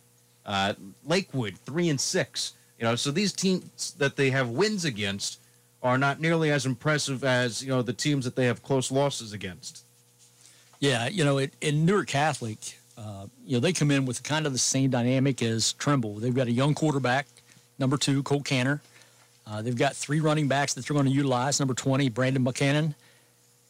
uh, 0.46 0.74
Lakewood 1.06 1.58
three 1.66 1.90
and 1.90 2.00
six. 2.00 2.54
You 2.78 2.86
know, 2.86 2.96
so 2.96 3.12
these 3.12 3.34
teams 3.34 3.94
that 3.98 4.16
they 4.16 4.30
have 4.30 4.50
wins 4.50 4.86
against 4.86 5.40
are 5.82 5.98
not 5.98 6.20
nearly 6.20 6.52
as 6.52 6.66
impressive 6.66 7.24
as 7.24 7.64
you 7.64 7.70
know 7.70 7.82
the 7.82 7.94
teams 7.94 8.26
that 8.26 8.36
they 8.36 8.46
have 8.46 8.64
close 8.64 8.92
losses 8.92 9.34
against. 9.34 9.84
Yeah, 10.80 11.08
you 11.08 11.26
know, 11.26 11.40
it, 11.40 11.54
in 11.60 11.86
Newark 11.86 12.08
Catholic, 12.08 12.80
uh, 12.98 13.28
you 13.46 13.54
know, 13.54 13.60
they 13.60 13.74
come 13.74 13.92
in 13.92 14.06
with 14.06 14.24
kind 14.24 14.46
of 14.46 14.54
the 14.54 14.60
same 14.60 14.90
dynamic 14.90 15.42
as 15.42 15.74
Trimble. 15.74 16.16
They've 16.16 16.34
got 16.34 16.48
a 16.48 16.52
young 16.52 16.74
quarterback, 16.74 17.28
number 17.78 17.98
two, 17.98 18.24
Colt 18.24 18.46
Canner. 18.46 18.82
Uh, 19.50 19.62
they've 19.62 19.76
got 19.76 19.96
three 19.96 20.20
running 20.20 20.48
backs 20.48 20.74
that 20.74 20.86
they're 20.86 20.94
going 20.94 21.08
to 21.08 21.12
utilize. 21.12 21.60
Number 21.60 21.74
20, 21.74 22.10
Brandon 22.10 22.44
Buchanan. 22.44 22.94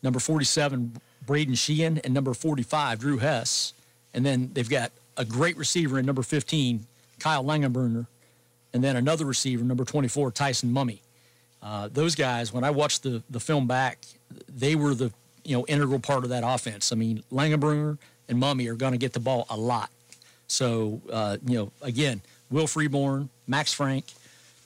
Number 0.03 0.19
47, 0.19 0.99
Braden 1.25 1.55
Sheehan. 1.55 1.99
And 1.99 2.13
number 2.13 2.33
45, 2.33 2.99
Drew 2.99 3.17
Hess. 3.17 3.73
And 4.13 4.25
then 4.25 4.51
they've 4.53 4.69
got 4.69 4.91
a 5.15 5.23
great 5.23 5.55
receiver 5.55 5.97
in 5.97 6.05
number 6.05 6.21
15, 6.21 6.85
Kyle 7.19 7.43
Langenbrunner. 7.45 8.07
And 8.73 8.83
then 8.83 8.97
another 8.97 9.25
receiver, 9.25 9.63
number 9.63 9.85
24, 9.85 10.31
Tyson 10.31 10.71
Mummy. 10.71 11.01
Uh, 11.61 11.89
those 11.91 12.15
guys, 12.15 12.53
when 12.53 12.63
I 12.63 12.71
watched 12.71 13.03
the, 13.03 13.21
the 13.29 13.39
film 13.39 13.67
back, 13.67 13.99
they 14.47 14.75
were 14.75 14.93
the 14.93 15.11
you 15.43 15.57
know 15.57 15.65
integral 15.67 15.99
part 15.99 16.23
of 16.23 16.29
that 16.29 16.43
offense. 16.45 16.91
I 16.91 16.95
mean, 16.95 17.23
Langenbrunner 17.31 17.97
and 18.27 18.39
Mummy 18.39 18.67
are 18.67 18.75
going 18.75 18.93
to 18.93 18.97
get 18.97 19.13
the 19.13 19.19
ball 19.19 19.45
a 19.49 19.57
lot. 19.57 19.89
So 20.47 21.01
uh, 21.11 21.37
you 21.45 21.57
know, 21.57 21.71
again, 21.81 22.21
Will 22.49 22.67
Freeborn, 22.67 23.29
Max 23.47 23.73
Frank, 23.73 24.05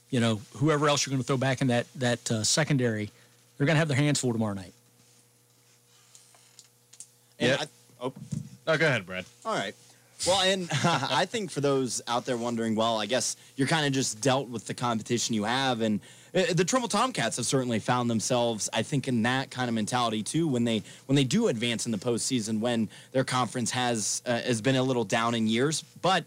you 0.09 0.19
know, 0.19 0.41
whoever 0.57 0.87
else 0.87 1.05
you're 1.05 1.11
going 1.11 1.21
to 1.21 1.27
throw 1.27 1.37
back 1.37 1.61
in 1.61 1.67
that 1.67 1.87
that 1.95 2.31
uh, 2.31 2.43
secondary, 2.43 3.09
they're 3.57 3.65
going 3.65 3.75
to 3.75 3.79
have 3.79 3.87
their 3.87 3.97
hands 3.97 4.19
full 4.19 4.31
tomorrow 4.31 4.53
night. 4.53 4.73
Yeah. 7.39 7.63
oh. 7.99 8.13
oh, 8.67 8.77
go 8.77 8.87
ahead, 8.87 9.05
Brad. 9.05 9.25
All 9.45 9.53
right. 9.53 9.75
Well, 10.25 10.41
and 10.41 10.69
I 10.83 11.25
think 11.25 11.51
for 11.51 11.61
those 11.61 12.01
out 12.07 12.25
there 12.25 12.37
wondering, 12.37 12.75
well, 12.75 12.99
I 12.99 13.05
guess 13.05 13.35
you're 13.57 13.67
kind 13.67 13.85
of 13.85 13.91
just 13.91 14.21
dealt 14.21 14.47
with 14.47 14.65
the 14.67 14.73
competition 14.73 15.35
you 15.35 15.43
have, 15.43 15.81
and 15.81 15.99
uh, 15.99 16.03
the 16.33 16.65
Trimble 16.65 16.89
Tomcats 16.89 17.37
have 17.37 17.45
certainly 17.45 17.77
found 17.77 18.09
themselves, 18.09 18.67
I 18.73 18.81
think, 18.81 19.07
in 19.07 19.21
that 19.21 19.51
kind 19.51 19.69
of 19.69 19.75
mentality 19.75 20.23
too. 20.23 20.47
When 20.47 20.63
they 20.63 20.81
when 21.05 21.15
they 21.15 21.23
do 21.23 21.47
advance 21.47 21.85
in 21.85 21.91
the 21.91 21.97
postseason, 21.97 22.59
when 22.59 22.89
their 23.11 23.23
conference 23.23 23.69
has 23.71 24.23
uh, 24.25 24.41
has 24.41 24.59
been 24.59 24.75
a 24.75 24.81
little 24.81 25.03
down 25.03 25.35
in 25.35 25.47
years, 25.47 25.83
but 26.01 26.25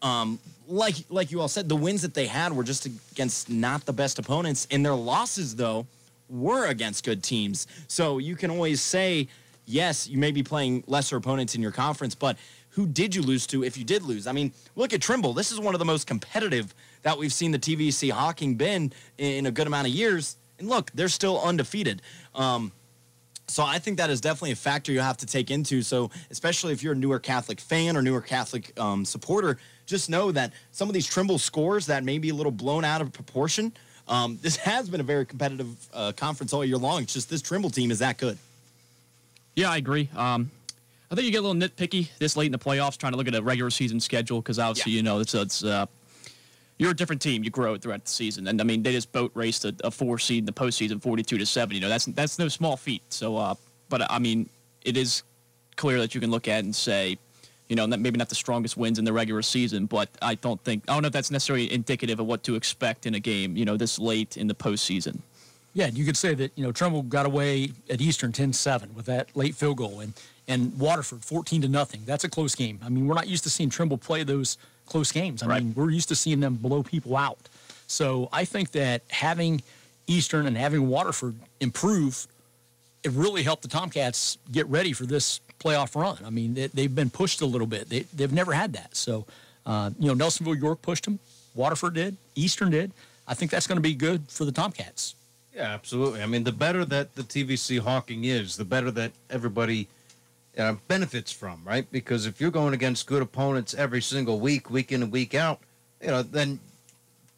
um, 0.00 0.38
like 0.68 0.94
like 1.10 1.32
you 1.32 1.40
all 1.40 1.48
said, 1.48 1.68
the 1.68 1.76
wins 1.76 2.02
that 2.02 2.14
they 2.14 2.26
had 2.26 2.52
were 2.52 2.62
just 2.62 2.86
against 2.86 3.50
not 3.50 3.84
the 3.84 3.92
best 3.92 4.20
opponents, 4.20 4.68
and 4.70 4.84
their 4.84 4.94
losses 4.94 5.56
though 5.56 5.86
were 6.28 6.66
against 6.66 7.04
good 7.04 7.22
teams. 7.22 7.66
So 7.88 8.18
you 8.18 8.36
can 8.36 8.50
always 8.50 8.80
say, 8.80 9.26
yes, 9.66 10.06
you 10.06 10.18
may 10.18 10.30
be 10.30 10.44
playing 10.44 10.84
lesser 10.86 11.16
opponents 11.16 11.56
in 11.56 11.62
your 11.62 11.72
conference, 11.72 12.14
but 12.14 12.36
who 12.70 12.86
did 12.86 13.14
you 13.14 13.22
lose 13.22 13.46
to 13.48 13.64
if 13.64 13.76
you 13.76 13.84
did 13.84 14.02
lose? 14.02 14.26
I 14.26 14.32
mean, 14.32 14.52
look 14.76 14.92
at 14.92 15.02
Trimble. 15.02 15.32
This 15.32 15.50
is 15.50 15.58
one 15.58 15.74
of 15.74 15.80
the 15.80 15.84
most 15.84 16.06
competitive 16.06 16.74
that 17.04 17.16
we've 17.16 17.32
seen 17.32 17.52
the 17.52 17.58
TVC 17.58 18.10
Hocking 18.10 18.56
been 18.56 18.92
in 19.18 19.46
a 19.46 19.50
good 19.50 19.66
amount 19.66 19.86
of 19.86 19.92
years. 19.92 20.36
And 20.58 20.68
look, 20.68 20.90
they're 20.92 21.08
still 21.08 21.40
undefeated. 21.40 22.02
Um, 22.34 22.72
so 23.46 23.62
I 23.62 23.78
think 23.78 23.98
that 23.98 24.08
is 24.08 24.20
definitely 24.20 24.52
a 24.52 24.56
factor 24.56 24.90
you 24.90 25.00
have 25.00 25.18
to 25.18 25.26
take 25.26 25.50
into. 25.50 25.82
So 25.82 26.10
especially 26.30 26.72
if 26.72 26.82
you're 26.82 26.94
a 26.94 26.96
Newark 26.96 27.22
Catholic 27.22 27.60
fan 27.60 27.96
or 27.96 28.02
Newark 28.02 28.26
Catholic 28.26 28.78
um, 28.80 29.04
supporter, 29.04 29.58
just 29.86 30.08
know 30.08 30.32
that 30.32 30.52
some 30.72 30.88
of 30.88 30.94
these 30.94 31.06
Trimble 31.06 31.38
scores 31.38 31.86
that 31.86 32.04
may 32.04 32.18
be 32.18 32.30
a 32.30 32.34
little 32.34 32.52
blown 32.52 32.84
out 32.84 33.02
of 33.02 33.12
proportion. 33.12 33.72
Um, 34.08 34.38
this 34.42 34.56
has 34.56 34.88
been 34.88 35.00
a 35.00 35.04
very 35.04 35.26
competitive 35.26 35.76
uh, 35.92 36.12
conference 36.12 36.52
all 36.54 36.64
year 36.64 36.78
long. 36.78 37.02
It's 37.02 37.12
just 37.12 37.28
this 37.28 37.42
Trimble 37.42 37.70
team 37.70 37.90
is 37.90 37.98
that 37.98 38.16
good. 38.16 38.38
Yeah, 39.54 39.70
I 39.70 39.76
agree. 39.76 40.08
Um, 40.16 40.50
I 41.10 41.14
think 41.14 41.26
you 41.26 41.30
get 41.30 41.44
a 41.44 41.46
little 41.46 41.60
nitpicky 41.60 42.08
this 42.18 42.36
late 42.36 42.46
in 42.46 42.52
the 42.52 42.58
playoffs, 42.58 42.96
trying 42.96 43.12
to 43.12 43.18
look 43.18 43.28
at 43.28 43.34
a 43.34 43.42
regular 43.42 43.70
season 43.70 44.00
schedule 44.00 44.40
because 44.40 44.58
obviously 44.58 44.92
yeah. 44.92 44.96
you 44.96 45.02
know 45.02 45.20
it's 45.20 45.34
it's 45.34 45.62
uh, 45.62 45.86
you're 46.78 46.90
a 46.90 46.96
different 46.96 47.22
team. 47.22 47.44
You 47.44 47.50
grow 47.50 47.76
throughout 47.76 48.04
the 48.04 48.10
season, 48.10 48.48
and 48.48 48.60
I 48.60 48.64
mean 48.64 48.82
they 48.82 48.92
just 48.92 49.12
boat 49.12 49.30
raced 49.34 49.64
a, 49.64 49.74
a 49.84 49.90
four 49.90 50.18
seed 50.18 50.40
in 50.40 50.46
the 50.46 50.52
postseason, 50.52 51.00
forty-two 51.00 51.38
to 51.38 51.46
seven. 51.46 51.74
You 51.74 51.80
know 51.80 51.88
that's 51.88 52.06
that's 52.06 52.38
no 52.38 52.48
small 52.48 52.76
feat. 52.76 53.02
So, 53.10 53.36
uh, 53.36 53.54
but 53.88 54.10
I 54.10 54.18
mean 54.18 54.48
it 54.84 54.96
is 54.96 55.22
clear 55.76 55.98
that 55.98 56.14
you 56.14 56.20
can 56.20 56.30
look 56.30 56.46
at 56.48 56.64
and 56.64 56.74
say, 56.74 57.18
you 57.68 57.76
know, 57.76 57.86
maybe 57.86 58.18
not 58.18 58.28
the 58.28 58.34
strongest 58.34 58.76
wins 58.76 58.98
in 58.98 59.04
the 59.04 59.12
regular 59.12 59.42
season, 59.42 59.86
but 59.86 60.08
I 60.20 60.34
don't 60.36 60.62
think 60.62 60.84
I 60.88 60.92
don't 60.92 61.02
know 61.02 61.06
if 61.06 61.12
that's 61.12 61.30
necessarily 61.30 61.72
indicative 61.72 62.20
of 62.20 62.26
what 62.26 62.42
to 62.44 62.54
expect 62.54 63.06
in 63.06 63.14
a 63.14 63.20
game. 63.20 63.56
You 63.56 63.64
know, 63.64 63.76
this 63.76 63.98
late 63.98 64.36
in 64.36 64.48
the 64.48 64.54
postseason. 64.54 65.20
Yeah, 65.72 65.88
you 65.88 66.04
could 66.04 66.16
say 66.16 66.34
that 66.34 66.52
you 66.56 66.64
know 66.64 66.72
Trimble 66.72 67.02
got 67.02 67.26
away 67.26 67.72
at 67.90 68.00
Eastern 68.00 68.30
10-7 68.32 68.94
with 68.94 69.06
that 69.06 69.34
late 69.34 69.54
field 69.54 69.78
goal, 69.78 70.00
and 70.00 70.12
and 70.46 70.78
Waterford 70.78 71.24
14 71.24 71.62
to 71.62 71.68
nothing. 71.68 72.02
That's 72.04 72.24
a 72.24 72.28
close 72.28 72.54
game. 72.54 72.78
I 72.84 72.90
mean, 72.90 73.06
we're 73.08 73.14
not 73.14 73.28
used 73.28 73.44
to 73.44 73.50
seeing 73.50 73.70
Trimble 73.70 73.98
play 73.98 74.24
those 74.24 74.58
close 74.86 75.12
games. 75.12 75.42
I 75.42 75.46
right. 75.46 75.62
mean, 75.62 75.74
we're 75.74 75.90
used 75.90 76.08
to 76.08 76.16
seeing 76.16 76.40
them 76.40 76.54
blow 76.54 76.82
people 76.82 77.16
out. 77.16 77.38
So 77.86 78.28
I 78.32 78.44
think 78.44 78.72
that 78.72 79.02
having 79.08 79.62
Eastern 80.06 80.46
and 80.46 80.56
having 80.56 80.88
Waterford 80.88 81.34
improve, 81.60 82.26
it 83.02 83.12
really 83.12 83.42
helped 83.42 83.62
the 83.62 83.68
Tomcats 83.68 84.38
get 84.52 84.66
ready 84.66 84.92
for 84.92 85.06
this 85.06 85.40
playoff 85.58 85.94
run. 86.00 86.18
I 86.24 86.30
mean, 86.30 86.54
they, 86.54 86.82
have 86.82 86.94
been 86.94 87.10
pushed 87.10 87.40
a 87.40 87.46
little 87.46 87.66
bit. 87.66 87.88
They, 87.88 88.00
they've 88.14 88.32
never 88.32 88.52
had 88.52 88.72
that. 88.74 88.96
So, 88.96 89.26
uh, 89.66 89.90
you 89.98 90.12
know, 90.12 90.24
Nelsonville 90.24 90.60
York 90.60 90.82
pushed 90.82 91.04
them. 91.04 91.18
Waterford 91.54 91.94
did. 91.94 92.16
Eastern 92.34 92.70
did. 92.70 92.92
I 93.26 93.34
think 93.34 93.50
that's 93.50 93.66
going 93.66 93.76
to 93.76 93.82
be 93.82 93.94
good 93.94 94.22
for 94.28 94.44
the 94.44 94.52
Tomcats. 94.52 95.14
Yeah, 95.54 95.72
absolutely. 95.72 96.20
I 96.20 96.26
mean, 96.26 96.44
the 96.44 96.52
better 96.52 96.84
that 96.84 97.14
the 97.14 97.22
TVC 97.22 97.78
Hocking 97.78 98.24
is, 98.24 98.56
the 98.56 98.64
better 98.64 98.90
that 98.90 99.12
everybody– 99.30 99.88
uh, 100.58 100.74
benefits 100.88 101.32
from, 101.32 101.62
right? 101.64 101.90
Because 101.90 102.26
if 102.26 102.40
you're 102.40 102.50
going 102.50 102.74
against 102.74 103.06
good 103.06 103.22
opponents 103.22 103.74
every 103.74 104.02
single 104.02 104.40
week, 104.40 104.70
week 104.70 104.92
in 104.92 105.02
and 105.02 105.12
week 105.12 105.34
out, 105.34 105.60
you 106.00 106.08
know, 106.08 106.22
then 106.22 106.60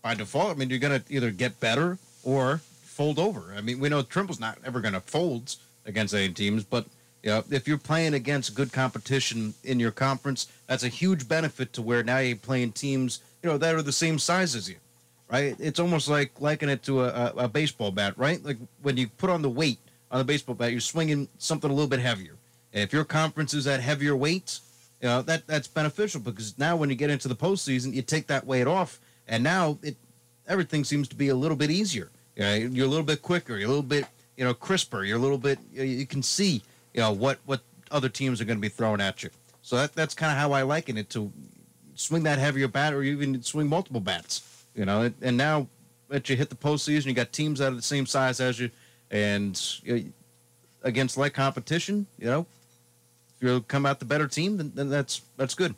by 0.03 0.15
default, 0.15 0.51
I 0.51 0.55
mean, 0.55 0.71
you're 0.71 0.79
going 0.79 1.01
to 1.01 1.13
either 1.13 1.31
get 1.31 1.59
better 1.61 1.99
or 2.23 2.59
fold 2.83 3.19
over. 3.19 3.55
I 3.57 3.61
mean, 3.61 3.79
we 3.79 3.89
know 3.89 4.03
Trimble's 4.03 4.41
not 4.41 4.59
ever 4.65 4.81
going 4.81 4.95
to 4.95 5.01
fold 5.01 5.57
against 5.85 6.15
any 6.15 6.33
teams, 6.33 6.65
but 6.65 6.87
you 7.23 7.31
know, 7.31 7.45
if 7.51 7.67
you're 7.67 7.79
playing 7.79 8.15
against 8.15 8.55
good 8.55 8.73
competition 8.73 9.55
in 9.65 9.81
your 9.81 9.91
conference, 9.91 10.47
that's 10.67 10.85
a 10.85 10.89
huge 10.89 11.29
benefit 11.29 11.73
to 11.73 11.83
where 11.83 12.03
now 12.03 12.19
you're 12.19 12.37
playing 12.37 12.73
teams, 12.73 13.21
you 13.43 13.51
know, 13.51 13.59
that 13.59 13.75
are 13.75 13.83
the 13.83 13.93
same 13.93 14.19
size 14.19 14.55
as 14.55 14.69
you, 14.69 14.77
right? 15.31 15.57
It's 15.59 15.81
almost 15.81 16.09
like 16.09 16.41
liking 16.41 16.69
it 16.69 16.83
to 16.85 17.05
a, 17.05 17.33
a, 17.37 17.49
baseball 17.49 17.91
bat, 17.91 18.17
right? 18.17 18.43
Like 18.45 18.59
when 18.83 18.97
you 18.97 19.09
put 19.09 19.31
on 19.31 19.43
the 19.43 19.51
weight 19.51 19.79
on 20.11 20.19
the 20.19 20.25
baseball 20.25 20.55
bat, 20.55 20.71
you're 20.71 20.81
swinging 20.81 21.29
something 21.39 21.71
a 21.71 21.75
little 21.75 21.89
bit 21.89 22.01
heavier 22.01 22.35
if 22.73 22.93
your 22.93 23.05
conference 23.05 23.55
is 23.55 23.67
at 23.67 23.81
heavier 23.81 24.17
weights, 24.17 24.61
you 25.01 25.09
know 25.09 25.23
that 25.23 25.47
that's 25.47 25.69
beneficial 25.69 26.21
because 26.21 26.59
now 26.59 26.77
when 26.77 26.91
you 26.91 26.97
get 26.97 27.11
into 27.11 27.29
the 27.29 27.37
postseason, 27.37 27.93
you 27.93 28.03
take 28.03 28.27
that 28.29 28.47
weight 28.47 28.67
off, 28.67 29.01
and 29.29 29.43
now 29.43 29.79
it 29.83 29.97
everything 30.49 30.85
seems 30.85 31.09
to 31.09 31.17
be 31.17 31.29
a 31.29 31.35
little 31.35 31.57
bit 31.57 31.71
easier. 31.71 32.11
You 32.35 32.43
know, 32.43 32.55
you're 32.55 32.87
a 32.87 32.91
little 32.91 33.05
bit 33.05 33.23
quicker, 33.23 33.57
you're 33.57 33.67
a 33.67 33.71
little 33.71 33.83
bit 33.83 34.07
you 34.37 34.45
know 34.45 34.55
crisper, 34.55 35.05
you're 35.05 35.19
a 35.19 35.21
little 35.21 35.39
bit 35.39 35.59
you 35.73 36.07
can 36.07 36.23
see 36.23 36.63
you 36.95 37.01
know 37.01 37.13
what 37.13 37.39
what 37.47 37.61
other 37.91 38.09
teams 38.09 38.41
are 38.41 38.45
going 38.45 38.59
to 38.59 38.63
be 38.63 38.69
throwing 38.69 39.01
at 39.01 39.23
you. 39.23 39.31
So 39.63 39.77
that 39.77 39.95
that's 39.95 40.15
kind 40.15 40.33
of 40.33 40.39
how 40.39 40.53
I 40.53 40.63
liken 40.63 40.97
it 40.97 41.11
to 41.11 41.31
swing 41.95 42.23
that 42.25 42.39
heavier 42.39 42.69
bat 42.69 42.95
or 42.95 43.03
even 43.03 43.43
swing 43.43 43.69
multiple 43.69 44.01
bats. 44.01 44.43
You 44.75 44.85
know, 44.85 45.11
and 45.23 45.37
now 45.37 45.69
that 46.09 46.29
you 46.29 46.37
hit 46.37 46.51
the 46.51 46.57
postseason, 46.57 47.07
you 47.07 47.15
got 47.15 47.33
teams 47.33 47.59
that 47.59 47.73
are 47.73 47.77
the 47.77 47.83
same 47.83 48.07
size 48.07 48.41
as 48.41 48.61
you, 48.61 48.71
and 49.11 49.61
you 49.83 49.95
know, 49.95 50.05
against 50.83 51.17
like 51.17 51.35
competition, 51.35 52.07
you 52.19 52.27
know, 52.27 52.47
you 53.41 53.61
come 53.63 53.87
out 53.87 53.99
the 53.99 54.05
better 54.05 54.29
team, 54.29 54.57
then, 54.57 54.73
then 54.75 54.89
that's 54.89 55.23
that's 55.37 55.55
good. 55.55 55.75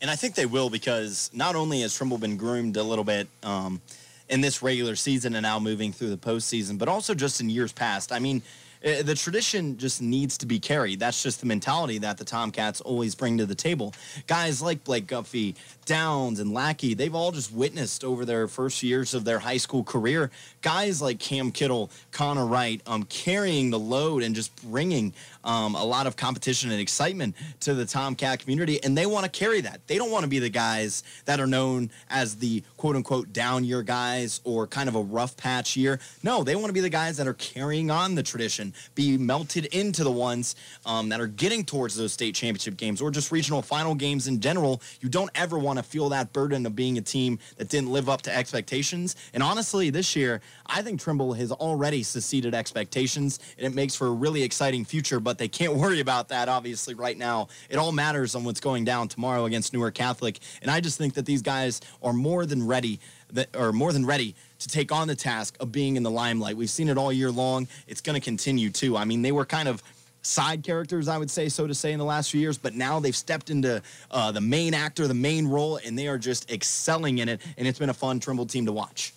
And 0.00 0.10
I 0.10 0.16
think 0.16 0.34
they 0.34 0.46
will 0.46 0.70
because 0.70 1.30
not 1.34 1.56
only 1.56 1.82
has 1.82 1.94
Trimble 1.94 2.18
been 2.18 2.36
groomed 2.36 2.76
a 2.76 2.82
little 2.82 3.04
bit 3.04 3.28
um, 3.42 3.82
in 4.30 4.40
this 4.40 4.62
regular 4.62 4.96
season 4.96 5.34
and 5.34 5.42
now 5.42 5.58
moving 5.58 5.92
through 5.92 6.10
the 6.10 6.16
postseason, 6.16 6.78
but 6.78 6.88
also 6.88 7.14
just 7.14 7.40
in 7.40 7.50
years 7.50 7.72
past. 7.72 8.10
I 8.10 8.18
mean, 8.18 8.42
uh, 8.82 9.02
the 9.02 9.14
tradition 9.14 9.76
just 9.76 10.00
needs 10.00 10.38
to 10.38 10.46
be 10.46 10.58
carried. 10.58 10.98
That's 10.98 11.22
just 11.22 11.40
the 11.40 11.46
mentality 11.46 11.98
that 11.98 12.16
the 12.16 12.24
Tomcats 12.24 12.80
always 12.80 13.14
bring 13.14 13.36
to 13.36 13.44
the 13.44 13.54
table. 13.54 13.92
Guys 14.26 14.62
like 14.62 14.84
Blake 14.84 15.06
Guffey, 15.06 15.54
Downs, 15.84 16.40
and 16.40 16.54
Lackey, 16.54 16.94
they've 16.94 17.14
all 17.14 17.30
just 17.30 17.52
witnessed 17.52 18.04
over 18.04 18.24
their 18.24 18.48
first 18.48 18.82
years 18.82 19.12
of 19.12 19.26
their 19.26 19.38
high 19.38 19.58
school 19.58 19.84
career. 19.84 20.30
Guys 20.62 21.02
like 21.02 21.18
Cam 21.18 21.52
Kittle, 21.52 21.90
Connor 22.10 22.46
Wright, 22.46 22.80
um, 22.86 23.02
carrying 23.04 23.68
the 23.68 23.78
load 23.78 24.22
and 24.22 24.34
just 24.34 24.54
bringing 24.62 25.12
um, 25.44 25.74
a 25.74 25.84
lot 25.84 26.06
of 26.06 26.16
competition 26.16 26.70
and 26.70 26.80
excitement 26.80 27.34
to 27.60 27.74
the 27.74 27.84
Tomcat 27.84 28.40
community, 28.40 28.82
and 28.82 28.96
they 28.96 29.06
want 29.06 29.24
to 29.24 29.30
carry 29.30 29.60
that. 29.62 29.86
They 29.86 29.96
don't 29.96 30.10
want 30.10 30.24
to 30.24 30.28
be 30.28 30.38
the 30.38 30.50
guys 30.50 31.02
that 31.24 31.40
are 31.40 31.46
known 31.46 31.90
as 32.08 32.36
the 32.36 32.62
quote 32.76 32.96
unquote 32.96 33.32
down 33.32 33.64
year 33.64 33.82
guys 33.82 34.40
or 34.44 34.66
kind 34.66 34.88
of 34.88 34.94
a 34.94 35.02
rough 35.02 35.36
patch 35.36 35.76
year. 35.76 36.00
No, 36.22 36.44
they 36.44 36.56
want 36.56 36.68
to 36.68 36.72
be 36.72 36.80
the 36.80 36.90
guys 36.90 37.16
that 37.16 37.26
are 37.26 37.34
carrying 37.34 37.90
on 37.90 38.14
the 38.14 38.22
tradition, 38.22 38.74
be 38.94 39.16
melted 39.16 39.66
into 39.66 40.04
the 40.04 40.10
ones 40.10 40.56
um, 40.86 41.08
that 41.08 41.20
are 41.20 41.26
getting 41.26 41.64
towards 41.64 41.96
those 41.96 42.12
state 42.12 42.34
championship 42.34 42.76
games 42.76 43.00
or 43.00 43.10
just 43.10 43.32
regional 43.32 43.62
final 43.62 43.94
games 43.94 44.28
in 44.28 44.40
general. 44.40 44.80
You 45.00 45.08
don't 45.08 45.30
ever 45.34 45.58
want 45.58 45.78
to 45.78 45.82
feel 45.82 46.08
that 46.10 46.32
burden 46.32 46.66
of 46.66 46.76
being 46.76 46.98
a 46.98 47.02
team 47.02 47.38
that 47.56 47.68
didn't 47.68 47.90
live 47.90 48.08
up 48.08 48.22
to 48.22 48.36
expectations. 48.36 49.16
And 49.34 49.42
honestly, 49.42 49.90
this 49.90 50.16
year, 50.16 50.40
I 50.66 50.82
think 50.82 51.00
Trimble 51.00 51.32
has 51.34 51.52
already 51.52 52.02
succeeded 52.02 52.54
expectations, 52.54 53.40
and 53.58 53.66
it 53.66 53.74
makes 53.74 53.94
for 53.94 54.06
a 54.06 54.12
really 54.12 54.42
exciting 54.42 54.84
future. 54.84 55.20
But 55.20 55.29
but 55.30 55.38
they 55.38 55.46
can't 55.46 55.74
worry 55.84 56.00
about 56.00 56.28
that 56.30 56.48
obviously 56.48 56.94
right 56.94 57.16
now. 57.16 57.46
It 57.68 57.76
all 57.76 57.92
matters 57.92 58.34
on 58.34 58.42
what's 58.42 58.58
going 58.58 58.84
down 58.84 59.06
tomorrow 59.06 59.44
against 59.44 59.72
Newark 59.72 59.94
Catholic, 59.94 60.40
and 60.60 60.68
I 60.68 60.80
just 60.80 60.98
think 60.98 61.14
that 61.14 61.24
these 61.24 61.40
guys 61.40 61.80
are 62.02 62.12
more 62.12 62.46
than 62.46 62.66
ready 62.66 62.98
that 63.32 63.54
are 63.54 63.70
more 63.70 63.92
than 63.92 64.04
ready 64.04 64.34
to 64.58 64.66
take 64.66 64.90
on 64.90 65.06
the 65.06 65.14
task 65.14 65.56
of 65.60 65.70
being 65.70 65.94
in 65.94 66.02
the 66.02 66.10
limelight. 66.10 66.56
We've 66.56 66.68
seen 66.68 66.88
it 66.88 66.98
all 66.98 67.12
year 67.12 67.30
long. 67.30 67.68
It's 67.86 68.00
going 68.00 68.20
to 68.20 68.24
continue 68.24 68.70
too. 68.70 68.96
I 68.96 69.04
mean, 69.04 69.22
they 69.22 69.30
were 69.30 69.46
kind 69.46 69.68
of 69.68 69.84
side 70.22 70.64
characters, 70.64 71.06
I 71.06 71.16
would 71.16 71.30
say, 71.30 71.48
so 71.48 71.68
to 71.68 71.74
say, 71.76 71.92
in 71.92 72.00
the 72.00 72.04
last 72.04 72.32
few 72.32 72.40
years. 72.40 72.58
But 72.58 72.74
now 72.74 72.98
they've 72.98 73.14
stepped 73.14 73.50
into 73.50 73.80
uh, 74.10 74.32
the 74.32 74.40
main 74.40 74.74
actor, 74.74 75.06
the 75.06 75.14
main 75.14 75.46
role, 75.46 75.76
and 75.76 75.96
they 75.96 76.08
are 76.08 76.18
just 76.18 76.50
excelling 76.50 77.18
in 77.18 77.28
it. 77.28 77.40
And 77.56 77.68
it's 77.68 77.78
been 77.78 77.88
a 77.88 77.94
fun 77.94 78.18
Trimble 78.18 78.46
team 78.46 78.66
to 78.66 78.72
watch. 78.72 79.14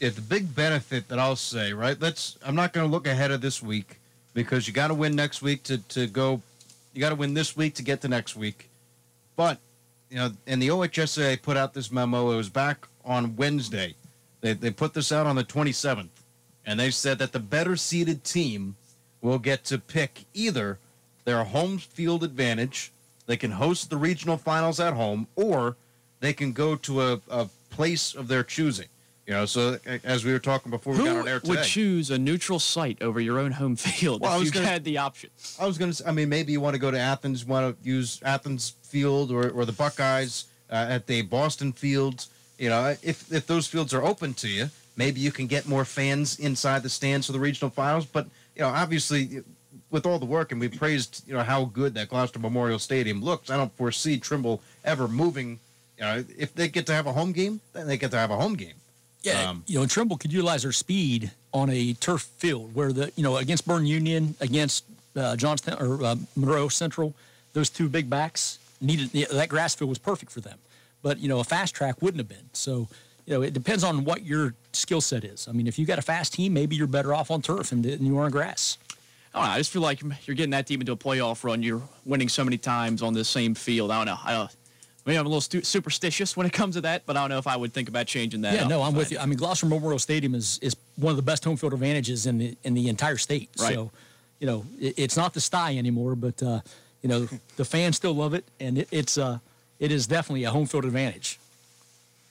Yeah, 0.00 0.08
the 0.08 0.22
big 0.22 0.52
benefit 0.56 1.06
that 1.06 1.20
I'll 1.20 1.36
say, 1.36 1.72
right? 1.72 2.00
Let's. 2.00 2.36
I'm 2.44 2.56
not 2.56 2.72
going 2.72 2.84
to 2.84 2.90
look 2.90 3.06
ahead 3.06 3.30
of 3.30 3.40
this 3.40 3.62
week 3.62 3.97
because 4.38 4.68
you 4.68 4.72
got 4.72 4.88
to 4.88 4.94
win 4.94 5.16
next 5.16 5.42
week 5.42 5.64
to 5.64 5.78
to 5.88 6.06
go. 6.06 6.40
You 6.94 7.00
got 7.00 7.08
to 7.08 7.16
win 7.16 7.34
this 7.34 7.56
week 7.56 7.74
to 7.74 7.82
get 7.82 8.00
to 8.02 8.08
next 8.08 8.36
week. 8.36 8.70
But 9.34 9.58
you 10.10 10.16
know, 10.16 10.30
and 10.46 10.62
the 10.62 10.68
OHSA 10.68 11.42
put 11.42 11.56
out 11.56 11.74
this 11.74 11.90
memo. 11.90 12.30
It 12.30 12.36
was 12.36 12.48
back 12.48 12.86
on 13.04 13.34
Wednesday. 13.34 13.96
They 14.40 14.52
they 14.52 14.70
put 14.70 14.94
this 14.94 15.10
out 15.10 15.26
on 15.26 15.34
the 15.34 15.42
27th, 15.42 16.08
and 16.64 16.78
they 16.78 16.92
said 16.92 17.18
that 17.18 17.32
the 17.32 17.40
better 17.40 17.76
seeded 17.76 18.22
team 18.22 18.76
will 19.20 19.40
get 19.40 19.64
to 19.64 19.78
pick 19.78 20.24
either 20.32 20.78
their 21.24 21.42
home 21.42 21.78
field 21.78 22.22
advantage, 22.22 22.92
they 23.26 23.36
can 23.36 23.50
host 23.50 23.90
the 23.90 23.96
regional 23.96 24.36
finals 24.38 24.78
at 24.78 24.94
home, 24.94 25.26
or 25.34 25.76
they 26.20 26.32
can 26.32 26.52
go 26.52 26.76
to 26.76 27.02
a, 27.02 27.20
a 27.28 27.48
place 27.70 28.14
of 28.14 28.28
their 28.28 28.44
choosing. 28.44 28.86
You 29.28 29.34
know, 29.34 29.44
so 29.44 29.78
as 30.04 30.24
we 30.24 30.32
were 30.32 30.38
talking 30.38 30.70
before 30.70 30.94
we 30.94 31.00
Who 31.00 31.04
got 31.04 31.16
on 31.18 31.28
air 31.28 31.38
today, 31.38 31.50
would 31.50 31.62
choose 31.64 32.10
a 32.10 32.16
neutral 32.16 32.58
site 32.58 33.02
over 33.02 33.20
your 33.20 33.38
own 33.38 33.52
home 33.52 33.76
field 33.76 34.22
Well, 34.22 34.32
I 34.32 34.36
if 34.36 34.40
was 34.40 34.48
you 34.48 34.52
gonna- 34.54 34.66
had 34.66 34.84
the 34.84 34.96
option? 34.96 35.28
I 35.60 35.66
was 35.66 35.76
going 35.76 35.92
to. 35.92 36.08
I 36.08 36.12
mean, 36.12 36.30
maybe 36.30 36.50
you 36.52 36.62
want 36.62 36.72
to 36.72 36.80
go 36.80 36.90
to 36.90 36.98
Athens, 36.98 37.44
want 37.44 37.78
to 37.78 37.86
use 37.88 38.22
Athens 38.24 38.72
Field 38.84 39.30
or, 39.30 39.50
or 39.50 39.66
the 39.66 39.72
Buckeyes 39.72 40.46
uh, 40.70 40.86
at 40.88 41.06
the 41.06 41.20
Boston 41.20 41.74
Fields. 41.74 42.30
You 42.58 42.70
know, 42.70 42.96
if 43.02 43.30
if 43.30 43.46
those 43.46 43.66
fields 43.66 43.92
are 43.92 44.02
open 44.02 44.32
to 44.32 44.48
you, 44.48 44.70
maybe 44.96 45.20
you 45.20 45.30
can 45.30 45.46
get 45.46 45.68
more 45.68 45.84
fans 45.84 46.38
inside 46.38 46.82
the 46.82 46.88
stands 46.88 47.26
for 47.26 47.32
the 47.32 47.38
regional 47.38 47.68
finals. 47.70 48.06
But 48.06 48.28
you 48.56 48.62
know, 48.62 48.68
obviously, 48.68 49.42
with 49.90 50.06
all 50.06 50.18
the 50.18 50.24
work 50.24 50.52
and 50.52 50.60
we 50.60 50.68
praised, 50.68 51.22
you 51.28 51.34
know, 51.34 51.42
how 51.42 51.66
good 51.66 51.92
that 51.94 52.08
Glouster 52.08 52.40
Memorial 52.40 52.78
Stadium 52.78 53.22
looks. 53.22 53.50
I 53.50 53.58
don't 53.58 53.76
foresee 53.76 54.16
Trimble 54.18 54.62
ever 54.86 55.06
moving. 55.06 55.60
You 55.98 56.04
know, 56.04 56.24
if 56.38 56.54
they 56.54 56.68
get 56.68 56.86
to 56.86 56.94
have 56.94 57.06
a 57.06 57.12
home 57.12 57.32
game, 57.32 57.60
then 57.74 57.86
they 57.86 57.98
get 57.98 58.10
to 58.12 58.16
have 58.16 58.30
a 58.30 58.36
home 58.36 58.54
game. 58.54 58.72
Yeah, 59.28 59.50
Um, 59.50 59.64
you 59.66 59.78
know, 59.78 59.86
Trimble 59.86 60.16
could 60.16 60.32
utilize 60.32 60.62
their 60.62 60.72
speed 60.72 61.30
on 61.52 61.70
a 61.70 61.94
turf 61.94 62.22
field 62.38 62.74
where 62.74 62.92
the 62.92 63.12
you 63.16 63.22
know 63.22 63.36
against 63.36 63.66
Berne 63.66 63.86
Union, 63.86 64.34
against 64.40 64.84
uh, 65.16 65.36
Johnstown 65.36 65.80
or 65.80 66.02
uh, 66.04 66.16
Monroe 66.36 66.68
Central, 66.68 67.14
those 67.52 67.70
two 67.70 67.88
big 67.88 68.08
backs 68.10 68.58
needed 68.80 69.10
that 69.30 69.48
grass 69.48 69.74
field 69.74 69.88
was 69.88 69.98
perfect 69.98 70.30
for 70.32 70.40
them. 70.40 70.58
But 71.02 71.18
you 71.18 71.28
know, 71.28 71.40
a 71.40 71.44
fast 71.44 71.74
track 71.74 72.02
wouldn't 72.02 72.18
have 72.20 72.28
been. 72.28 72.50
So 72.52 72.88
you 73.26 73.34
know, 73.34 73.42
it 73.42 73.52
depends 73.52 73.84
on 73.84 74.04
what 74.04 74.24
your 74.24 74.54
skill 74.72 75.00
set 75.00 75.22
is. 75.24 75.48
I 75.48 75.52
mean, 75.52 75.66
if 75.66 75.78
you 75.78 75.84
got 75.86 75.98
a 75.98 76.02
fast 76.02 76.32
team, 76.34 76.52
maybe 76.54 76.76
you're 76.76 76.86
better 76.86 77.14
off 77.14 77.30
on 77.30 77.42
turf 77.42 77.70
than 77.70 77.82
than 77.82 78.06
you 78.06 78.18
are 78.18 78.24
on 78.24 78.30
grass. 78.30 78.78
I 79.34 79.40
don't 79.40 79.48
know. 79.48 79.54
I 79.54 79.58
just 79.58 79.70
feel 79.70 79.82
like 79.82 80.00
you're 80.26 80.34
getting 80.34 80.50
that 80.52 80.66
team 80.66 80.80
into 80.80 80.92
a 80.92 80.96
playoff 80.96 81.44
run. 81.44 81.62
You're 81.62 81.82
winning 82.06 82.30
so 82.30 82.42
many 82.44 82.56
times 82.56 83.02
on 83.02 83.12
the 83.12 83.24
same 83.24 83.54
field. 83.54 83.90
I 83.90 83.98
don't 83.98 84.06
know. 84.06 84.18
I, 84.24 84.48
uh, 85.08 85.10
maybe 85.10 85.18
I'm 85.18 85.26
a 85.26 85.28
little 85.28 85.40
stu- 85.40 85.62
superstitious 85.62 86.36
when 86.36 86.46
it 86.46 86.52
comes 86.52 86.74
to 86.74 86.82
that, 86.82 87.06
but 87.06 87.16
I 87.16 87.20
don't 87.20 87.30
know 87.30 87.38
if 87.38 87.46
I 87.46 87.56
would 87.56 87.72
think 87.72 87.88
about 87.88 88.06
changing 88.06 88.42
that. 88.42 88.54
yeah, 88.54 88.62
up. 88.62 88.68
no, 88.68 88.82
I'm 88.82 88.94
with 88.94 89.10
you. 89.10 89.18
I 89.18 89.26
mean, 89.26 89.38
Glouster 89.38 89.68
Memorial 89.68 89.98
Stadium 89.98 90.34
is 90.34 90.58
is 90.62 90.76
one 90.96 91.10
of 91.10 91.16
the 91.16 91.22
best 91.22 91.44
home 91.44 91.56
field 91.56 91.72
advantages 91.72 92.26
in 92.26 92.38
the 92.38 92.56
in 92.64 92.74
the 92.74 92.88
entire 92.88 93.16
state. 93.16 93.50
Right. 93.58 93.74
So, 93.74 93.90
you 94.38 94.46
know, 94.46 94.64
it, 94.80 94.94
it's 94.98 95.16
not 95.16 95.34
the 95.34 95.40
sty 95.40 95.76
anymore, 95.76 96.14
but 96.14 96.42
uh, 96.42 96.60
you 97.02 97.08
know, 97.08 97.28
the 97.56 97.64
fans 97.64 97.96
still 97.96 98.14
love 98.14 98.34
it, 98.34 98.44
and 98.60 98.78
it, 98.78 98.88
it's 98.90 99.18
uh, 99.18 99.38
it 99.80 99.90
is 99.90 100.06
definitely 100.06 100.44
a 100.44 100.50
home 100.50 100.66
field 100.66 100.84
advantage. 100.84 101.38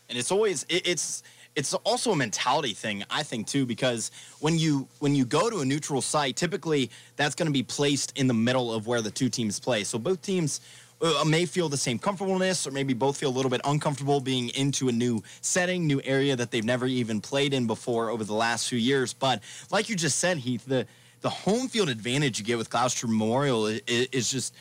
and 0.09 0.17
it's 0.17 0.31
always 0.31 0.63
it, 0.69 0.87
it's 0.87 1.23
it's 1.55 1.73
also 1.73 2.11
a 2.11 2.15
mentality 2.15 2.73
thing 2.73 3.03
i 3.09 3.23
think 3.23 3.47
too 3.47 3.65
because 3.65 4.11
when 4.39 4.59
you 4.59 4.87
when 4.99 5.15
you 5.15 5.25
go 5.25 5.49
to 5.49 5.59
a 5.59 5.65
neutral 5.65 6.01
site 6.01 6.35
typically 6.35 6.89
that's 7.15 7.33
going 7.33 7.47
to 7.47 7.51
be 7.51 7.63
placed 7.63 8.17
in 8.17 8.27
the 8.27 8.33
middle 8.33 8.71
of 8.71 8.85
where 8.85 9.01
the 9.01 9.09
two 9.09 9.27
teams 9.27 9.59
play 9.59 9.83
so 9.83 9.97
both 9.97 10.21
teams 10.21 10.61
uh, 11.01 11.23
may 11.25 11.45
feel 11.45 11.69
the 11.69 11.77
same 11.77 11.99
comfortableness 11.99 12.65
or 12.67 12.71
maybe 12.71 12.93
both 12.93 13.17
feel 13.17 13.29
a 13.29 13.35
little 13.35 13.51
bit 13.51 13.61
uncomfortable 13.65 14.19
being 14.19 14.49
into 14.49 14.89
a 14.89 14.91
new 14.91 15.21
setting 15.41 15.85
new 15.85 16.01
area 16.03 16.35
that 16.35 16.51
they've 16.51 16.65
never 16.65 16.85
even 16.85 17.21
played 17.21 17.53
in 17.53 17.67
before 17.67 18.09
over 18.09 18.23
the 18.23 18.33
last 18.33 18.69
few 18.69 18.79
years 18.79 19.13
but 19.13 19.41
like 19.71 19.89
you 19.89 19.95
just 19.95 20.19
said 20.19 20.37
heath 20.37 20.65
the 20.65 20.85
the 21.21 21.29
home 21.29 21.67
field 21.67 21.89
advantage 21.89 22.39
you 22.39 22.45
get 22.45 22.57
with 22.57 22.69
Glouster 22.69 23.05
Memorial 23.05 23.67
is, 23.67 23.81
is 23.87 24.31
just 24.31 24.53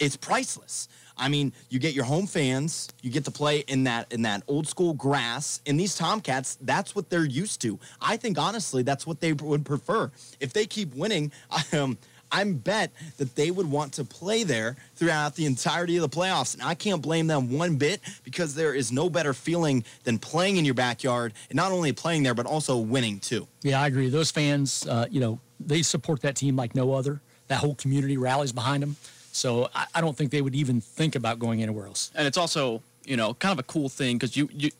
it's 0.00 0.16
priceless. 0.16 0.88
I 1.16 1.28
mean, 1.28 1.52
you 1.68 1.78
get 1.78 1.94
your 1.94 2.04
home 2.04 2.26
fans, 2.26 2.88
you 3.02 3.10
get 3.10 3.24
to 3.26 3.30
play 3.30 3.60
in 3.68 3.84
that 3.84 4.12
in 4.12 4.22
that 4.22 4.42
old 4.48 4.66
school 4.66 4.94
grass. 4.94 5.60
And 5.66 5.78
these 5.78 5.96
Tomcats, 5.96 6.58
that's 6.60 6.96
what 6.96 7.08
they're 7.10 7.24
used 7.24 7.60
to. 7.62 7.78
I 8.00 8.16
think 8.16 8.38
honestly, 8.38 8.82
that's 8.82 9.06
what 9.06 9.20
they 9.20 9.32
would 9.32 9.64
prefer. 9.64 10.10
If 10.40 10.52
they 10.52 10.66
keep 10.66 10.94
winning, 10.94 11.30
um, 11.72 11.98
I'm 12.34 12.54
bet 12.54 12.90
that 13.18 13.36
they 13.36 13.52
would 13.52 13.70
want 13.70 13.92
to 13.94 14.04
play 14.04 14.42
there 14.42 14.76
throughout 14.96 15.36
the 15.36 15.46
entirety 15.46 15.96
of 15.96 16.02
the 16.02 16.08
playoffs. 16.08 16.54
And 16.54 16.62
I 16.64 16.74
can't 16.74 17.00
blame 17.00 17.28
them 17.28 17.56
one 17.56 17.76
bit 17.76 18.00
because 18.24 18.56
there 18.56 18.74
is 18.74 18.90
no 18.90 19.08
better 19.08 19.32
feeling 19.32 19.84
than 20.02 20.18
playing 20.18 20.56
in 20.56 20.64
your 20.64 20.74
backyard 20.74 21.32
and 21.48 21.56
not 21.56 21.70
only 21.70 21.92
playing 21.92 22.24
there, 22.24 22.34
but 22.34 22.46
also 22.46 22.76
winning 22.76 23.20
too. 23.20 23.46
Yeah, 23.62 23.80
I 23.80 23.86
agree. 23.86 24.08
Those 24.08 24.32
fans, 24.32 24.84
uh, 24.88 25.06
you 25.08 25.20
know, 25.20 25.38
they 25.60 25.82
support 25.82 26.22
that 26.22 26.34
team 26.34 26.56
like 26.56 26.74
no 26.74 26.92
other. 26.92 27.20
That 27.46 27.58
whole 27.58 27.76
community 27.76 28.16
rallies 28.16 28.52
behind 28.52 28.82
them. 28.82 28.96
So 29.30 29.68
I, 29.72 29.86
I 29.94 30.00
don't 30.00 30.16
think 30.16 30.32
they 30.32 30.42
would 30.42 30.56
even 30.56 30.80
think 30.80 31.14
about 31.14 31.38
going 31.38 31.62
anywhere 31.62 31.86
else. 31.86 32.10
and 32.14 32.26
it's 32.26 32.38
also 32.38 32.82
you 33.04 33.16
know 33.16 33.34
kind 33.34 33.52
of 33.52 33.58
a 33.58 33.64
cool 33.64 33.88
thing 33.88 34.16
because 34.16 34.36
you 34.36 34.48
you 34.52 34.70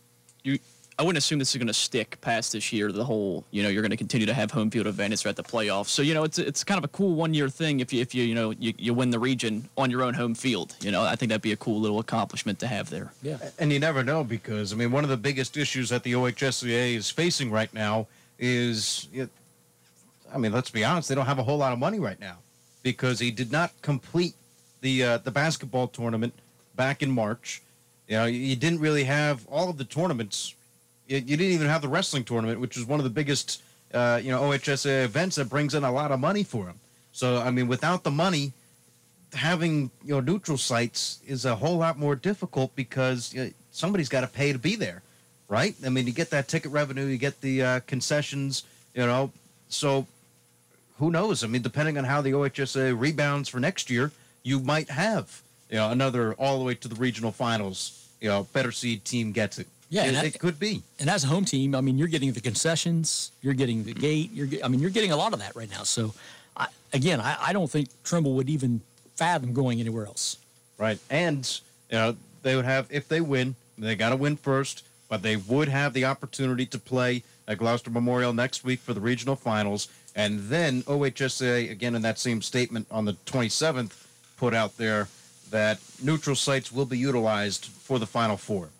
you 0.42 0.58
I 0.96 1.02
wouldn't 1.02 1.18
assume 1.18 1.40
this 1.40 1.50
is 1.50 1.56
going 1.56 1.66
to 1.66 1.74
stick 1.74 2.20
past 2.20 2.52
this 2.52 2.72
year. 2.72 2.92
The 2.92 3.04
whole 3.04 3.44
you 3.50 3.62
know 3.62 3.68
you're 3.68 3.82
going 3.82 3.90
to 3.90 3.96
continue 3.96 4.26
to 4.26 4.34
have 4.34 4.52
home 4.52 4.70
field 4.70 4.86
advantage 4.86 5.22
throughout 5.22 5.36
the 5.36 5.42
playoffs. 5.42 5.88
So 5.88 6.02
you 6.02 6.14
know 6.14 6.22
it's 6.22 6.38
it's 6.38 6.62
kind 6.62 6.78
of 6.78 6.84
a 6.84 6.88
cool 6.88 7.14
one 7.14 7.34
year 7.34 7.48
thing 7.48 7.80
if 7.80 7.92
you 7.92 8.00
if 8.00 8.14
you 8.14 8.22
you 8.22 8.34
know 8.34 8.50
you, 8.52 8.72
you 8.78 8.94
win 8.94 9.10
the 9.10 9.18
region 9.18 9.68
on 9.76 9.90
your 9.90 10.02
own 10.02 10.14
home 10.14 10.34
field. 10.34 10.76
You 10.80 10.92
know 10.92 11.02
I 11.02 11.16
think 11.16 11.30
that'd 11.30 11.42
be 11.42 11.52
a 11.52 11.56
cool 11.56 11.80
little 11.80 11.98
accomplishment 11.98 12.60
to 12.60 12.68
have 12.68 12.90
there. 12.90 13.12
Yeah. 13.22 13.38
And 13.58 13.72
you 13.72 13.80
never 13.80 14.04
know 14.04 14.22
because 14.22 14.72
I 14.72 14.76
mean 14.76 14.92
one 14.92 15.02
of 15.02 15.10
the 15.10 15.16
biggest 15.16 15.56
issues 15.56 15.88
that 15.88 16.04
the 16.04 16.12
OHSCA 16.12 16.94
is 16.94 17.10
facing 17.10 17.50
right 17.50 17.72
now 17.74 18.06
is 18.38 19.08
it, 19.12 19.30
I 20.32 20.38
mean 20.38 20.52
let's 20.52 20.70
be 20.70 20.84
honest 20.84 21.08
they 21.08 21.16
don't 21.16 21.26
have 21.26 21.40
a 21.40 21.44
whole 21.44 21.58
lot 21.58 21.72
of 21.72 21.80
money 21.80 21.98
right 21.98 22.20
now 22.20 22.36
because 22.84 23.18
he 23.18 23.32
did 23.32 23.50
not 23.50 23.72
complete 23.82 24.34
the 24.80 25.02
uh, 25.02 25.18
the 25.18 25.32
basketball 25.32 25.88
tournament 25.88 26.34
back 26.76 27.02
in 27.02 27.10
March. 27.10 27.62
You 28.06 28.16
know 28.16 28.26
you 28.26 28.54
didn't 28.54 28.78
really 28.78 29.04
have 29.04 29.44
all 29.48 29.68
of 29.68 29.76
the 29.76 29.84
tournaments. 29.84 30.54
You, 31.06 31.20
didn't 31.20 31.46
even 31.46 31.66
have 31.66 31.82
the 31.82 31.88
wrestling 31.88 32.24
tournament, 32.24 32.60
which 32.60 32.76
is 32.76 32.86
one 32.86 32.98
of 32.98 33.04
the 33.04 33.10
biggest 33.10 33.62
uh, 33.92 34.20
you 34.22 34.30
know 34.30 34.42
OHSA 34.42 35.04
events 35.04 35.36
that 35.36 35.48
brings 35.48 35.74
in 35.74 35.84
a 35.84 35.92
lot 35.92 36.10
of 36.10 36.20
money 36.20 36.44
for 36.44 36.66
him. 36.66 36.80
So 37.12 37.38
I 37.38 37.50
mean 37.50 37.68
without 37.68 38.04
the 38.04 38.10
money, 38.10 38.52
having 39.34 39.90
you 40.04 40.14
know 40.14 40.20
neutral 40.20 40.56
sites 40.58 41.20
is 41.26 41.44
a 41.44 41.54
whole 41.54 41.76
lot 41.76 41.98
more 41.98 42.16
difficult 42.16 42.74
because 42.76 43.34
you 43.34 43.44
know, 43.44 43.50
somebody's 43.70 44.08
got 44.08 44.22
to 44.22 44.26
pay 44.26 44.52
to 44.52 44.58
be 44.58 44.76
there, 44.76 45.02
right? 45.48 45.74
I 45.84 45.88
mean, 45.88 46.06
you 46.06 46.12
get 46.12 46.30
that 46.30 46.48
ticket 46.48 46.70
revenue, 46.70 47.06
you 47.06 47.18
get 47.18 47.40
the 47.40 47.62
uh, 47.62 47.80
concessions, 47.86 48.62
you 48.94 49.06
know. 49.06 49.30
So 49.68 50.06
who 50.98 51.10
knows? 51.10 51.44
I 51.44 51.48
mean, 51.48 51.62
depending 51.62 51.98
on 51.98 52.04
how 52.04 52.20
the 52.20 52.32
OHSA 52.32 52.98
rebounds 52.98 53.48
for 53.48 53.60
next 53.60 53.90
year, 53.90 54.12
you 54.42 54.60
might 54.60 54.90
have 54.90 55.42
you 55.68 55.76
know 55.76 55.90
another 55.90 56.34
all 56.34 56.58
the 56.58 56.64
way 56.64 56.74
to 56.76 56.88
the 56.88 56.94
regional 56.94 57.32
finals. 57.32 58.00
You 58.20 58.28
know, 58.30 58.46
better 58.52 58.72
seed 58.72 59.04
team 59.04 59.32
gets 59.32 59.58
it. 59.58 59.66
Yeah, 59.94 60.06
it, 60.06 60.14
I- 60.16 60.24
it 60.24 60.38
could 60.40 60.58
be. 60.58 60.82
And 60.98 61.08
as 61.08 61.22
a 61.22 61.28
home 61.28 61.44
team, 61.44 61.74
I 61.74 61.80
mean, 61.80 61.96
you're 61.98 62.08
getting 62.08 62.32
the 62.32 62.40
concessions, 62.40 63.30
you're 63.42 63.54
getting 63.54 63.84
the 63.84 63.94
gate, 63.94 64.30
you're, 64.32 64.48
I 64.64 64.68
mean, 64.68 64.80
you're 64.80 64.90
getting 64.90 65.12
a 65.12 65.16
lot 65.16 65.32
of 65.32 65.38
that 65.38 65.54
right 65.54 65.70
now. 65.70 65.84
So, 65.84 66.12
I, 66.56 66.66
again, 66.92 67.20
I, 67.20 67.36
I 67.40 67.52
don't 67.52 67.70
think 67.70 67.88
Trimble 68.02 68.34
would 68.34 68.50
even 68.50 68.80
fathom 69.14 69.52
going 69.52 69.78
anywhere 69.78 70.06
else. 70.06 70.36
Right. 70.78 70.98
And, 71.10 71.48
you 71.90 71.96
know, 71.96 72.16
they 72.42 72.56
would 72.56 72.64
have, 72.64 72.88
if 72.90 73.06
they 73.06 73.20
win, 73.20 73.54
they 73.78 73.94
got 73.94 74.10
to 74.10 74.16
win 74.16 74.36
first, 74.36 74.84
but 75.08 75.22
they 75.22 75.36
would 75.36 75.68
have 75.68 75.92
the 75.92 76.04
opportunity 76.06 76.66
to 76.66 76.78
play 76.78 77.22
at 77.46 77.58
Glouster 77.58 77.92
Memorial 77.92 78.32
next 78.32 78.64
week 78.64 78.80
for 78.80 78.94
the 78.94 79.00
regional 79.00 79.36
finals. 79.36 79.86
And 80.16 80.40
then 80.48 80.82
OHSA, 80.82 81.70
again, 81.70 81.94
in 81.94 82.02
that 82.02 82.18
same 82.18 82.42
statement 82.42 82.88
on 82.90 83.04
the 83.04 83.12
27th, 83.26 83.92
put 84.38 84.54
out 84.54 84.76
there 84.76 85.06
that 85.50 85.78
neutral 86.02 86.34
sites 86.34 86.72
will 86.72 86.86
be 86.86 86.98
utilized 86.98 87.66
for 87.66 88.00
the 88.00 88.06
Final 88.06 88.36
Four. 88.36 88.70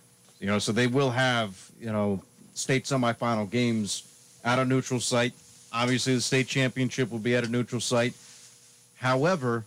You 0.45 0.51
know, 0.51 0.59
so 0.59 0.72
they 0.72 0.88
will 0.88 1.11
have, 1.11 1.70
you 1.80 1.90
know, 1.90 2.20
state 2.53 2.84
semifinal 2.84 3.49
games 3.49 4.03
at 4.45 4.59
a 4.59 4.64
neutral 4.66 5.01
site. 5.01 5.32
Obviously, 5.72 6.14
the 6.14 6.20
state 6.20 6.49
championship 6.49 7.11
will 7.11 7.18
be 7.18 7.34
at 7.34 7.45
a 7.45 7.49
neutral 7.49 7.80
site. 7.80 8.12
However, 8.97 9.64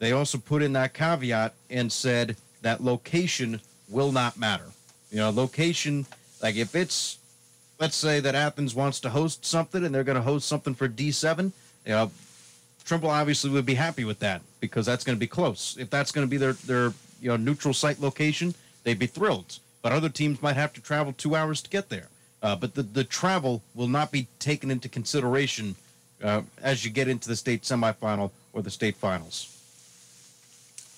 they 0.00 0.10
also 0.10 0.38
put 0.38 0.60
in 0.60 0.72
that 0.72 0.92
caveat 0.92 1.54
and 1.70 1.92
said 1.92 2.34
that 2.62 2.82
location 2.82 3.60
will 3.88 4.10
not 4.10 4.36
matter. 4.36 4.64
You 5.12 5.18
know, 5.18 5.30
location, 5.30 6.04
like 6.42 6.56
if 6.56 6.74
it's, 6.74 7.18
let's 7.78 7.94
say 7.94 8.18
that 8.18 8.34
Athens 8.34 8.74
wants 8.74 8.98
to 8.98 9.10
host 9.10 9.46
something 9.46 9.84
and 9.84 9.94
they're 9.94 10.02
going 10.02 10.16
to 10.16 10.22
host 10.22 10.48
something 10.48 10.74
for 10.74 10.88
D7, 10.88 11.52
you 11.86 11.92
know, 11.92 12.10
Trimble 12.84 13.10
obviously 13.10 13.50
would 13.50 13.66
be 13.66 13.74
happy 13.74 14.04
with 14.04 14.18
that 14.18 14.42
because 14.58 14.84
that's 14.84 15.04
going 15.04 15.14
to 15.14 15.20
be 15.20 15.28
close. 15.28 15.76
If 15.78 15.90
that's 15.90 16.10
going 16.10 16.26
to 16.26 16.28
be 16.28 16.38
their, 16.38 16.54
their, 16.54 16.92
you 17.20 17.28
know, 17.28 17.36
neutral 17.36 17.72
site 17.72 18.00
location, 18.00 18.52
they'd 18.82 18.98
be 18.98 19.06
thrilled. 19.06 19.60
But 19.82 19.92
other 19.92 20.08
teams 20.08 20.42
might 20.42 20.56
have 20.56 20.72
to 20.74 20.80
travel 20.80 21.12
two 21.12 21.36
hours 21.36 21.62
to 21.62 21.70
get 21.70 21.88
there. 21.88 22.08
uh, 22.42 22.56
but 22.56 22.74
the, 22.74 22.82
the 22.82 23.04
travel 23.04 23.62
will 23.74 23.88
not 23.88 24.12
be 24.12 24.28
taken 24.38 24.70
into 24.70 24.88
consideration 24.88 25.74
uh, 26.22 26.42
as 26.62 26.84
you 26.84 26.90
get 26.90 27.08
into 27.08 27.28
the 27.28 27.36
state 27.36 27.62
semifinal 27.62 28.30
or 28.52 28.62
the 28.62 28.70
state 28.70 28.96
finals. 28.96 29.54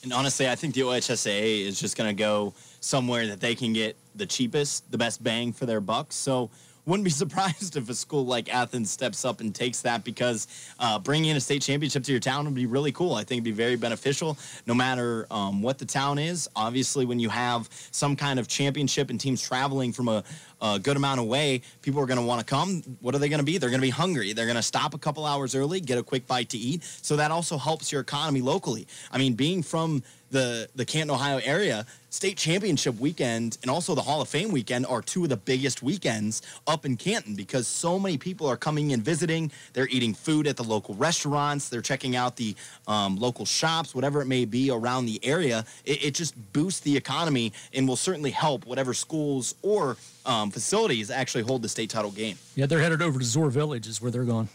And 0.03 0.13
honestly, 0.13 0.49
I 0.49 0.55
think 0.55 0.75
the 0.75 0.81
OHSAA 0.83 1.67
is 1.67 1.79
just 1.79 1.97
going 1.97 2.09
to 2.09 2.19
go 2.19 2.55
somewhere 2.81 3.27
that 3.27 3.41
they 3.41 3.55
can 3.55 3.73
get 3.73 3.97
the 4.15 4.25
cheapest, 4.25 4.91
the 4.91 4.97
best 4.97 5.23
bang 5.23 5.53
for 5.53 5.67
their 5.67 5.81
bucks. 5.81 6.17
So 6.17 6.49
wouldn't 6.91 7.05
be 7.05 7.11
surprised 7.25 7.77
if 7.77 7.89
a 7.89 7.95
school 7.95 8.27
like 8.27 8.53
Athens 8.53 8.91
steps 8.91 9.25
up 9.25 9.41
and 9.41 9.55
takes 9.55 9.81
that 9.83 10.05
because 10.05 10.49
uh, 10.79 10.99
bringing 10.99 11.31
in 11.31 11.37
a 11.37 11.41
state 11.41 11.63
championship 11.63 12.03
to 12.05 12.11
your 12.11 12.21
town 12.21 12.45
would 12.45 12.55
be 12.55 12.67
really 12.67 12.93
cool. 12.93 13.15
I 13.15 13.23
think 13.23 13.39
it'd 13.39 13.45
be 13.45 13.53
very 13.53 13.77
beneficial 13.77 14.37
no 14.67 14.75
matter 14.75 15.27
um, 15.31 15.63
what 15.63 15.79
the 15.79 15.85
town 15.85 16.19
is. 16.19 16.49
Obviously, 16.57 17.07
when 17.07 17.21
you 17.21 17.29
have 17.29 17.69
some 17.93 18.17
kind 18.17 18.39
of 18.39 18.49
championship 18.49 19.11
and 19.11 19.21
teams 19.21 19.41
traveling 19.41 19.93
from 19.93 20.09
a, 20.09 20.25
a 20.61 20.79
good 20.79 20.97
amount 20.97 21.21
away, 21.21 21.63
people 21.81 22.01
are 22.01 22.07
going 22.07 22.19
to 22.19 22.27
want 22.27 22.41
to 22.41 22.47
come. 22.47 22.83
What 23.01 23.15
are 23.15 23.19
they 23.19 23.29
going 23.29 23.39
to 23.39 23.47
be? 23.47 23.59
They're 23.59 23.71
going 23.71 23.81
to 23.81 23.87
be 23.87 23.91
hungry. 23.91 24.33
They're 24.33 24.47
going 24.47 24.57
to 24.57 24.63
stop 24.63 24.95
a 24.95 24.99
couple 24.99 25.25
hours 25.25 25.55
early, 25.55 25.81
get 25.81 25.99
a 25.99 26.03
quick 26.03 26.27
bite 26.27 26.49
to 26.51 26.59
eat. 26.59 26.83
So 27.03 27.17
that 27.17 27.31
also 27.31 27.57
helps 27.57 27.93
your 27.93 28.01
economy 28.01 28.41
locally. 28.41 28.87
I 29.13 29.19
mean, 29.19 29.35
being 29.35 29.63
from 29.63 30.03
the 30.31 30.69
the 30.75 30.85
Canton, 30.85 31.11
Ohio 31.11 31.41
area, 31.43 31.87
state 32.11 32.37
championship 32.37 32.99
weekend 32.99 33.57
and 33.63 33.71
also 33.71 33.95
the 33.95 34.03
Hall 34.03 34.21
of 34.21 34.29
Fame 34.29 34.51
weekend 34.51 34.85
are 34.87 35.01
two 35.01 35.23
of 35.23 35.29
the 35.29 35.37
biggest 35.37 35.83
weekends 35.83 36.43
up 36.67 36.85
in 36.85 36.97
Canton 36.97 37.35
because 37.35 37.67
so 37.67 37.99
many 37.99 38.19
people 38.19 38.47
are 38.49 38.57
coming 38.57 38.93
and 38.93 39.03
visiting. 39.03 39.51
They're 39.73 39.89
eating 39.89 40.13
food 40.13 40.47
at 40.47 40.57
the 40.57 40.65
local 40.65 40.95
restaurants. 40.97 41.69
They're 41.69 41.81
checking 41.81 42.17
out 42.17 42.37
the 42.37 42.55
um, 42.87 43.17
local 43.17 43.47
shops, 43.47 43.95
whatever 43.95 44.21
it 44.21 44.27
may 44.27 44.45
be 44.45 44.71
around 44.71 45.07
the 45.07 45.21
area. 45.25 45.65
It, 45.85 46.05
it, 46.05 46.15
just 46.21 46.35
boosts 46.53 46.81
the 46.81 46.97
economy 46.97 47.53
and 47.73 47.87
will 47.89 47.97
certainly 47.97 48.33
help 48.33 48.67
whatever 48.67 48.93
schools 48.93 49.55
or 49.63 49.97
um, 50.27 50.51
facilities 50.51 51.11
actually 51.11 51.45
hold 51.45 51.63
the 51.63 51.69
state 51.69 51.89
title 51.89 52.11
game. 52.11 52.37
Yeah, 52.57 52.67
they're 52.67 52.81
headed 52.81 53.01
over 53.01 53.19
to 53.19 53.25
Zoar 53.25 53.49
Village 53.49 53.87
is 53.87 54.03
where 54.03 54.11
they're 54.11 54.25
going. 54.25 54.49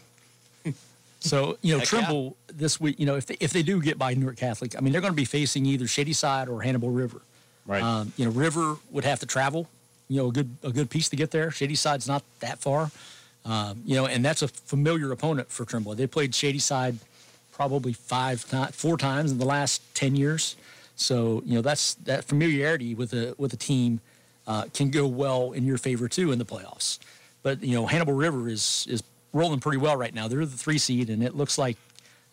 So 1.18 1.56
you 1.62 1.72
know, 1.72 1.78
Heck 1.80 1.88
Trimble 1.88 2.36
this 2.46 2.78
week. 2.78 3.00
You 3.00 3.06
know, 3.06 3.16
if 3.16 3.26
they, 3.26 3.36
if 3.40 3.50
they 3.50 3.62
do 3.62 3.80
get 3.80 3.98
by 3.98 4.14
Newark 4.14 4.36
Catholic, 4.36 4.76
I 4.76 4.80
mean, 4.80 4.92
they're 4.92 5.00
going 5.00 5.14
to 5.14 5.16
be 5.16 5.24
facing 5.24 5.66
either 5.66 5.88
Shady 5.88 6.12
Side 6.12 6.48
or 6.48 6.62
Hannibal 6.62 6.90
River. 6.90 7.22
Right. 7.66 7.82
Um, 7.82 8.12
you 8.16 8.24
know, 8.24 8.30
River 8.30 8.76
would 8.90 9.04
have 9.04 9.20
to 9.20 9.26
travel. 9.26 9.68
You 10.08 10.18
know, 10.22 10.28
a 10.28 10.32
good 10.32 10.56
a 10.62 10.70
good 10.70 10.88
piece 10.88 11.08
to 11.08 11.16
get 11.16 11.30
there. 11.32 11.50
Shady 11.50 11.74
Side's 11.74 12.06
not 12.06 12.22
that 12.40 12.58
far. 12.58 12.90
Um, 13.44 13.82
you 13.84 13.96
know, 13.96 14.06
and 14.06 14.24
that's 14.24 14.42
a 14.42 14.48
familiar 14.48 15.12
opponent 15.12 15.50
for 15.50 15.64
Trimble. 15.64 15.94
They 15.94 16.06
played 16.06 16.34
Shady 16.34 16.58
Side 16.58 16.96
probably 17.52 17.92
five 17.92 18.48
times, 18.48 18.74
four 18.74 18.96
times 18.96 19.32
in 19.32 19.38
the 19.38 19.46
last 19.46 19.82
ten 19.94 20.14
years. 20.14 20.56
So 20.94 21.42
you 21.44 21.54
know, 21.54 21.62
that's 21.62 21.94
that 21.94 22.24
familiarity 22.24 22.94
with 22.94 23.12
a 23.12 23.34
with 23.38 23.52
a 23.52 23.56
team 23.56 24.00
uh, 24.46 24.66
can 24.72 24.90
go 24.90 25.06
well 25.06 25.52
in 25.52 25.64
your 25.64 25.78
favor 25.78 26.08
too 26.08 26.32
in 26.32 26.38
the 26.38 26.44
playoffs. 26.44 26.98
But 27.42 27.62
you 27.62 27.74
know, 27.74 27.86
Hannibal 27.86 28.14
River 28.14 28.48
is 28.48 28.86
is 28.88 29.02
rolling 29.32 29.60
pretty 29.60 29.78
well 29.78 29.96
right 29.96 30.14
now. 30.14 30.28
They're 30.28 30.46
the 30.46 30.56
three 30.56 30.78
seed, 30.78 31.10
and 31.10 31.22
it 31.22 31.36
looks 31.36 31.58
like 31.58 31.76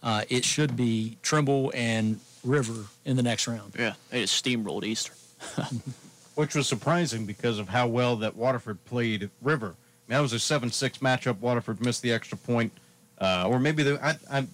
uh, 0.01 0.23
it 0.29 0.45
should 0.45 0.75
be 0.75 1.17
Trimble 1.21 1.71
and 1.75 2.19
River 2.43 2.86
in 3.05 3.15
the 3.15 3.23
next 3.23 3.47
round. 3.47 3.73
Yeah, 3.77 3.93
they 4.09 4.21
just 4.21 4.43
steamrolled 4.43 4.84
Eastern. 4.84 5.15
Which 6.35 6.55
was 6.55 6.67
surprising 6.67 7.25
because 7.25 7.59
of 7.59 7.69
how 7.69 7.87
well 7.87 8.15
that 8.17 8.35
Waterford 8.35 8.83
played 8.85 9.29
River. 9.41 9.67
I 9.67 10.11
mean, 10.11 10.17
that 10.17 10.21
was 10.21 10.33
a 10.33 10.39
7 10.39 10.71
6 10.71 10.97
matchup. 10.97 11.39
Waterford 11.39 11.79
missed 11.81 12.01
the 12.01 12.11
extra 12.11 12.37
point. 12.37 12.71
Uh, 13.19 13.47
or 13.47 13.59
maybe 13.59 13.83
they. 13.83 13.97
I, 13.99 14.15
I, 14.31 14.47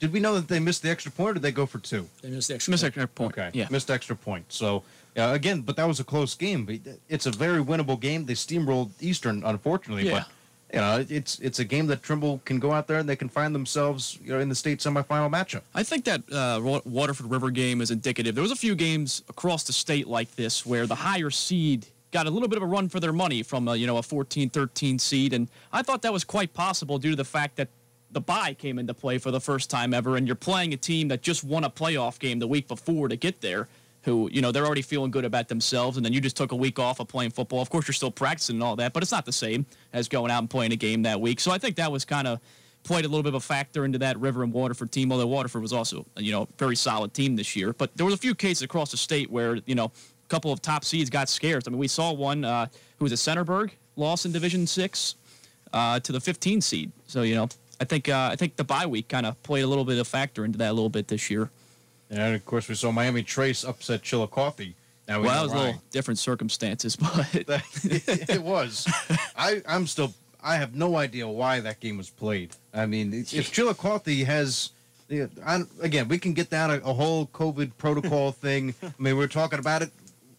did 0.00 0.12
we 0.12 0.20
know 0.20 0.34
that 0.34 0.48
they 0.48 0.60
missed 0.60 0.82
the 0.82 0.90
extra 0.90 1.10
point 1.10 1.30
or 1.30 1.34
did 1.34 1.42
they 1.42 1.52
go 1.52 1.64
for 1.64 1.78
two? 1.78 2.06
They 2.20 2.28
missed 2.28 2.48
the 2.48 2.54
extra 2.54 2.70
Missed 2.72 2.82
point. 2.82 2.88
extra 2.88 3.08
point. 3.08 3.32
Okay. 3.38 3.50
Yeah. 3.54 3.68
Missed 3.70 3.90
extra 3.90 4.14
point. 4.14 4.44
So, 4.52 4.82
yeah, 5.16 5.32
again, 5.32 5.62
but 5.62 5.76
that 5.76 5.86
was 5.88 5.98
a 5.98 6.04
close 6.04 6.34
game. 6.34 6.66
But 6.66 6.80
It's 7.08 7.24
a 7.24 7.30
very 7.30 7.64
winnable 7.64 7.98
game. 7.98 8.26
They 8.26 8.34
steamrolled 8.34 8.90
Eastern, 9.00 9.42
unfortunately. 9.44 10.06
Yeah. 10.06 10.12
But, 10.18 10.28
you 10.74 10.80
know, 10.80 11.06
it's 11.08 11.38
it's 11.38 11.60
a 11.60 11.64
game 11.64 11.86
that 11.86 12.02
Trimble 12.02 12.40
can 12.44 12.58
go 12.58 12.72
out 12.72 12.88
there 12.88 12.98
and 12.98 13.08
they 13.08 13.14
can 13.14 13.28
find 13.28 13.54
themselves 13.54 14.18
you 14.24 14.32
know, 14.32 14.40
in 14.40 14.48
the 14.48 14.56
state 14.56 14.80
semifinal 14.80 15.30
matchup. 15.30 15.60
I 15.72 15.84
think 15.84 16.04
that 16.06 16.22
uh, 16.32 16.80
Waterford 16.84 17.30
River 17.30 17.52
game 17.52 17.80
is 17.80 17.92
indicative. 17.92 18.34
There 18.34 18.42
was 18.42 18.50
a 18.50 18.56
few 18.56 18.74
games 18.74 19.22
across 19.28 19.62
the 19.62 19.72
state 19.72 20.08
like 20.08 20.34
this 20.34 20.66
where 20.66 20.88
the 20.88 20.96
higher 20.96 21.30
seed 21.30 21.86
got 22.10 22.26
a 22.26 22.30
little 22.30 22.48
bit 22.48 22.56
of 22.56 22.64
a 22.64 22.66
run 22.66 22.88
for 22.88 22.98
their 22.98 23.12
money 23.12 23.44
from 23.44 23.68
a, 23.68 23.76
you 23.76 23.86
know 23.86 23.98
a 23.98 24.02
14, 24.02 24.50
13 24.50 24.98
seed, 24.98 25.32
and 25.32 25.48
I 25.72 25.82
thought 25.82 26.02
that 26.02 26.12
was 26.12 26.24
quite 26.24 26.52
possible 26.54 26.98
due 26.98 27.10
to 27.10 27.16
the 27.16 27.24
fact 27.24 27.54
that 27.54 27.68
the 28.10 28.20
bye 28.20 28.54
came 28.54 28.80
into 28.80 28.94
play 28.94 29.18
for 29.18 29.30
the 29.30 29.40
first 29.40 29.70
time 29.70 29.94
ever, 29.94 30.16
and 30.16 30.26
you're 30.26 30.34
playing 30.34 30.74
a 30.74 30.76
team 30.76 31.06
that 31.08 31.22
just 31.22 31.44
won 31.44 31.62
a 31.62 31.70
playoff 31.70 32.18
game 32.18 32.40
the 32.40 32.48
week 32.48 32.66
before 32.66 33.06
to 33.06 33.16
get 33.16 33.42
there. 33.42 33.68
Who 34.04 34.28
you 34.32 34.42
know 34.42 34.52
they're 34.52 34.66
already 34.66 34.82
feeling 34.82 35.10
good 35.10 35.24
about 35.24 35.48
themselves, 35.48 35.96
and 35.96 36.04
then 36.04 36.12
you 36.12 36.20
just 36.20 36.36
took 36.36 36.52
a 36.52 36.56
week 36.56 36.78
off 36.78 37.00
of 37.00 37.08
playing 37.08 37.30
football. 37.30 37.62
Of 37.62 37.70
course, 37.70 37.88
you're 37.88 37.94
still 37.94 38.10
practicing 38.10 38.56
and 38.56 38.62
all 38.62 38.76
that, 38.76 38.92
but 38.92 39.02
it's 39.02 39.12
not 39.12 39.24
the 39.24 39.32
same 39.32 39.66
as 39.92 40.08
going 40.08 40.30
out 40.30 40.40
and 40.40 40.50
playing 40.50 40.72
a 40.72 40.76
game 40.76 41.02
that 41.02 41.20
week. 41.20 41.40
So 41.40 41.50
I 41.50 41.58
think 41.58 41.76
that 41.76 41.90
was 41.90 42.04
kind 42.04 42.28
of 42.28 42.40
played 42.82 43.06
a 43.06 43.08
little 43.08 43.22
bit 43.22 43.30
of 43.30 43.36
a 43.36 43.40
factor 43.40 43.84
into 43.84 43.98
that 43.98 44.18
River 44.18 44.42
and 44.42 44.52
Waterford 44.52 44.92
team. 44.92 45.10
Although 45.10 45.26
Waterford 45.26 45.62
was 45.62 45.72
also, 45.72 46.04
you 46.18 46.32
know, 46.32 46.42
a 46.42 46.48
very 46.58 46.76
solid 46.76 47.14
team 47.14 47.36
this 47.36 47.56
year. 47.56 47.72
But 47.72 47.96
there 47.96 48.04
was 48.04 48.14
a 48.14 48.18
few 48.18 48.34
cases 48.34 48.62
across 48.62 48.90
the 48.90 48.98
state 48.98 49.30
where, 49.30 49.56
you 49.64 49.74
know, 49.74 49.86
a 49.86 50.28
couple 50.28 50.52
of 50.52 50.60
top 50.60 50.84
seeds 50.84 51.08
got 51.08 51.28
scared. 51.30 51.64
I 51.66 51.70
mean, 51.70 51.78
we 51.78 51.88
saw 51.88 52.12
one 52.12 52.44
uh, 52.44 52.66
who 52.98 53.06
was 53.06 53.12
a 53.12 53.16
Centerburg, 53.16 53.70
loss 53.96 54.26
in 54.26 54.32
Division 54.32 54.66
Six 54.66 55.14
uh, 55.74 56.00
to 56.00 56.12
the 56.12 56.20
15 56.20 56.60
seed. 56.62 56.92
So 57.06 57.22
you 57.22 57.34
know, 57.34 57.48
I 57.80 57.84
think 57.84 58.08
uh, 58.08 58.30
I 58.32 58.36
think 58.36 58.56
the 58.56 58.64
bye 58.64 58.86
week 58.86 59.08
kind 59.08 59.26
of 59.26 59.40
played 59.42 59.62
a 59.62 59.66
little 59.66 59.84
bit 59.84 59.94
of 59.94 60.00
a 60.00 60.04
factor 60.04 60.44
into 60.44 60.56
that 60.58 60.70
a 60.70 60.72
little 60.72 60.88
bit 60.88 61.08
this 61.08 61.30
year. 61.30 61.50
And 62.14 62.34
of 62.34 62.46
course, 62.46 62.68
we 62.68 62.76
saw 62.76 62.92
Miami 62.92 63.22
Trace 63.22 63.64
upset 63.64 64.02
Chillicothe. 64.02 64.74
Now 65.08 65.20
we 65.20 65.26
well, 65.26 65.34
that 65.34 65.42
was 65.42 65.52
a 65.52 65.66
little 65.66 65.82
different 65.90 66.18
circumstances, 66.18 66.96
but 66.96 67.28
it 67.34 68.42
was. 68.42 68.86
I, 69.36 69.62
I'm 69.68 69.86
still. 69.86 70.14
I 70.42 70.56
have 70.56 70.74
no 70.74 70.96
idea 70.96 71.26
why 71.26 71.60
that 71.60 71.80
game 71.80 71.96
was 71.96 72.10
played. 72.10 72.54
I 72.72 72.86
mean, 72.86 73.12
if 73.12 73.50
Chillicothe 73.50 74.24
has, 74.26 74.70
I, 75.10 75.62
again, 75.80 76.06
we 76.08 76.18
can 76.18 76.34
get 76.34 76.50
down 76.50 76.70
a, 76.70 76.74
a 76.78 76.92
whole 76.92 77.26
COVID 77.26 77.72
protocol 77.78 78.30
thing. 78.46 78.74
I 78.82 78.86
mean, 78.98 79.14
we 79.14 79.14
were 79.14 79.26
talking 79.26 79.58
about 79.58 79.82
it 79.82 79.90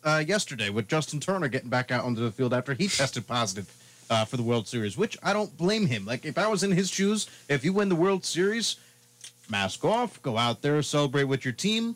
uh, 0.04 0.24
yesterday 0.26 0.70
with 0.70 0.88
Justin 0.88 1.20
Turner 1.20 1.48
getting 1.48 1.70
back 1.70 1.92
out 1.92 2.06
onto 2.06 2.22
the 2.22 2.32
field 2.32 2.54
after 2.54 2.74
he 2.74 2.88
tested 2.88 3.28
positive 3.28 3.74
uh, 4.10 4.26
for 4.26 4.38
the 4.38 4.44
World 4.44 4.68
Series, 4.68 4.96
which 4.96 5.18
I 5.24 5.34
don't 5.34 5.56
blame 5.58 5.88
him. 5.88 6.06
Like, 6.06 6.24
if 6.24 6.38
I 6.38 6.48
was 6.48 6.64
in 6.64 6.72
his 6.72 6.90
shoes, 6.90 7.28
if 7.50 7.66
you 7.66 7.74
win 7.74 7.90
the 7.90 7.96
World 7.96 8.24
Series, 8.24 8.78
mask 9.50 9.84
off, 9.86 10.22
go 10.22 10.38
out 10.38 10.62
there, 10.62 10.82
celebrate 10.82 11.26
with 11.26 11.46
your 11.46 11.54
team, 11.54 11.96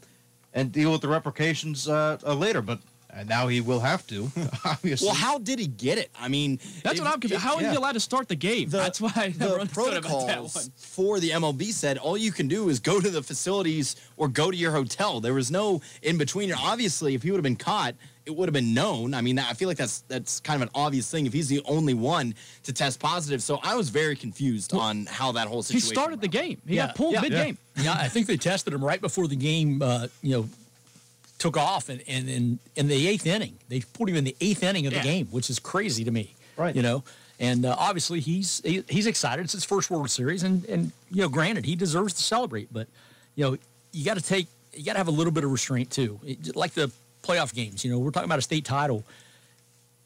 and 0.54 0.72
deal 0.72 0.91
with 0.91 1.02
the 1.02 1.08
repercussions 1.08 1.88
uh, 1.88 2.18
uh, 2.26 2.34
later. 2.34 2.62
But 2.62 2.80
uh, 3.12 3.24
now 3.24 3.47
he 3.47 3.60
will 3.62 3.80
have 3.80 4.05
to, 4.07 4.32
obviously. 4.66 5.07
Well, 5.07 5.16
how 5.16 5.39
did 5.39 5.60
he 5.60 5.68
get 5.68 5.97
it? 5.97 6.12
I 6.20 6.28
mean, 6.28 6.60
that's 6.84 6.99
if- 6.99 7.03
what 7.03 7.14
I'm 7.14 7.20
confused. 7.20 7.41
if- 7.43 7.49
How 7.49 7.57
is 7.57 7.64
yeah. 7.64 7.72
he 7.72 7.76
allowed 7.78 7.93
to 7.93 7.99
start 7.99 8.28
the 8.28 8.36
game? 8.36 8.70
The- 8.70 8.78
that's 8.78 9.01
why 9.01 9.12
I 9.16 9.28
never 9.38 9.55
the 9.55 9.60
understood 9.62 9.93
about 9.97 10.28
that 10.28 10.41
one. 10.41 10.49
protocols 10.49 10.70
for 10.78 11.20
the 11.20 11.32
MLB 11.32 11.72
said 11.72 11.97
all 11.97 12.18
you 12.18 12.32
can 12.32 12.47
do 12.47 12.70
is 12.70 12.80
go 12.80 12.99
to 13.01 13.10
the 13.10 13.24
facilities 13.24 13.95
or 14.18 14.28
go 14.28 14.51
to 14.51 14.57
your 14.57 14.72
hotel. 14.72 15.20
There 15.22 15.34
was 15.34 15.49
no 15.51 15.82
in 16.01 16.18
between. 16.18 16.53
Obviously, 16.53 17.16
if 17.16 17.24
he 17.24 17.32
would 17.32 17.38
have 17.38 17.43
been 17.43 17.55
caught, 17.55 17.95
it 18.26 18.36
would 18.36 18.47
have 18.47 18.53
been 18.53 18.76
known. 18.76 19.16
I 19.16 19.22
mean, 19.22 19.39
I 19.39 19.53
feel 19.53 19.68
like 19.68 19.78
that's 19.78 20.01
that's 20.07 20.39
kind 20.39 20.62
of 20.62 20.68
an 20.68 20.72
obvious 20.76 21.10
thing 21.10 21.26
if 21.26 21.34
he's 21.34 21.47
the 21.47 21.62
only 21.66 21.95
one 21.95 22.36
to 22.64 22.72
test 22.72 22.99
positive. 22.99 23.41
So 23.41 23.60
I 23.64 23.76
was 23.76 23.89
very 23.89 24.16
confused 24.16 24.72
on 24.74 25.07
how 25.07 25.32
that 25.32 25.47
whole 25.47 25.64
situation. 25.64 25.76
He 25.78 25.82
situation. 25.82 25.95
started 26.03 26.22
the 26.22 26.28
game. 26.28 26.62
He 26.68 26.76
got 26.76 26.93
pulled 26.95 27.14
yeah. 27.14 27.22
mid 27.22 27.32
game. 27.32 27.57
Yeah, 27.78 27.93
I 27.93 28.07
think 28.07 28.28
they 28.28 28.38
tested 28.38 28.72
him 28.74 28.84
right 28.86 29.01
before 29.01 29.28
the 29.28 29.36
game. 29.36 29.82
Uh, 29.82 30.07
you 30.22 30.34
know, 30.34 30.49
took 31.40 31.58
off, 31.58 31.90
and 31.90 32.04
and 32.08 32.30
in 32.30 32.60
in 32.76 32.88
the 32.88 33.08
eighth 33.08 33.26
inning, 33.26 33.58
they 33.70 33.80
put 33.82 34.08
him 34.10 34.16
in 34.16 34.24
the 34.26 34.36
eighth 34.40 34.62
inning 34.62 34.86
of 34.86 34.94
the 34.94 35.00
game, 35.00 35.26
which 35.28 35.50
is 35.50 35.58
crazy 35.60 36.04
to 36.04 36.12
me. 36.12 36.36
Right. 36.58 36.76
You 36.76 36.82
know, 36.82 37.04
and 37.40 37.66
uh, 37.66 37.76
obviously 37.80 38.20
he's 38.20 38.62
he, 38.64 38.84
he's 38.90 39.08
excited. 39.08 39.44
It's 39.46 39.54
his 39.54 39.64
first 39.66 39.90
World 39.90 40.10
Series, 40.12 40.44
and 40.44 40.66
and 40.66 40.92
you 41.10 41.22
know, 41.24 41.30
granted, 41.30 41.66
he 41.66 41.76
deserves 41.76 42.14
to 42.16 42.22
celebrate, 42.22 42.72
but 42.72 42.88
you 43.36 43.46
know, 43.46 43.58
you 43.94 44.06
got 44.06 44.18
to 44.18 44.24
take 44.24 44.48
you 44.74 44.84
got 44.86 44.94
to 44.94 44.98
have 45.00 45.08
a 45.08 45.12
little 45.12 45.32
bit 45.34 45.44
of 45.44 45.52
restraint 45.52 45.90
too, 45.90 46.20
It- 46.26 46.56
like 46.56 46.74
the 46.74 46.92
playoff 47.24 47.54
games. 47.54 47.84
You 47.84 47.92
know, 47.92 48.00
we're 48.00 48.12
talking 48.12 48.30
about 48.30 48.40
a 48.40 48.44
state 48.44 48.66
title. 48.66 49.04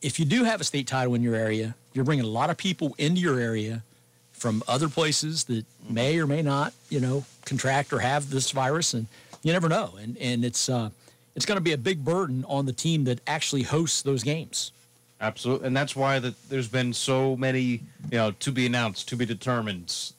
If 0.01 0.19
you 0.19 0.25
do 0.25 0.43
have 0.43 0.61
a 0.61 0.63
state 0.63 0.87
title 0.87 1.15
in 1.15 1.23
your 1.23 1.35
area, 1.35 1.75
you're 1.93 2.05
bringing 2.05 2.25
a 2.25 2.29
lot 2.29 2.49
of 2.49 2.57
people 2.57 2.93
into 2.97 3.21
your 3.21 3.39
area 3.39 3.83
from 4.31 4.61
other 4.67 4.89
places 4.89 5.45
that 5.45 5.65
may 5.89 6.19
or 6.19 6.27
may 6.27 6.41
not, 6.41 6.73
you 6.89 6.99
know, 6.99 7.23
contract 7.45 7.93
or 7.93 7.99
have 7.99 8.29
this 8.29 8.51
virus, 8.51 8.93
and 8.93 9.07
you 9.41 9.51
never 9.53 9.69
know. 9.69 9.93
And 10.01 10.17
and 10.17 10.43
it's 10.45 10.69
uh, 10.69 10.89
it's 11.35 11.45
going 11.45 11.57
to 11.57 11.61
be 11.63 11.73
a 11.73 11.77
big 11.77 12.03
burden 12.03 12.45
on 12.47 12.65
the 12.65 12.73
team 12.73 13.03
that 13.05 13.19
actually 13.27 13.63
hosts 13.63 14.01
those 14.01 14.23
games. 14.23 14.71
Absolutely, 15.21 15.67
and 15.67 15.75
that's 15.77 15.95
why 15.95 16.19
that 16.19 16.33
there's 16.49 16.67
been 16.67 16.91
so 16.93 17.35
many, 17.37 17.61
you 18.11 18.17
know, 18.17 18.31
to 18.31 18.51
be 18.51 18.65
announced, 18.65 19.07
to 19.09 19.15
be 19.15 19.25
determined. 19.25 20.11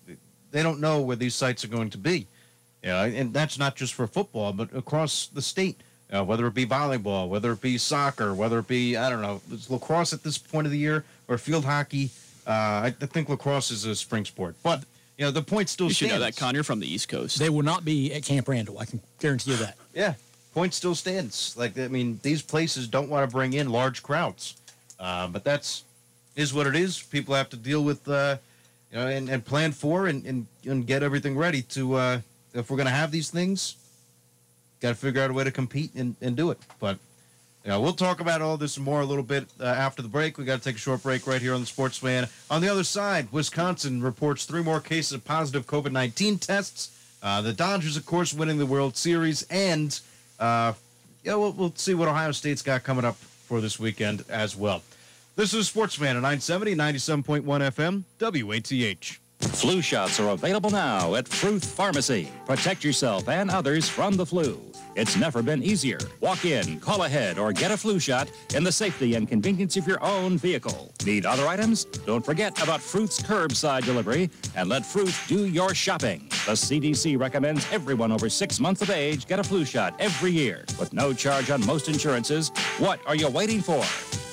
They 0.50 0.62
don't 0.62 0.80
know 0.80 1.00
where 1.02 1.16
these 1.16 1.34
sites 1.34 1.62
are 1.64 1.68
going 1.68 1.90
to 1.90 1.98
be, 1.98 2.26
you 2.82 2.88
know, 2.90 3.02
and 3.04 3.32
that's 3.34 3.58
not 3.58 3.76
just 3.76 3.92
for 3.94 4.06
football, 4.06 4.52
but 4.52 4.74
across 4.74 5.26
the 5.26 5.42
state. 5.42 5.80
Uh, 6.12 6.22
whether 6.22 6.46
it 6.46 6.54
be 6.54 6.64
volleyball, 6.66 7.28
whether 7.28 7.50
it 7.52 7.60
be 7.60 7.76
soccer, 7.76 8.34
whether 8.34 8.60
it 8.60 8.68
be 8.68 8.96
I 8.96 9.10
don't 9.10 9.22
know, 9.22 9.40
it's 9.50 9.68
lacrosse 9.68 10.12
at 10.12 10.22
this 10.22 10.38
point 10.38 10.66
of 10.66 10.70
the 10.70 10.78
year 10.78 11.02
or 11.28 11.38
field 11.38 11.64
hockey. 11.64 12.10
Uh, 12.46 12.50
I, 12.50 12.86
I 13.00 13.06
think 13.06 13.28
lacrosse 13.28 13.70
is 13.70 13.84
a 13.86 13.96
spring 13.96 14.24
sport, 14.24 14.54
but 14.62 14.84
you 15.18 15.24
know 15.24 15.30
the 15.32 15.42
point 15.42 15.70
still 15.70 15.88
You 15.88 15.94
should 15.94 16.08
stands. 16.08 16.20
know 16.20 16.24
that, 16.26 16.36
Con. 16.36 16.54
You're 16.54 16.62
from 16.62 16.78
the 16.78 16.86
East 16.92 17.08
Coast. 17.08 17.38
They 17.38 17.48
will 17.48 17.62
not 17.62 17.84
be 17.84 18.12
at 18.12 18.22
Camp 18.22 18.46
Randall. 18.48 18.78
I 18.78 18.84
can 18.84 19.00
guarantee 19.18 19.52
you 19.52 19.56
that. 19.56 19.76
Yeah, 19.94 20.14
point 20.54 20.72
still 20.72 20.94
stands. 20.94 21.56
Like 21.56 21.78
I 21.78 21.88
mean, 21.88 22.20
these 22.22 22.40
places 22.40 22.88
don't 22.88 23.10
want 23.10 23.28
to 23.28 23.34
bring 23.34 23.52
in 23.52 23.68
large 23.68 24.02
crowds, 24.02 24.56
uh, 25.00 25.26
but 25.28 25.44
that's 25.44 25.84
is 26.36 26.52
what 26.52 26.66
it 26.66 26.74
is. 26.74 27.02
People 27.02 27.34
have 27.34 27.48
to 27.50 27.56
deal 27.56 27.84
with, 27.84 28.08
uh, 28.08 28.36
you 28.90 28.98
know, 28.98 29.06
and, 29.06 29.28
and 29.28 29.44
plan 29.44 29.72
for 29.72 30.06
and, 30.06 30.24
and, 30.26 30.46
and 30.64 30.86
get 30.86 31.02
everything 31.02 31.36
ready 31.36 31.62
to, 31.62 31.94
uh, 31.94 32.20
if 32.52 32.70
we're 32.70 32.76
going 32.76 32.86
to 32.86 32.92
have 32.92 33.10
these 33.10 33.30
things, 33.30 33.76
got 34.80 34.90
to 34.90 34.94
figure 34.94 35.22
out 35.22 35.30
a 35.30 35.32
way 35.32 35.44
to 35.44 35.50
compete 35.50 35.94
and, 35.94 36.16
and 36.20 36.36
do 36.36 36.50
it. 36.50 36.58
But, 36.80 36.98
you 37.64 37.70
know, 37.70 37.80
we'll 37.80 37.94
talk 37.94 38.20
about 38.20 38.42
all 38.42 38.56
this 38.56 38.78
more 38.78 39.00
a 39.00 39.04
little 39.04 39.22
bit 39.22 39.46
uh, 39.60 39.64
after 39.64 40.02
the 40.02 40.08
break. 40.08 40.36
We 40.38 40.44
got 40.44 40.58
to 40.58 40.64
take 40.64 40.76
a 40.76 40.80
short 40.80 41.02
break 41.02 41.26
right 41.26 41.40
here 41.40 41.54
on 41.54 41.60
the 41.60 41.66
Sports 41.66 41.98
Fan. 41.98 42.28
On 42.50 42.60
the 42.60 42.68
other 42.68 42.84
side, 42.84 43.28
Wisconsin 43.32 44.02
reports 44.02 44.44
three 44.44 44.62
more 44.62 44.80
cases 44.80 45.12
of 45.12 45.24
positive 45.24 45.66
COVID 45.66 45.92
19 45.92 46.38
tests. 46.38 46.90
Uh, 47.22 47.40
the 47.40 47.54
Dodgers, 47.54 47.96
of 47.96 48.04
course, 48.04 48.34
winning 48.34 48.58
the 48.58 48.66
World 48.66 48.96
Series. 48.96 49.42
And, 49.48 49.98
uh, 50.38 50.72
yeah, 51.22 51.34
we'll, 51.34 51.52
we'll 51.52 51.74
see 51.74 51.94
what 51.94 52.08
Ohio 52.08 52.32
State's 52.32 52.62
got 52.62 52.84
coming 52.84 53.04
up 53.04 53.16
for 53.16 53.60
this 53.60 53.78
weekend 53.78 54.24
as 54.28 54.56
well. 54.56 54.82
This 55.36 55.52
is 55.52 55.66
Sportsman 55.68 56.16
at 56.16 56.22
970, 56.22 56.76
97.1 56.76 57.42
FM, 57.42 58.04
WATH. 58.20 59.18
Flu 59.56 59.82
shots 59.82 60.20
are 60.20 60.30
available 60.30 60.70
now 60.70 61.14
at 61.16 61.26
Fruth 61.28 61.64
Pharmacy. 61.64 62.30
Protect 62.46 62.84
yourself 62.84 63.28
and 63.28 63.50
others 63.50 63.88
from 63.88 64.16
the 64.16 64.24
flu. 64.24 64.60
It's 64.96 65.16
never 65.16 65.42
been 65.42 65.62
easier. 65.62 65.98
Walk 66.20 66.44
in, 66.44 66.78
call 66.78 67.02
ahead, 67.02 67.38
or 67.38 67.52
get 67.52 67.70
a 67.70 67.76
flu 67.76 67.98
shot 67.98 68.30
in 68.54 68.62
the 68.62 68.70
safety 68.70 69.14
and 69.14 69.28
convenience 69.28 69.76
of 69.76 69.86
your 69.86 70.02
own 70.02 70.38
vehicle. 70.38 70.92
Need 71.04 71.26
other 71.26 71.46
items? 71.46 71.84
Don't 71.84 72.24
forget 72.24 72.62
about 72.62 72.80
Fruth's 72.80 73.20
curbside 73.20 73.84
delivery 73.84 74.30
and 74.54 74.68
let 74.68 74.86
Fruth 74.86 75.24
do 75.26 75.46
your 75.46 75.74
shopping. 75.74 76.28
The 76.46 76.52
CDC 76.52 77.18
recommends 77.18 77.66
everyone 77.72 78.12
over 78.12 78.28
six 78.28 78.60
months 78.60 78.82
of 78.82 78.90
age 78.90 79.26
get 79.26 79.38
a 79.38 79.44
flu 79.44 79.64
shot 79.64 79.94
every 79.98 80.30
year 80.30 80.64
with 80.78 80.92
no 80.92 81.12
charge 81.12 81.50
on 81.50 81.64
most 81.66 81.88
insurances. 81.88 82.50
What 82.78 83.00
are 83.06 83.16
you 83.16 83.28
waiting 83.28 83.60
for? 83.60 83.84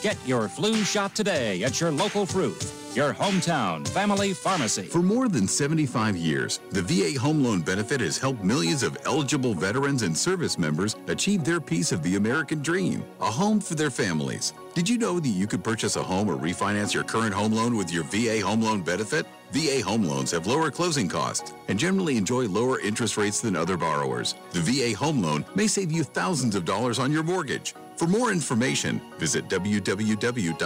Get 0.01 0.17
your 0.27 0.47
flu 0.47 0.75
shot 0.83 1.15
today 1.15 1.63
at 1.63 1.79
your 1.79 1.91
local 1.91 2.25
Fruth 2.25 2.80
your 2.95 3.13
hometown 3.13 3.87
family 3.87 4.33
pharmacy. 4.33 4.83
For 4.83 5.01
more 5.01 5.29
than 5.29 5.47
75 5.47 6.15
years, 6.15 6.59
the 6.71 6.81
VA 6.81 7.19
Home 7.19 7.43
Loan 7.43 7.61
Benefit 7.61 8.01
has 8.01 8.17
helped 8.17 8.43
millions 8.43 8.83
of 8.83 8.97
eligible 9.05 9.53
veterans 9.53 10.03
and 10.03 10.17
service 10.17 10.57
members 10.57 10.95
achieve 11.07 11.43
their 11.43 11.61
piece 11.61 11.91
of 11.91 12.03
the 12.03 12.15
American 12.15 12.61
dream 12.61 13.03
a 13.21 13.25
home 13.25 13.59
for 13.59 13.75
their 13.75 13.91
families. 13.91 14.53
Did 14.73 14.87
you 14.87 14.97
know 14.97 15.19
that 15.19 15.27
you 15.27 15.47
could 15.47 15.63
purchase 15.63 15.95
a 15.95 16.03
home 16.03 16.29
or 16.29 16.35
refinance 16.35 16.93
your 16.93 17.03
current 17.03 17.33
home 17.33 17.53
loan 17.53 17.75
with 17.75 17.91
your 17.91 18.03
VA 18.05 18.39
Home 18.45 18.61
Loan 18.61 18.81
Benefit? 18.81 19.25
VA 19.51 19.81
home 19.83 20.03
loans 20.03 20.31
have 20.31 20.47
lower 20.47 20.71
closing 20.71 21.09
costs 21.09 21.53
and 21.67 21.77
generally 21.77 22.15
enjoy 22.15 22.47
lower 22.47 22.79
interest 22.79 23.17
rates 23.17 23.41
than 23.41 23.55
other 23.55 23.75
borrowers. 23.75 24.35
The 24.51 24.61
VA 24.61 24.97
home 24.97 25.21
loan 25.21 25.43
may 25.55 25.67
save 25.67 25.91
you 25.91 26.03
thousands 26.03 26.55
of 26.55 26.63
dollars 26.63 26.99
on 26.99 27.11
your 27.11 27.23
mortgage. 27.23 27.75
For 27.97 28.07
more 28.07 28.31
information, 28.31 29.01
visit 29.21 29.47
www.va.gov 29.47 30.61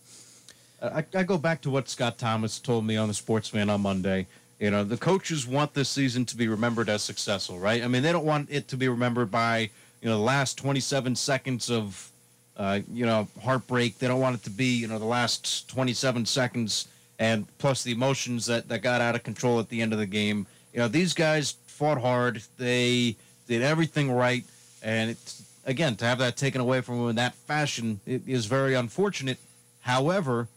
I, 0.82 1.06
I 1.14 1.24
go 1.24 1.38
back 1.38 1.62
to 1.62 1.70
what 1.70 1.90
Scott 1.90 2.18
Thomas 2.18 2.60
told 2.60 2.86
me 2.86 2.98
on 2.98 3.08
the 3.08 3.14
Sportsman 3.14 3.70
on 3.70 3.82
Monday. 3.82 4.28
You 4.60 4.72
know, 4.72 4.84
the 4.84 4.98
coaches 4.98 5.48
want 5.48 5.74
this 5.74 5.90
season 5.90 6.26
to 6.26 6.38
be 6.38 6.48
remembered 6.48 6.90
as 6.90 7.02
successful, 7.02 7.60
right? 7.60 7.84
I 7.84 7.88
mean, 7.88 8.04
they 8.04 8.12
don't 8.12 8.26
want 8.26 8.50
it 8.50 8.68
to 8.70 8.78
be 8.78 8.88
remembered 8.88 9.32
by 9.32 9.70
you 10.02 10.10
know 10.10 10.18
the 10.18 10.24
last 10.24 10.58
27 10.58 11.16
seconds 11.16 11.70
of 11.70 12.12
uh, 12.58 12.80
you 12.92 13.06
know 13.06 13.28
heartbreak. 13.42 14.00
They 14.00 14.08
don't 14.08 14.20
want 14.20 14.36
it 14.36 14.44
to 14.44 14.50
be 14.50 14.76
you 14.78 14.88
know 14.88 15.00
the 15.00 15.06
last 15.06 15.70
27 15.70 16.26
seconds 16.26 16.88
and 17.20 17.46
plus 17.58 17.84
the 17.84 17.92
emotions 17.92 18.46
that 18.46 18.68
that 18.70 18.80
got 18.80 19.02
out 19.02 19.16
of 19.16 19.24
control 19.24 19.60
at 19.60 19.70
the 19.70 19.82
end 19.82 19.94
of 19.94 20.00
the 20.00 20.06
game. 20.06 20.46
You 20.74 20.80
know, 20.80 20.88
these 20.88 21.14
guys 21.14 21.56
fought 21.68 22.02
hard. 22.02 22.42
They 22.58 23.16
did 23.48 23.62
everything 23.62 24.12
right, 24.12 24.44
and 24.84 25.16
again 25.66 25.96
to 25.96 26.06
have 26.06 26.20
that 26.20 26.36
taken 26.36 26.62
away 26.62 26.82
from 26.82 27.00
them 27.00 27.10
in 27.10 27.16
that 27.16 27.34
fashion 27.34 28.00
is 28.06 28.46
very 28.46 28.74
unfortunate. 28.74 29.38
However, 29.82 30.48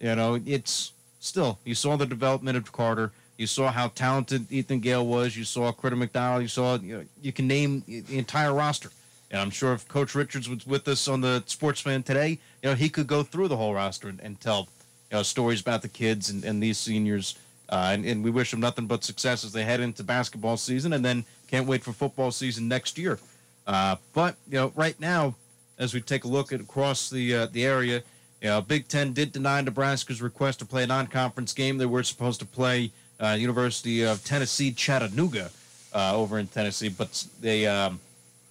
you 0.00 0.14
know, 0.14 0.40
it's 0.44 0.92
still 1.20 1.58
you 1.64 1.74
saw 1.74 1.96
the 1.96 2.06
development 2.06 2.56
of 2.56 2.72
Carter. 2.72 3.12
You 3.38 3.46
saw 3.46 3.70
how 3.70 3.88
talented 3.88 4.50
Ethan 4.50 4.80
Gale 4.80 5.06
was. 5.06 5.36
You 5.36 5.44
saw 5.44 5.70
Critter 5.70 5.96
McDonald. 5.96 6.42
You 6.42 6.48
saw 6.48 6.78
you, 6.78 6.98
know, 6.98 7.04
you 7.20 7.32
can 7.32 7.46
name 7.46 7.82
the 7.86 8.18
entire 8.18 8.52
roster. 8.52 8.90
And 9.30 9.40
I'm 9.40 9.50
sure 9.50 9.72
if 9.72 9.86
Coach 9.88 10.14
Richards 10.14 10.48
was 10.48 10.66
with 10.66 10.86
us 10.88 11.08
on 11.08 11.20
the 11.20 11.42
Sportsman 11.46 12.02
today, 12.02 12.38
you 12.62 12.70
know 12.70 12.74
he 12.74 12.88
could 12.88 13.06
go 13.06 13.22
through 13.22 13.48
the 13.48 13.56
whole 13.56 13.74
roster 13.74 14.08
and, 14.08 14.20
and 14.20 14.40
tell 14.40 14.68
you 15.10 15.16
know 15.16 15.22
stories 15.22 15.60
about 15.60 15.82
the 15.82 15.88
kids 15.88 16.30
and, 16.30 16.44
and 16.44 16.62
these 16.62 16.78
seniors. 16.78 17.36
Uh, 17.68 17.90
and, 17.92 18.04
and 18.04 18.22
we 18.22 18.30
wish 18.30 18.52
them 18.52 18.60
nothing 18.60 18.86
but 18.86 19.02
success 19.02 19.44
as 19.44 19.52
they 19.52 19.64
head 19.64 19.80
into 19.80 20.04
basketball 20.04 20.56
season, 20.56 20.92
and 20.92 21.04
then 21.04 21.24
can't 21.48 21.66
wait 21.66 21.82
for 21.82 21.92
football 21.92 22.30
season 22.30 22.68
next 22.68 22.96
year. 22.96 23.18
Uh, 23.66 23.96
but 24.14 24.36
you 24.48 24.58
know, 24.58 24.72
right 24.74 24.98
now, 25.00 25.34
as 25.78 25.92
we 25.92 26.00
take 26.00 26.24
a 26.24 26.28
look 26.28 26.52
at 26.52 26.60
across 26.60 27.10
the 27.10 27.34
uh, 27.34 27.46
the 27.46 27.64
area, 27.64 28.02
you 28.40 28.48
know, 28.48 28.60
Big 28.60 28.88
Ten 28.88 29.12
did 29.12 29.32
deny 29.32 29.60
Nebraska's 29.60 30.22
request 30.22 30.58
to 30.60 30.64
play 30.64 30.84
a 30.84 30.86
non-conference 30.86 31.52
game. 31.52 31.78
They 31.78 31.86
were 31.86 32.02
supposed 32.02 32.40
to 32.40 32.46
play 32.46 32.92
uh, 33.20 33.36
University 33.38 34.04
of 34.04 34.24
Tennessee 34.24 34.72
Chattanooga 34.72 35.50
uh, 35.92 36.16
over 36.16 36.38
in 36.38 36.46
Tennessee, 36.46 36.88
but 36.88 37.26
they 37.40 37.66
um, 37.66 38.00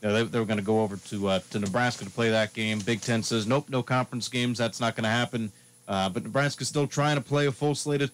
you 0.01 0.09
know, 0.09 0.13
they, 0.15 0.23
they 0.23 0.39
were 0.39 0.45
going 0.45 0.59
to 0.59 0.65
go 0.65 0.81
over 0.81 0.97
to 0.97 1.27
uh, 1.27 1.39
to 1.51 1.59
Nebraska 1.59 2.03
to 2.03 2.11
play 2.11 2.29
that 2.29 2.53
game. 2.53 2.79
Big 2.79 3.01
Ten 3.01 3.23
says 3.23 3.47
nope, 3.47 3.69
no 3.69 3.81
conference 3.81 4.27
games. 4.27 4.57
That's 4.57 4.79
not 4.79 4.95
going 4.95 5.03
to 5.05 5.09
happen. 5.09 5.51
Uh, 5.87 6.09
but 6.09 6.23
Nebraska's 6.23 6.67
still 6.67 6.87
trying 6.87 7.15
to 7.15 7.21
play 7.21 7.45
a 7.45 7.51
full 7.51 7.75
slate 7.75 8.01
of, 8.01 8.11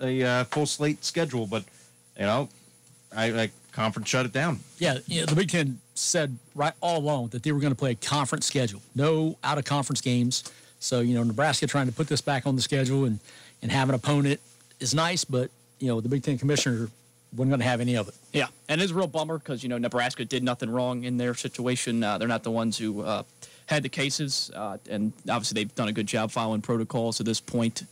a 0.00 0.44
full 0.44 0.66
slate 0.66 1.04
schedule. 1.04 1.46
But 1.46 1.64
you 2.18 2.26
know, 2.26 2.48
I, 3.16 3.42
I 3.42 3.50
conference 3.74 4.08
shut 4.08 4.24
it 4.24 4.32
down. 4.32 4.60
Yeah, 4.78 4.98
you 5.06 5.20
know, 5.20 5.26
the 5.26 5.36
Big 5.36 5.50
Ten 5.50 5.78
said 5.94 6.36
right 6.54 6.72
all 6.80 6.98
along 6.98 7.28
that 7.28 7.42
they 7.42 7.52
were 7.52 7.60
going 7.60 7.72
to 7.72 7.78
play 7.78 7.92
a 7.92 7.94
conference 7.94 8.46
schedule, 8.46 8.80
no 8.94 9.36
out 9.44 9.58
of 9.58 9.64
conference 9.64 10.00
games. 10.00 10.44
So 10.80 11.00
you 11.00 11.14
know, 11.14 11.22
Nebraska 11.22 11.66
trying 11.66 11.86
to 11.86 11.92
put 11.92 12.08
this 12.08 12.20
back 12.20 12.46
on 12.46 12.56
the 12.56 12.62
schedule 12.62 13.04
and 13.04 13.18
and 13.62 13.72
have 13.72 13.88
an 13.88 13.94
opponent 13.94 14.40
is 14.80 14.94
nice, 14.94 15.24
but 15.24 15.50
you 15.78 15.88
know, 15.88 16.00
the 16.00 16.08
Big 16.08 16.22
Ten 16.22 16.38
commissioner 16.38 16.88
wasn't 17.32 17.50
going 17.50 17.60
to 17.60 17.66
have 17.66 17.80
any 17.80 17.96
of 17.96 18.08
it. 18.08 18.14
Yeah, 18.32 18.46
and 18.68 18.80
it's 18.80 18.92
a 18.92 18.94
real 18.94 19.06
bummer 19.06 19.38
because 19.38 19.62
you 19.62 19.68
know 19.68 19.78
Nebraska 19.78 20.24
did 20.24 20.42
nothing 20.42 20.70
wrong 20.70 21.04
in 21.04 21.16
their 21.16 21.34
situation. 21.34 22.02
Uh, 22.02 22.18
they're 22.18 22.28
not 22.28 22.42
the 22.42 22.50
ones 22.50 22.78
who 22.78 23.02
uh, 23.02 23.22
had 23.66 23.82
the 23.82 23.88
cases, 23.88 24.50
uh, 24.54 24.78
and 24.88 25.12
obviously 25.28 25.60
they've 25.62 25.74
done 25.74 25.88
a 25.88 25.92
good 25.92 26.06
job 26.06 26.30
following 26.30 26.60
protocols 26.62 27.16
to 27.16 27.22
this 27.22 27.40
point. 27.40 27.82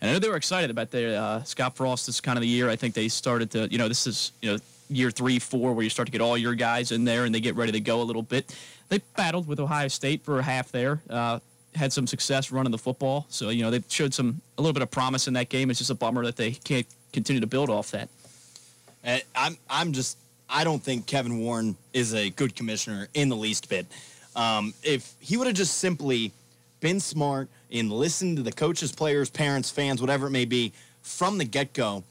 And 0.00 0.10
I 0.10 0.12
know 0.14 0.18
they 0.18 0.28
were 0.28 0.36
excited 0.36 0.70
about 0.70 0.90
their 0.90 1.20
uh, 1.20 1.42
Scott 1.44 1.76
Frost. 1.76 2.06
This 2.06 2.20
kind 2.20 2.36
of 2.38 2.42
the 2.42 2.48
year. 2.48 2.68
I 2.68 2.76
think 2.76 2.94
they 2.94 3.08
started 3.08 3.50
to, 3.52 3.68
you 3.70 3.78
know, 3.78 3.88
this 3.88 4.06
is 4.06 4.32
you 4.40 4.52
know 4.52 4.58
year 4.90 5.10
three, 5.10 5.38
four, 5.38 5.72
where 5.72 5.84
you 5.84 5.90
start 5.90 6.06
to 6.06 6.12
get 6.12 6.20
all 6.20 6.36
your 6.36 6.54
guys 6.54 6.92
in 6.92 7.04
there 7.04 7.24
and 7.24 7.34
they 7.34 7.40
get 7.40 7.54
ready 7.56 7.72
to 7.72 7.80
go 7.80 8.02
a 8.02 8.04
little 8.04 8.22
bit. 8.22 8.54
They 8.88 8.98
battled 9.16 9.46
with 9.46 9.60
Ohio 9.60 9.88
State 9.88 10.24
for 10.24 10.38
a 10.38 10.42
half 10.42 10.72
there. 10.72 11.00
Uh, 11.08 11.38
had 11.74 11.92
some 11.92 12.06
success 12.06 12.50
running 12.50 12.72
the 12.72 12.78
football, 12.78 13.26
so 13.28 13.50
you 13.50 13.62
know 13.62 13.70
they 13.70 13.82
showed 13.88 14.12
some 14.12 14.40
a 14.58 14.62
little 14.62 14.72
bit 14.72 14.82
of 14.82 14.90
promise 14.90 15.28
in 15.28 15.34
that 15.34 15.48
game. 15.48 15.70
It's 15.70 15.78
just 15.78 15.90
a 15.90 15.94
bummer 15.94 16.24
that 16.24 16.36
they 16.36 16.50
can't 16.50 16.86
continue 17.12 17.40
to 17.40 17.46
build 17.46 17.70
off 17.70 17.92
that. 17.92 18.08
And 19.04 19.22
I'm 19.36 19.56
I'm 19.68 19.92
just 19.92 20.18
I 20.48 20.64
don't 20.64 20.82
think 20.82 21.06
Kevin 21.06 21.38
Warren 21.38 21.76
is 21.92 22.12
a 22.12 22.30
good 22.30 22.56
commissioner 22.56 23.08
in 23.14 23.28
the 23.28 23.36
least 23.36 23.68
bit. 23.68 23.86
Um, 24.34 24.74
if 24.82 25.14
he 25.20 25.36
would 25.36 25.46
have 25.46 25.56
just 25.56 25.78
simply 25.78 26.32
been 26.80 26.98
smart 26.98 27.48
and 27.70 27.92
listened 27.92 28.38
to 28.38 28.42
the 28.42 28.52
coaches, 28.52 28.90
players, 28.90 29.30
parents, 29.30 29.70
fans, 29.70 30.00
whatever 30.00 30.26
it 30.26 30.30
may 30.30 30.44
be, 30.44 30.72
from 31.02 31.38
the 31.38 31.44
get 31.44 31.72
go, 31.72 32.02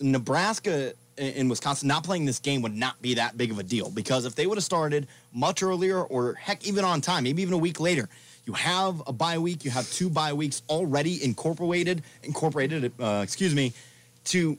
Nebraska 0.00 0.94
and 1.18 1.48
Wisconsin 1.48 1.88
not 1.88 2.04
playing 2.04 2.24
this 2.24 2.38
game 2.38 2.62
would 2.62 2.74
not 2.74 3.00
be 3.00 3.14
that 3.14 3.36
big 3.36 3.50
of 3.50 3.58
a 3.58 3.62
deal 3.62 3.90
because 3.90 4.24
if 4.24 4.34
they 4.34 4.46
would 4.46 4.58
have 4.58 4.64
started 4.64 5.06
much 5.32 5.62
earlier 5.62 6.02
or 6.02 6.34
heck 6.34 6.66
even 6.66 6.84
on 6.84 7.00
time, 7.00 7.24
maybe 7.24 7.42
even 7.42 7.54
a 7.54 7.58
week 7.58 7.80
later, 7.80 8.08
you 8.46 8.52
have 8.52 9.02
a 9.06 9.12
bye 9.12 9.38
week, 9.38 9.64
you 9.64 9.70
have 9.70 9.90
two 9.90 10.10
bye 10.10 10.32
weeks 10.32 10.62
already 10.68 11.22
incorporated, 11.24 12.02
incorporated, 12.22 12.92
uh, 13.00 13.20
excuse 13.22 13.54
me, 13.54 13.72
to 14.24 14.58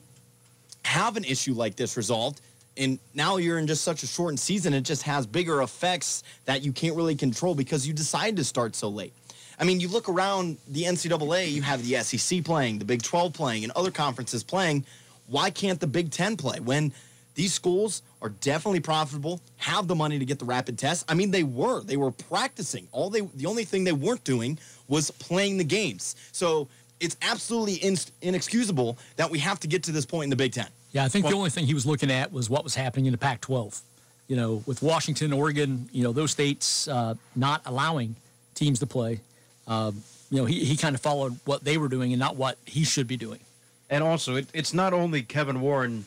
have 0.84 1.16
an 1.16 1.24
issue 1.24 1.54
like 1.54 1.76
this 1.76 1.96
resolved. 1.96 2.40
And 2.76 2.98
now 3.14 3.36
you're 3.36 3.58
in 3.58 3.66
just 3.66 3.82
such 3.82 4.02
a 4.02 4.06
shortened 4.06 4.40
season, 4.40 4.74
it 4.74 4.82
just 4.82 5.02
has 5.02 5.26
bigger 5.26 5.62
effects 5.62 6.24
that 6.44 6.62
you 6.62 6.72
can't 6.72 6.96
really 6.96 7.14
control 7.14 7.54
because 7.54 7.86
you 7.86 7.94
decided 7.94 8.36
to 8.36 8.44
start 8.44 8.74
so 8.76 8.88
late. 8.88 9.12
I 9.58 9.64
mean, 9.64 9.80
you 9.80 9.88
look 9.88 10.08
around 10.08 10.58
the 10.68 10.84
NCAA, 10.84 11.50
you 11.50 11.62
have 11.62 11.86
the 11.86 12.02
SEC 12.02 12.44
playing, 12.44 12.78
the 12.78 12.84
Big 12.84 13.02
12 13.02 13.32
playing, 13.32 13.64
and 13.64 13.72
other 13.74 13.90
conferences 13.90 14.42
playing. 14.42 14.84
Why 15.28 15.50
can't 15.50 15.80
the 15.80 15.86
Big 15.86 16.10
10 16.10 16.36
play 16.36 16.60
when 16.60 16.92
these 17.34 17.52
schools 17.52 18.02
are 18.22 18.30
definitely 18.30 18.80
profitable, 18.80 19.40
have 19.58 19.88
the 19.88 19.94
money 19.94 20.18
to 20.18 20.24
get 20.24 20.38
the 20.38 20.44
rapid 20.44 20.78
test? 20.78 21.04
I 21.10 21.14
mean, 21.14 21.30
they 21.30 21.42
were. 21.42 21.82
They 21.82 21.96
were 21.96 22.10
practicing. 22.10 22.88
All 22.92 23.10
they 23.10 23.20
the 23.20 23.46
only 23.46 23.64
thing 23.64 23.84
they 23.84 23.92
weren't 23.92 24.24
doing 24.24 24.58
was 24.88 25.10
playing 25.10 25.58
the 25.58 25.64
games. 25.64 26.16
So, 26.32 26.68
it's 27.00 27.16
absolutely 27.22 27.74
in, 27.74 27.96
inexcusable 28.22 28.98
that 29.16 29.30
we 29.30 29.38
have 29.40 29.60
to 29.60 29.68
get 29.68 29.82
to 29.84 29.92
this 29.92 30.06
point 30.06 30.24
in 30.24 30.30
the 30.30 30.36
Big 30.36 30.52
10. 30.52 30.66
Yeah, 30.92 31.04
I 31.04 31.08
think 31.08 31.24
well, 31.24 31.32
the 31.32 31.36
only 31.36 31.50
thing 31.50 31.66
he 31.66 31.74
was 31.74 31.84
looking 31.84 32.10
at 32.10 32.32
was 32.32 32.48
what 32.48 32.64
was 32.64 32.74
happening 32.74 33.06
in 33.06 33.12
the 33.12 33.18
Pac-12. 33.18 33.82
You 34.28 34.36
know, 34.36 34.62
with 34.66 34.82
Washington, 34.82 35.32
Oregon, 35.32 35.88
you 35.92 36.02
know, 36.02 36.12
those 36.12 36.30
states 36.30 36.88
uh, 36.88 37.14
not 37.34 37.62
allowing 37.66 38.16
teams 38.54 38.80
to 38.80 38.86
play. 38.86 39.20
Um, 39.68 40.02
you 40.30 40.38
know, 40.38 40.46
he, 40.46 40.64
he 40.64 40.76
kind 40.76 40.94
of 40.94 41.00
followed 41.00 41.38
what 41.44 41.62
they 41.62 41.76
were 41.76 41.88
doing 41.88 42.12
and 42.12 42.18
not 42.18 42.36
what 42.36 42.58
he 42.64 42.82
should 42.82 43.06
be 43.06 43.16
doing. 43.16 43.40
And 43.88 44.02
also, 44.02 44.36
it, 44.36 44.48
it's 44.52 44.74
not 44.74 44.92
only 44.92 45.22
Kevin 45.22 45.60
Warren. 45.60 46.06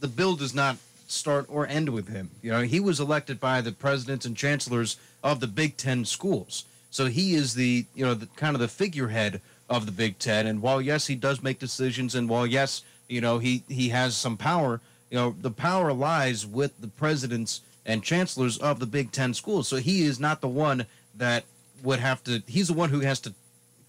The 0.00 0.08
bill 0.08 0.36
does 0.36 0.54
not 0.54 0.76
start 1.08 1.46
or 1.48 1.66
end 1.66 1.88
with 1.88 2.08
him. 2.08 2.30
You 2.42 2.52
know, 2.52 2.62
he 2.62 2.80
was 2.80 3.00
elected 3.00 3.40
by 3.40 3.60
the 3.60 3.72
presidents 3.72 4.26
and 4.26 4.36
chancellors 4.36 4.96
of 5.22 5.40
the 5.40 5.46
Big 5.46 5.76
Ten 5.76 6.04
schools, 6.04 6.64
so 6.90 7.06
he 7.06 7.34
is 7.34 7.54
the 7.54 7.86
you 7.94 8.04
know 8.04 8.14
the 8.14 8.26
kind 8.36 8.54
of 8.54 8.60
the 8.60 8.68
figurehead 8.68 9.40
of 9.68 9.86
the 9.86 9.92
Big 9.92 10.18
Ten. 10.18 10.46
And 10.46 10.62
while 10.62 10.80
yes, 10.80 11.06
he 11.06 11.14
does 11.14 11.42
make 11.42 11.58
decisions, 11.58 12.14
and 12.14 12.28
while 12.28 12.46
yes, 12.46 12.82
you 13.08 13.20
know 13.20 13.38
he 13.38 13.62
he 13.68 13.88
has 13.90 14.16
some 14.16 14.36
power, 14.36 14.80
you 15.10 15.16
know 15.16 15.34
the 15.40 15.50
power 15.50 15.92
lies 15.92 16.46
with 16.46 16.80
the 16.80 16.88
presidents 16.88 17.60
and 17.84 18.02
chancellors 18.02 18.58
of 18.58 18.78
the 18.78 18.86
Big 18.86 19.12
Ten 19.12 19.34
schools. 19.34 19.68
So 19.68 19.76
he 19.76 20.04
is 20.04 20.20
not 20.20 20.40
the 20.40 20.48
one 20.48 20.86
that 21.14 21.44
would 21.82 22.00
have 22.00 22.22
to. 22.24 22.42
He's 22.46 22.68
the 22.68 22.74
one 22.74 22.90
who 22.90 23.00
has 23.00 23.20
to 23.20 23.34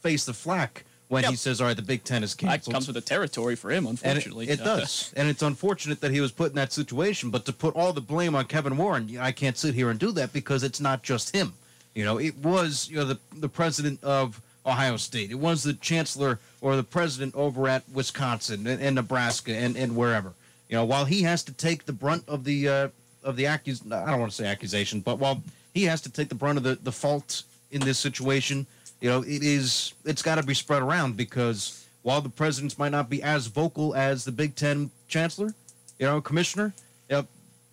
face 0.02 0.26
the 0.26 0.34
flack 0.34 0.84
when 1.10 1.24
yep. 1.24 1.32
he 1.32 1.38
says, 1.38 1.62
"All 1.62 1.68
right, 1.68 1.76
the 1.76 1.82
Big 1.82 2.04
Ten 2.04 2.24
is 2.24 2.34
canceled." 2.34 2.66
That 2.66 2.72
comes 2.72 2.88
with 2.88 2.96
the 2.96 3.02
territory 3.02 3.56
for 3.56 3.72
him, 3.72 3.88
unfortunately. 3.88 4.50
And 4.50 4.60
it, 4.60 4.62
it 4.62 4.66
does, 4.66 5.14
and 5.16 5.28
it's 5.30 5.42
unfortunate 5.42 6.02
that 6.02 6.12
he 6.12 6.22
was 6.22 6.32
put 6.32 6.50
in 6.50 6.56
that 6.56 6.74
situation. 6.74 7.30
But 7.30 7.46
to 7.46 7.54
put 7.54 7.76
all 7.76 7.94
the 7.94 8.02
blame 8.02 8.36
on 8.36 8.46
Kevin 8.46 8.78
Warren, 8.78 9.18
I 9.18 9.32
can't 9.32 9.58
sit 9.58 9.74
here 9.74 9.90
and 9.90 10.00
do 10.00 10.12
that 10.14 10.34
because 10.34 10.64
it's 10.64 10.80
not 10.80 11.04
just 11.04 11.36
him. 11.36 11.54
You 11.94 12.06
know, 12.06 12.20
it 12.20 12.36
was 12.38 12.90
you 12.90 12.98
know 12.98 13.06
the 13.06 13.20
the 13.36 13.50
president 13.50 14.04
of 14.04 14.42
Ohio 14.66 14.98
State. 14.98 15.32
It 15.32 15.40
was 15.40 15.64
the 15.64 15.74
chancellor 15.74 16.40
or 16.62 16.76
the 16.76 16.84
president 16.84 17.36
over 17.36 17.68
at 17.68 17.88
Wisconsin 17.90 18.68
and, 18.68 18.82
and 18.82 18.96
Nebraska 18.96 19.56
and, 19.56 19.78
and 19.78 19.96
wherever. 19.96 20.34
You 20.70 20.76
know, 20.76 20.86
while 20.86 21.06
he 21.06 21.24
has 21.24 21.44
to 21.44 21.54
take 21.54 21.86
the 21.86 21.94
brunt 21.94 22.24
of 22.28 22.44
the 22.44 22.68
uh, 22.68 22.88
of 23.24 23.38
the 23.38 23.46
accus 23.46 23.82
I 23.92 24.12
don't 24.12 24.20
want 24.20 24.32
to 24.32 24.36
say 24.36 24.48
accusation, 24.48 25.00
but 25.00 25.20
while 25.20 25.42
he 25.74 25.84
has 25.84 26.02
to 26.02 26.12
take 26.12 26.30
the 26.30 26.36
brunt 26.36 26.58
of 26.58 26.64
the, 26.64 26.76
the 26.76 26.92
fault 26.92 27.44
in 27.72 27.82
this 27.82 27.98
situation, 27.98 28.68
you 29.02 29.10
know, 29.10 29.22
it 29.22 29.44
is 29.44 29.94
it's 30.06 30.22
got 30.22 30.36
to 30.36 30.44
be 30.44 30.54
spread 30.54 30.82
around 30.82 31.18
because 31.18 31.86
while 32.02 32.22
the 32.22 32.30
presidents 32.30 32.78
might 32.78 32.92
not 32.92 33.10
be 33.10 33.22
as 33.22 33.48
vocal 33.48 33.94
as 33.96 34.26
the 34.26 34.32
Big 34.32 34.56
Ten 34.56 34.92
chancellor, 35.08 35.54
you 36.00 36.06
know, 36.06 36.22
commissioner, 36.22 36.74
you 37.10 37.18
know, 37.18 37.28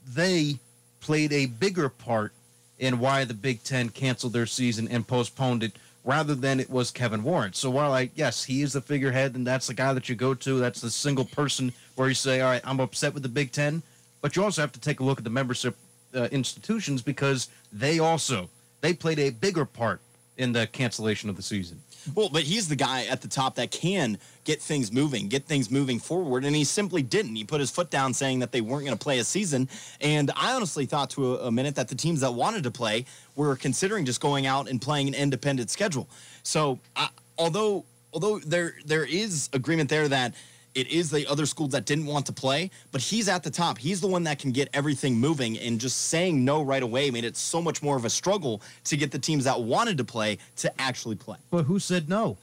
they 0.06 0.58
played 1.00 1.32
a 1.32 1.46
bigger 1.46 1.88
part 1.88 2.32
in 2.78 2.98
why 2.98 3.24
the 3.24 3.34
Big 3.34 3.62
Ten 3.62 3.88
canceled 3.88 4.32
their 4.32 4.46
season 4.46 4.88
and 4.88 5.06
postponed 5.06 5.62
it 5.62 5.72
rather 6.04 6.34
than 6.34 6.60
it 6.60 6.68
was 6.68 6.90
Kevin 6.90 7.22
Warren. 7.22 7.52
So 7.54 7.70
while 7.70 7.92
I 7.92 8.10
yes, 8.14 8.44
he 8.44 8.62
is 8.62 8.74
the 8.74 8.80
figurehead 8.80 9.34
and 9.34 9.46
that's 9.46 9.68
the 9.68 9.74
guy 9.74 9.92
that 9.94 10.08
you 10.08 10.14
go 10.14 10.34
to, 10.34 10.58
that's 10.58 10.80
the 10.80 10.90
single 10.90 11.24
person 11.24 11.72
where 11.94 12.08
you 12.08 12.14
say, 12.14 12.40
all 12.40 12.50
right, 12.50 12.62
I'm 12.64 12.80
upset 12.80 13.14
with 13.14 13.22
the 13.22 13.28
Big 13.28 13.52
Ten, 13.52 13.82
but 14.20 14.36
you 14.36 14.44
also 14.44 14.60
have 14.60 14.72
to 14.72 14.80
take 14.80 15.00
a 15.00 15.04
look 15.04 15.18
at 15.18 15.24
the 15.24 15.30
membership 15.30 15.76
uh, 16.14 16.28
institutions 16.30 17.02
because 17.02 17.48
they 17.72 17.98
also 17.98 18.50
they 18.82 18.92
played 18.92 19.18
a 19.18 19.30
bigger 19.30 19.64
part 19.64 20.00
in 20.36 20.52
the 20.52 20.66
cancellation 20.66 21.30
of 21.30 21.36
the 21.36 21.42
season. 21.42 21.80
Well, 22.14 22.28
but 22.28 22.42
he's 22.42 22.68
the 22.68 22.76
guy 22.76 23.06
at 23.06 23.22
the 23.22 23.28
top 23.28 23.54
that 23.54 23.70
can 23.70 24.18
get 24.44 24.60
things 24.60 24.92
moving, 24.92 25.28
get 25.28 25.46
things 25.46 25.70
moving 25.70 25.98
forward, 25.98 26.44
and 26.44 26.54
he 26.54 26.64
simply 26.64 27.02
didn't. 27.02 27.34
He 27.34 27.44
put 27.44 27.60
his 27.60 27.70
foot 27.70 27.90
down 27.90 28.12
saying 28.12 28.40
that 28.40 28.52
they 28.52 28.60
weren't 28.60 28.84
going 28.84 28.96
to 28.96 29.02
play 29.02 29.20
a 29.20 29.24
season. 29.24 29.68
And 30.00 30.30
I 30.36 30.52
honestly 30.52 30.84
thought 30.84 31.10
to 31.10 31.36
a, 31.36 31.46
a, 31.46 31.50
minute 31.50 31.76
that 31.76 31.88
the 31.88 31.94
teams 31.94 32.20
that 32.20 32.34
wanted 32.34 32.62
to 32.64 32.70
play 32.70 33.06
were 33.36 33.56
considering 33.56 34.04
just 34.04 34.20
going 34.20 34.46
out 34.46 34.68
and 34.68 34.82
playing 34.82 35.08
an 35.08 35.14
independent 35.14 35.70
schedule. 35.70 36.08
So, 36.42 36.78
I, 36.94 37.08
although 37.38 37.84
although 38.12 38.38
there 38.40 38.74
there 38.84 39.04
is 39.04 39.48
agreement 39.52 39.88
there 39.88 40.08
that 40.08 40.34
it 40.74 40.88
is 40.88 41.10
the 41.10 41.26
other 41.26 41.46
schools 41.46 41.70
that 41.70 41.86
didn't 41.86 42.06
want 42.06 42.26
to 42.26 42.32
play, 42.32 42.70
but 42.92 43.00
he's 43.00 43.28
at 43.28 43.42
the 43.42 43.50
top. 43.50 43.78
He's 43.78 44.00
the 44.00 44.06
one 44.06 44.24
that 44.24 44.38
can 44.38 44.52
get 44.52 44.68
everything 44.72 45.16
moving, 45.16 45.58
and 45.58 45.80
just 45.80 46.08
saying 46.08 46.44
no 46.44 46.62
right 46.62 46.82
away 46.82 47.10
made 47.10 47.24
it 47.24 47.36
so 47.36 47.62
much 47.62 47.82
more 47.82 47.96
of 47.96 48.04
a 48.04 48.10
struggle 48.10 48.60
to 48.84 48.96
get 48.96 49.10
the 49.10 49.18
teams 49.18 49.44
that 49.44 49.60
wanted 49.60 49.98
to 49.98 50.04
play 50.04 50.38
to 50.56 50.80
actually 50.80 51.16
play. 51.16 51.38
But 51.50 51.64
who 51.64 51.78
said 51.78 52.08
no? 52.08 52.36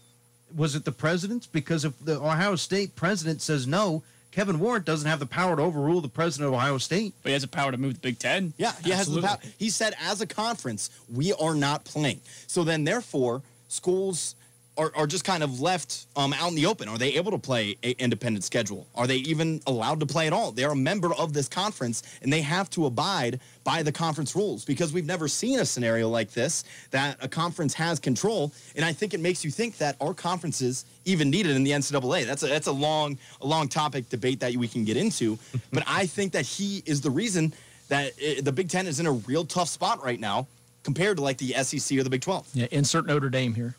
Was 0.56 0.76
it 0.76 0.86
the 0.86 0.92
presidents? 0.92 1.48
Because 1.48 1.86
if 1.86 1.94
the 2.04 2.20
Ohio 2.20 2.56
State 2.56 2.96
president 2.96 3.42
says 3.42 3.68
no, 3.68 4.04
Kevin 4.32 4.60
Warren 4.60 4.84
doesn't 4.84 5.10
have 5.10 5.20
the 5.20 5.26
power 5.26 5.58
to 5.58 5.62
overrule 5.62 6.00
the 6.00 6.08
president 6.08 6.48
of 6.48 6.54
Ohio 6.54 6.78
State. 6.78 7.14
But 7.22 7.30
he 7.30 7.34
has 7.34 7.42
the 7.42 7.50
power 7.50 7.72
to 7.72 7.78
move 7.78 7.96
the 7.96 8.00
Big 8.00 8.18
Ten. 8.20 8.54
Yeah, 8.58 8.72
he 8.84 8.92
has 8.92 9.14
the 9.14 9.22
power. 9.22 9.38
He 9.58 9.70
said, 9.70 9.94
as 10.02 10.22
a 10.22 10.28
conference, 10.28 10.90
we 11.14 11.34
are 11.34 11.56
not 11.56 11.84
playing. 11.84 12.22
So 12.48 12.64
then, 12.64 12.86
therefore, 12.86 13.42
schools 13.68 14.36
are, 14.82 14.92
are 14.96 15.08
just 15.08 15.24
kind 15.24 15.44
of 15.44 15.62
left 15.62 16.08
um, 16.16 16.34
out 16.34 16.50
in 16.50 16.56
the 16.56 16.66
open. 16.66 16.90
Are 16.90 16.98
they 16.98 17.14
able 17.14 17.32
to 17.32 17.38
play 17.38 17.78
an 17.84 17.94
independent 18.00 18.44
schedule? 18.44 18.88
Are 18.96 19.06
they 19.06 19.18
even 19.18 19.62
allowed 19.68 20.00
to 20.00 20.08
play 20.08 20.26
at 20.26 20.34
all? 20.34 20.52
They're 20.52 20.72
a 20.72 20.76
member 20.76 21.14
of 21.14 21.34
this 21.34 21.48
conference, 21.48 22.02
and 22.24 22.34
they 22.34 22.42
have 22.42 22.70
to 22.72 22.88
abide 22.88 23.40
by 23.64 23.84
the 23.84 23.92
conference 23.92 24.36
rules 24.36 24.66
because 24.66 24.92
we've 24.92 25.06
never 25.06 25.28
seen 25.28 25.60
a 25.60 25.66
scenario 25.66 26.10
like 26.10 26.32
this 26.32 26.64
that 26.90 27.18
a 27.22 27.28
conference 27.28 27.76
has 27.76 28.00
control. 28.00 28.52
And 28.76 28.84
I 28.84 28.92
think 28.92 29.14
it 29.14 29.20
makes 29.20 29.46
you 29.46 29.52
think 29.52 29.78
that 29.78 29.96
our 30.02 30.16
conferences 30.16 30.86
even 31.06 31.30
needed 31.30 31.56
in 31.56 31.64
the 31.64 31.72
NCAA. 31.72 32.26
That's 32.26 32.42
a 32.42 32.48
that's 32.48 32.68
a 32.68 32.72
long 32.72 33.20
a 33.42 33.46
long 33.46 33.68
topic 33.68 34.10
debate 34.10 34.40
that 34.40 34.56
we 34.56 34.68
can 34.68 34.84
get 34.84 34.98
into. 34.98 35.38
but 35.72 35.84
I 35.86 36.08
think 36.08 36.32
that 36.32 36.46
he 36.46 36.82
is 36.88 37.02
the 37.02 37.12
reason 37.12 37.54
that 37.90 38.14
it, 38.18 38.44
the 38.46 38.52
Big 38.52 38.70
Ten 38.70 38.88
is 38.88 39.00
in 39.00 39.06
a 39.06 39.12
real 39.12 39.46
tough 39.46 39.70
spot 39.70 40.04
right 40.04 40.20
now 40.20 40.48
compared 40.84 41.18
to 41.18 41.24
like 41.24 41.38
the 41.38 41.54
SEC 41.64 42.00
or 42.00 42.04
the 42.04 42.10
Big 42.10 42.22
Twelve. 42.22 42.48
Yeah, 42.56 42.68
insert 42.72 43.06
Notre 43.06 43.30
Dame 43.30 43.54
here. 43.54 43.76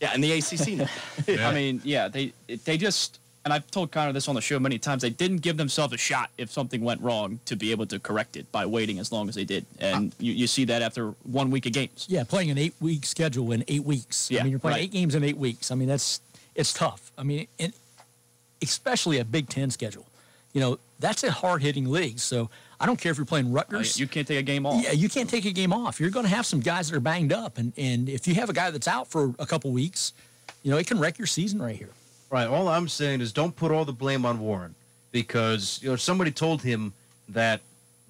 Yeah, 0.00 0.10
and 0.12 0.22
the 0.22 0.32
ACC. 0.32 0.88
now. 1.28 1.48
I 1.48 1.54
mean, 1.54 1.80
yeah, 1.84 2.08
they 2.08 2.32
they 2.64 2.76
just 2.76 3.18
and 3.46 3.52
I've 3.52 3.70
told 3.70 3.92
Connor 3.92 4.12
this 4.12 4.26
on 4.26 4.34
the 4.34 4.40
show 4.40 4.58
many 4.58 4.76
times. 4.76 5.02
They 5.02 5.10
didn't 5.10 5.38
give 5.38 5.56
themselves 5.56 5.94
a 5.94 5.96
shot 5.96 6.30
if 6.36 6.50
something 6.50 6.82
went 6.82 7.00
wrong 7.00 7.38
to 7.44 7.54
be 7.54 7.70
able 7.70 7.86
to 7.86 8.00
correct 8.00 8.36
it 8.36 8.50
by 8.50 8.66
waiting 8.66 8.98
as 8.98 9.12
long 9.12 9.28
as 9.28 9.36
they 9.36 9.44
did, 9.44 9.64
and 9.78 10.12
ah. 10.12 10.16
you, 10.18 10.32
you 10.32 10.46
see 10.48 10.64
that 10.64 10.82
after 10.82 11.10
one 11.22 11.52
week 11.52 11.64
of 11.64 11.72
games. 11.72 12.06
Yeah, 12.08 12.24
playing 12.24 12.50
an 12.50 12.58
eight-week 12.58 13.06
schedule 13.06 13.52
in 13.52 13.64
eight 13.68 13.84
weeks. 13.84 14.30
Yeah, 14.30 14.40
I 14.40 14.42
mean, 14.42 14.50
you're 14.50 14.58
playing 14.58 14.74
right. 14.74 14.82
eight 14.82 14.90
games 14.90 15.14
in 15.14 15.22
eight 15.22 15.38
weeks. 15.38 15.70
I 15.70 15.76
mean, 15.76 15.86
that's 15.86 16.20
it's 16.56 16.72
tough. 16.72 17.12
I 17.16 17.22
mean, 17.22 17.46
and 17.60 17.72
especially 18.60 19.18
a 19.18 19.24
Big 19.24 19.48
Ten 19.48 19.70
schedule. 19.70 20.06
You 20.52 20.60
know, 20.60 20.78
that's 20.98 21.22
a 21.22 21.30
hard-hitting 21.30 21.88
league. 21.88 22.18
So 22.18 22.50
I 22.78 22.86
don't 22.86 23.00
care 23.00 23.10
if 23.10 23.18
you're 23.18 23.26
playing 23.26 23.48
oh, 23.48 23.54
Rutgers. 23.54 23.98
you 23.98 24.06
can't 24.06 24.26
take 24.26 24.38
a 24.38 24.42
game 24.42 24.66
off. 24.66 24.82
Yeah, 24.82 24.92
you 24.92 25.08
can't 25.08 25.30
take 25.30 25.44
a 25.44 25.52
game 25.52 25.72
off. 25.72 25.98
You're 26.00 26.10
going 26.10 26.26
to 26.26 26.34
have 26.34 26.46
some 26.46 26.60
guys 26.60 26.90
that 26.90 26.96
are 26.96 27.00
banged 27.00 27.32
up, 27.32 27.58
and 27.58 27.72
and 27.76 28.08
if 28.08 28.26
you 28.28 28.34
have 28.34 28.50
a 28.50 28.52
guy 28.52 28.70
that's 28.70 28.88
out 28.88 29.08
for 29.08 29.34
a 29.38 29.46
couple 29.46 29.70
weeks, 29.70 30.12
you 30.62 30.70
know, 30.70 30.76
it 30.76 30.86
can 30.86 30.98
wreck 30.98 31.18
your 31.18 31.26
season 31.26 31.60
right 31.60 31.76
here. 31.76 31.90
Right. 32.30 32.46
All 32.46 32.68
I'm 32.68 32.88
saying 32.88 33.20
is 33.20 33.32
don't 33.32 33.54
put 33.54 33.70
all 33.70 33.84
the 33.84 33.92
blame 33.92 34.26
on 34.26 34.40
Warren 34.40 34.74
because 35.12 35.78
you 35.82 35.88
know 35.88 35.96
somebody 35.96 36.30
told 36.30 36.62
him 36.62 36.92
that 37.28 37.60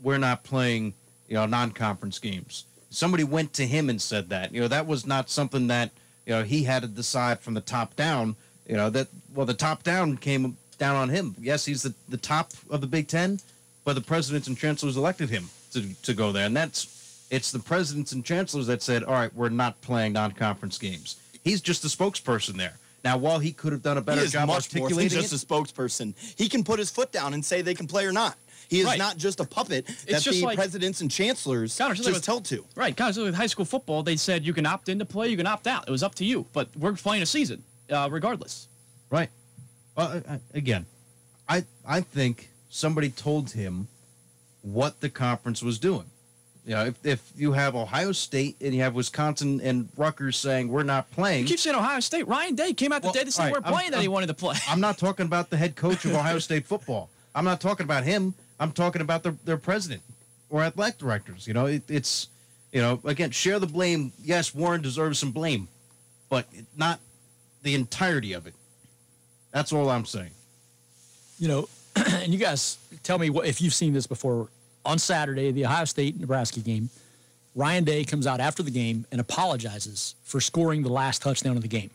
we're 0.02 0.18
not 0.18 0.42
playing 0.42 0.94
you 1.28 1.34
know 1.34 1.46
non-conference 1.46 2.18
games. 2.18 2.64
Somebody 2.90 3.24
went 3.24 3.52
to 3.54 3.66
him 3.66 3.90
and 3.90 4.00
said 4.00 4.30
that. 4.30 4.52
You 4.52 4.62
know 4.62 4.68
that 4.68 4.86
was 4.86 5.06
not 5.06 5.30
something 5.30 5.66
that 5.68 5.90
you 6.24 6.32
know 6.32 6.42
he 6.42 6.64
had 6.64 6.82
to 6.82 6.88
decide 6.88 7.40
from 7.40 7.54
the 7.54 7.60
top 7.60 7.94
down. 7.94 8.36
You 8.66 8.76
know 8.76 8.90
that 8.90 9.08
well 9.34 9.46
the 9.46 9.54
top 9.54 9.82
down 9.82 10.16
came 10.16 10.56
down 10.78 10.96
on 10.96 11.08
him. 11.08 11.34
Yes, 11.40 11.64
he's 11.64 11.82
the, 11.82 11.94
the 12.08 12.16
top 12.16 12.52
of 12.70 12.80
the 12.80 12.86
Big 12.86 13.08
Ten, 13.08 13.40
but 13.86 13.94
the 13.94 14.00
presidents 14.02 14.48
and 14.48 14.58
chancellors 14.58 14.96
elected 14.98 15.30
him 15.30 15.48
to 15.72 15.94
to 16.02 16.12
go 16.12 16.32
there, 16.32 16.44
and 16.44 16.54
that's 16.54 17.24
it's 17.30 17.50
the 17.52 17.58
presidents 17.58 18.12
and 18.12 18.24
chancellors 18.24 18.66
that 18.66 18.82
said, 18.82 19.02
all 19.04 19.14
right, 19.14 19.34
we're 19.34 19.48
not 19.48 19.80
playing 19.80 20.12
non-conference 20.12 20.76
games. 20.78 21.16
He's 21.42 21.60
just 21.60 21.82
the 21.82 21.88
spokesperson 21.88 22.56
there. 22.56 22.74
Now, 23.04 23.16
while 23.16 23.38
he 23.38 23.52
could 23.52 23.72
have 23.72 23.82
done 23.82 23.98
a 23.98 24.00
better 24.00 24.26
job 24.26 24.48
much 24.48 24.74
more 24.74 24.88
than 24.88 24.98
articulating 24.98 25.20
just 25.22 25.32
it, 25.32 25.42
a 25.42 25.46
spokesperson. 25.46 26.14
He 26.36 26.48
can 26.48 26.62
put 26.64 26.78
his 26.80 26.90
foot 26.90 27.12
down 27.12 27.34
and 27.34 27.44
say 27.44 27.62
they 27.62 27.74
can 27.74 27.86
play 27.86 28.04
or 28.04 28.12
not. 28.12 28.36
He 28.68 28.80
is 28.80 28.86
Right. 28.86 28.98
not 28.98 29.16
just 29.16 29.38
a 29.38 29.44
puppet 29.44 29.86
that 29.86 30.22
just 30.22 30.40
the 30.40 30.44
like- 30.44 30.56
presidents 30.56 31.00
and 31.00 31.08
chancellors 31.10 31.76
Connor, 31.78 31.94
just 31.94 32.06
like 32.06 32.14
with- 32.14 32.24
tell 32.24 32.40
to. 32.40 32.64
Right, 32.74 32.96
kind 32.96 33.16
of 33.16 33.22
with 33.24 33.34
high 33.36 33.46
school 33.46 33.64
football, 33.64 34.02
they 34.02 34.16
said 34.16 34.44
you 34.44 34.52
can 34.52 34.66
opt 34.66 34.88
in 34.88 34.98
to 34.98 35.04
play, 35.04 35.28
you 35.28 35.36
can 35.36 35.46
opt 35.46 35.68
out. 35.68 35.86
It 35.86 35.92
was 35.92 36.02
up 36.02 36.16
to 36.16 36.24
you, 36.24 36.46
but 36.52 36.68
we're 36.76 36.92
playing 36.94 37.22
a 37.22 37.26
season 37.26 37.62
uh, 37.90 38.08
regardless. 38.10 38.66
Right. 39.10 39.30
Well, 39.96 40.22
I- 40.28 40.40
again, 40.54 40.86
I 41.48 41.64
I 41.86 42.00
think 42.00 42.50
somebody 42.76 43.08
told 43.08 43.52
him 43.52 43.88
what 44.62 45.00
the 45.00 45.08
conference 45.08 45.62
was 45.62 45.78
doing. 45.78 46.04
You 46.66 46.74
know, 46.74 46.86
if, 46.86 47.06
if 47.06 47.32
you 47.36 47.52
have 47.52 47.76
Ohio 47.76 48.10
State 48.12 48.56
and 48.60 48.74
you 48.74 48.82
have 48.82 48.94
Wisconsin 48.94 49.60
and 49.60 49.88
Rutgers 49.96 50.36
saying 50.36 50.68
we're 50.68 50.82
not 50.82 51.10
playing, 51.12 51.42
You 51.42 51.48
keep 51.48 51.60
saying 51.60 51.76
Ohio 51.76 52.00
State. 52.00 52.26
Ryan 52.26 52.54
Day 52.56 52.72
came 52.72 52.92
out 52.92 53.02
the 53.02 53.12
day 53.12 53.22
they 53.24 53.30
said 53.30 53.42
all 53.42 53.46
right, 53.46 53.52
we're 53.62 53.66
I'm- 53.66 53.72
playing 53.74 53.90
that 53.92 54.00
he 54.00 54.08
wanted 54.08 54.26
to 54.26 54.34
play. 54.34 54.56
I'm 54.68 54.80
not 54.80 54.98
talking 54.98 55.26
about 55.26 55.48
the 55.50 55.56
head 55.56 55.76
coach 55.76 56.04
of 56.04 56.12
Ohio 56.12 56.38
State 56.40 56.66
football. 56.66 57.08
I'm 57.34 57.44
not 57.44 57.60
talking 57.60 57.84
about 57.84 58.04
him. 58.04 58.34
I'm 58.58 58.72
talking 58.72 59.00
about 59.00 59.22
their, 59.22 59.36
their 59.44 59.56
president 59.58 60.02
or 60.50 60.62
athletic 60.62 60.98
directors. 60.98 61.46
You 61.46 61.54
know, 61.54 61.66
it, 61.66 61.82
it's, 61.88 62.28
you 62.72 62.80
know, 62.82 63.00
again, 63.04 63.30
share 63.30 63.58
the 63.60 63.66
blame. 63.66 64.12
Yes, 64.22 64.54
Warren 64.54 64.82
deserves 64.82 65.18
some 65.20 65.30
blame, 65.30 65.68
but 66.28 66.46
not 66.76 66.98
the 67.62 67.74
entirety 67.74 68.32
of 68.32 68.46
it. 68.46 68.54
That's 69.52 69.72
all 69.72 69.88
I'm 69.88 70.04
saying. 70.04 70.32
you 71.38 71.46
know, 71.48 71.68
and 72.22 72.32
you 72.32 72.38
guys 72.38 72.78
tell 73.02 73.18
me 73.18 73.30
what 73.30 73.46
if 73.46 73.60
you've 73.60 73.74
seen 73.74 73.92
this 73.92 74.06
before. 74.06 74.48
On 74.84 74.98
Saturday, 75.00 75.50
the 75.50 75.64
Ohio 75.64 75.84
State 75.84 76.20
Nebraska 76.20 76.60
game, 76.60 76.90
Ryan 77.56 77.82
Day 77.82 78.04
comes 78.04 78.24
out 78.24 78.38
after 78.38 78.62
the 78.62 78.70
game 78.70 79.04
and 79.10 79.20
apologizes 79.20 80.14
for 80.22 80.40
scoring 80.40 80.82
the 80.84 80.88
last 80.92 81.22
touchdown 81.22 81.56
of 81.56 81.62
the 81.62 81.68
game. 81.68 81.90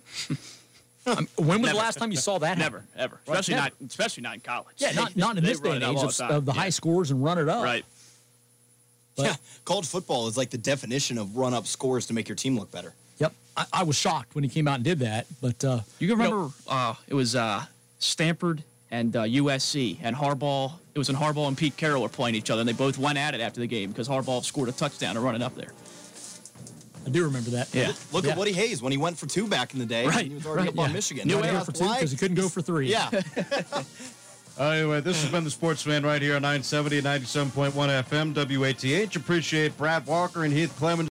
I 1.06 1.16
mean, 1.16 1.28
when 1.38 1.48
was 1.48 1.60
Never. 1.62 1.68
the 1.70 1.78
last 1.78 1.98
time 2.00 2.12
you 2.12 2.18
saw 2.18 2.38
that? 2.40 2.58
Never, 2.58 2.80
happen? 2.80 2.88
ever. 2.98 3.20
Right, 3.26 3.40
Especially 3.40 3.54
never. 3.56 3.70
not, 3.80 3.90
especially 3.90 4.24
not 4.24 4.34
in 4.36 4.40
college. 4.42 4.76
Yeah, 4.78 4.92
not 4.92 5.16
not 5.16 5.38
in 5.38 5.44
They 5.44 5.52
this 5.52 5.60
day 5.62 5.72
and 5.72 5.84
age 5.84 5.88
all 5.98 6.04
of, 6.06 6.18
the 6.18 6.24
time. 6.24 6.32
of 6.36 6.46
the 6.46 6.52
high 6.54 6.70
scores 6.70 7.12
and 7.12 7.24
run 7.24 7.38
it 7.38 7.48
up. 7.48 7.64
Right. 7.64 7.86
yeah, 9.16 9.36
college 9.66 9.88
football 9.88 10.28
is 10.28 10.36
like 10.38 10.50
the 10.50 10.58
definition 10.58 11.18
of 11.18 11.38
run 11.38 11.54
up 11.54 11.68
scores 11.68 12.06
to 12.08 12.14
make 12.14 12.28
your 12.28 12.36
team 12.36 12.58
look 12.60 12.72
better. 12.72 12.94
Yep. 13.20 13.34
I, 13.56 13.66
I 13.72 13.84
was 13.84 13.96
shocked 13.96 14.36
when 14.36 14.44
he 14.44 14.50
came 14.50 14.68
out 14.68 14.76
and 14.76 14.84
did 14.84 15.00
that, 15.00 15.28
but 15.42 15.64
uh, 15.64 15.80
You 16.00 16.08
can 16.10 16.18
remember 16.20 16.52
uh, 16.68 16.96
it 17.08 17.14
was 17.14 17.36
uh, 17.36 17.64
Stanford 18.00 18.64
and 18.92 19.16
uh, 19.16 19.24
USC 19.24 19.98
and 20.02 20.16
Harbaugh. 20.16 20.74
It 20.94 21.00
was 21.00 21.08
when 21.12 21.18
Harbaugh 21.18 21.48
and 21.48 21.58
Pete 21.58 21.78
Carroll 21.78 22.02
were 22.02 22.10
playing 22.10 22.36
each 22.36 22.50
other, 22.50 22.60
and 22.62 22.68
they 22.70 22.74
both 22.74 22.98
went 22.98 23.18
at 23.18 23.34
it 23.34 23.42
after 23.42 23.60
the 23.62 23.68
game 23.68 23.90
because 23.92 24.08
Harbaugh 24.10 24.44
scored 24.44 24.70
a 24.70 24.74
touchdown 24.74 25.16
and 25.16 25.24
running 25.26 25.42
up 25.42 25.56
there. 25.56 25.72
I 27.06 27.10
do 27.10 27.24
remember 27.24 27.50
that. 27.52 27.74
Yeah. 27.74 27.94
Look 28.12 28.26
Yeah. 28.26 28.32
at 28.34 28.38
Woody 28.38 28.52
Hayes 28.52 28.82
when 28.82 28.92
he 28.92 28.98
went 28.98 29.18
for 29.18 29.26
two 29.26 29.48
back 29.48 29.74
in 29.74 29.80
the 29.80 29.86
day. 29.88 30.06
Right, 30.06 30.28
He 30.28 30.36
was 30.36 30.46
already 30.46 30.70
right, 30.70 30.78
up 30.78 30.86
on. 30.86 30.94
Michigan. 30.94 31.28
Knew 31.28 31.34
You 31.34 31.38
he 31.38 31.48
wanna 31.48 31.58
had 31.60 31.66
to 31.66 31.72
ask 31.72 31.72
go 31.72 31.72
for 31.74 31.80
two 31.80 31.86
why? 31.90 32.00
'cause 32.00 32.12
he 32.12 32.18
couldn't 32.18 32.36
go 32.38 32.48
for 32.50 32.62
three. 32.62 32.90
Yeah. 32.92 33.10
Anyway, 34.60 35.00
this 35.02 35.20
has 35.24 35.32
been 35.32 35.46
the 35.46 35.50
Sportsman 35.50 36.04
right 36.06 36.22
here 36.22 36.36
on 36.36 36.42
970 36.44 36.98
and 36.98 37.06
97.1 37.06 37.72
FM, 37.90 38.34
WATH. 38.36 39.16
Appreciate 39.16 39.76
Brad 39.78 40.06
Walker 40.06 40.44
and 40.44 40.54
Heath 40.54 40.76
Clemens. 40.78 41.10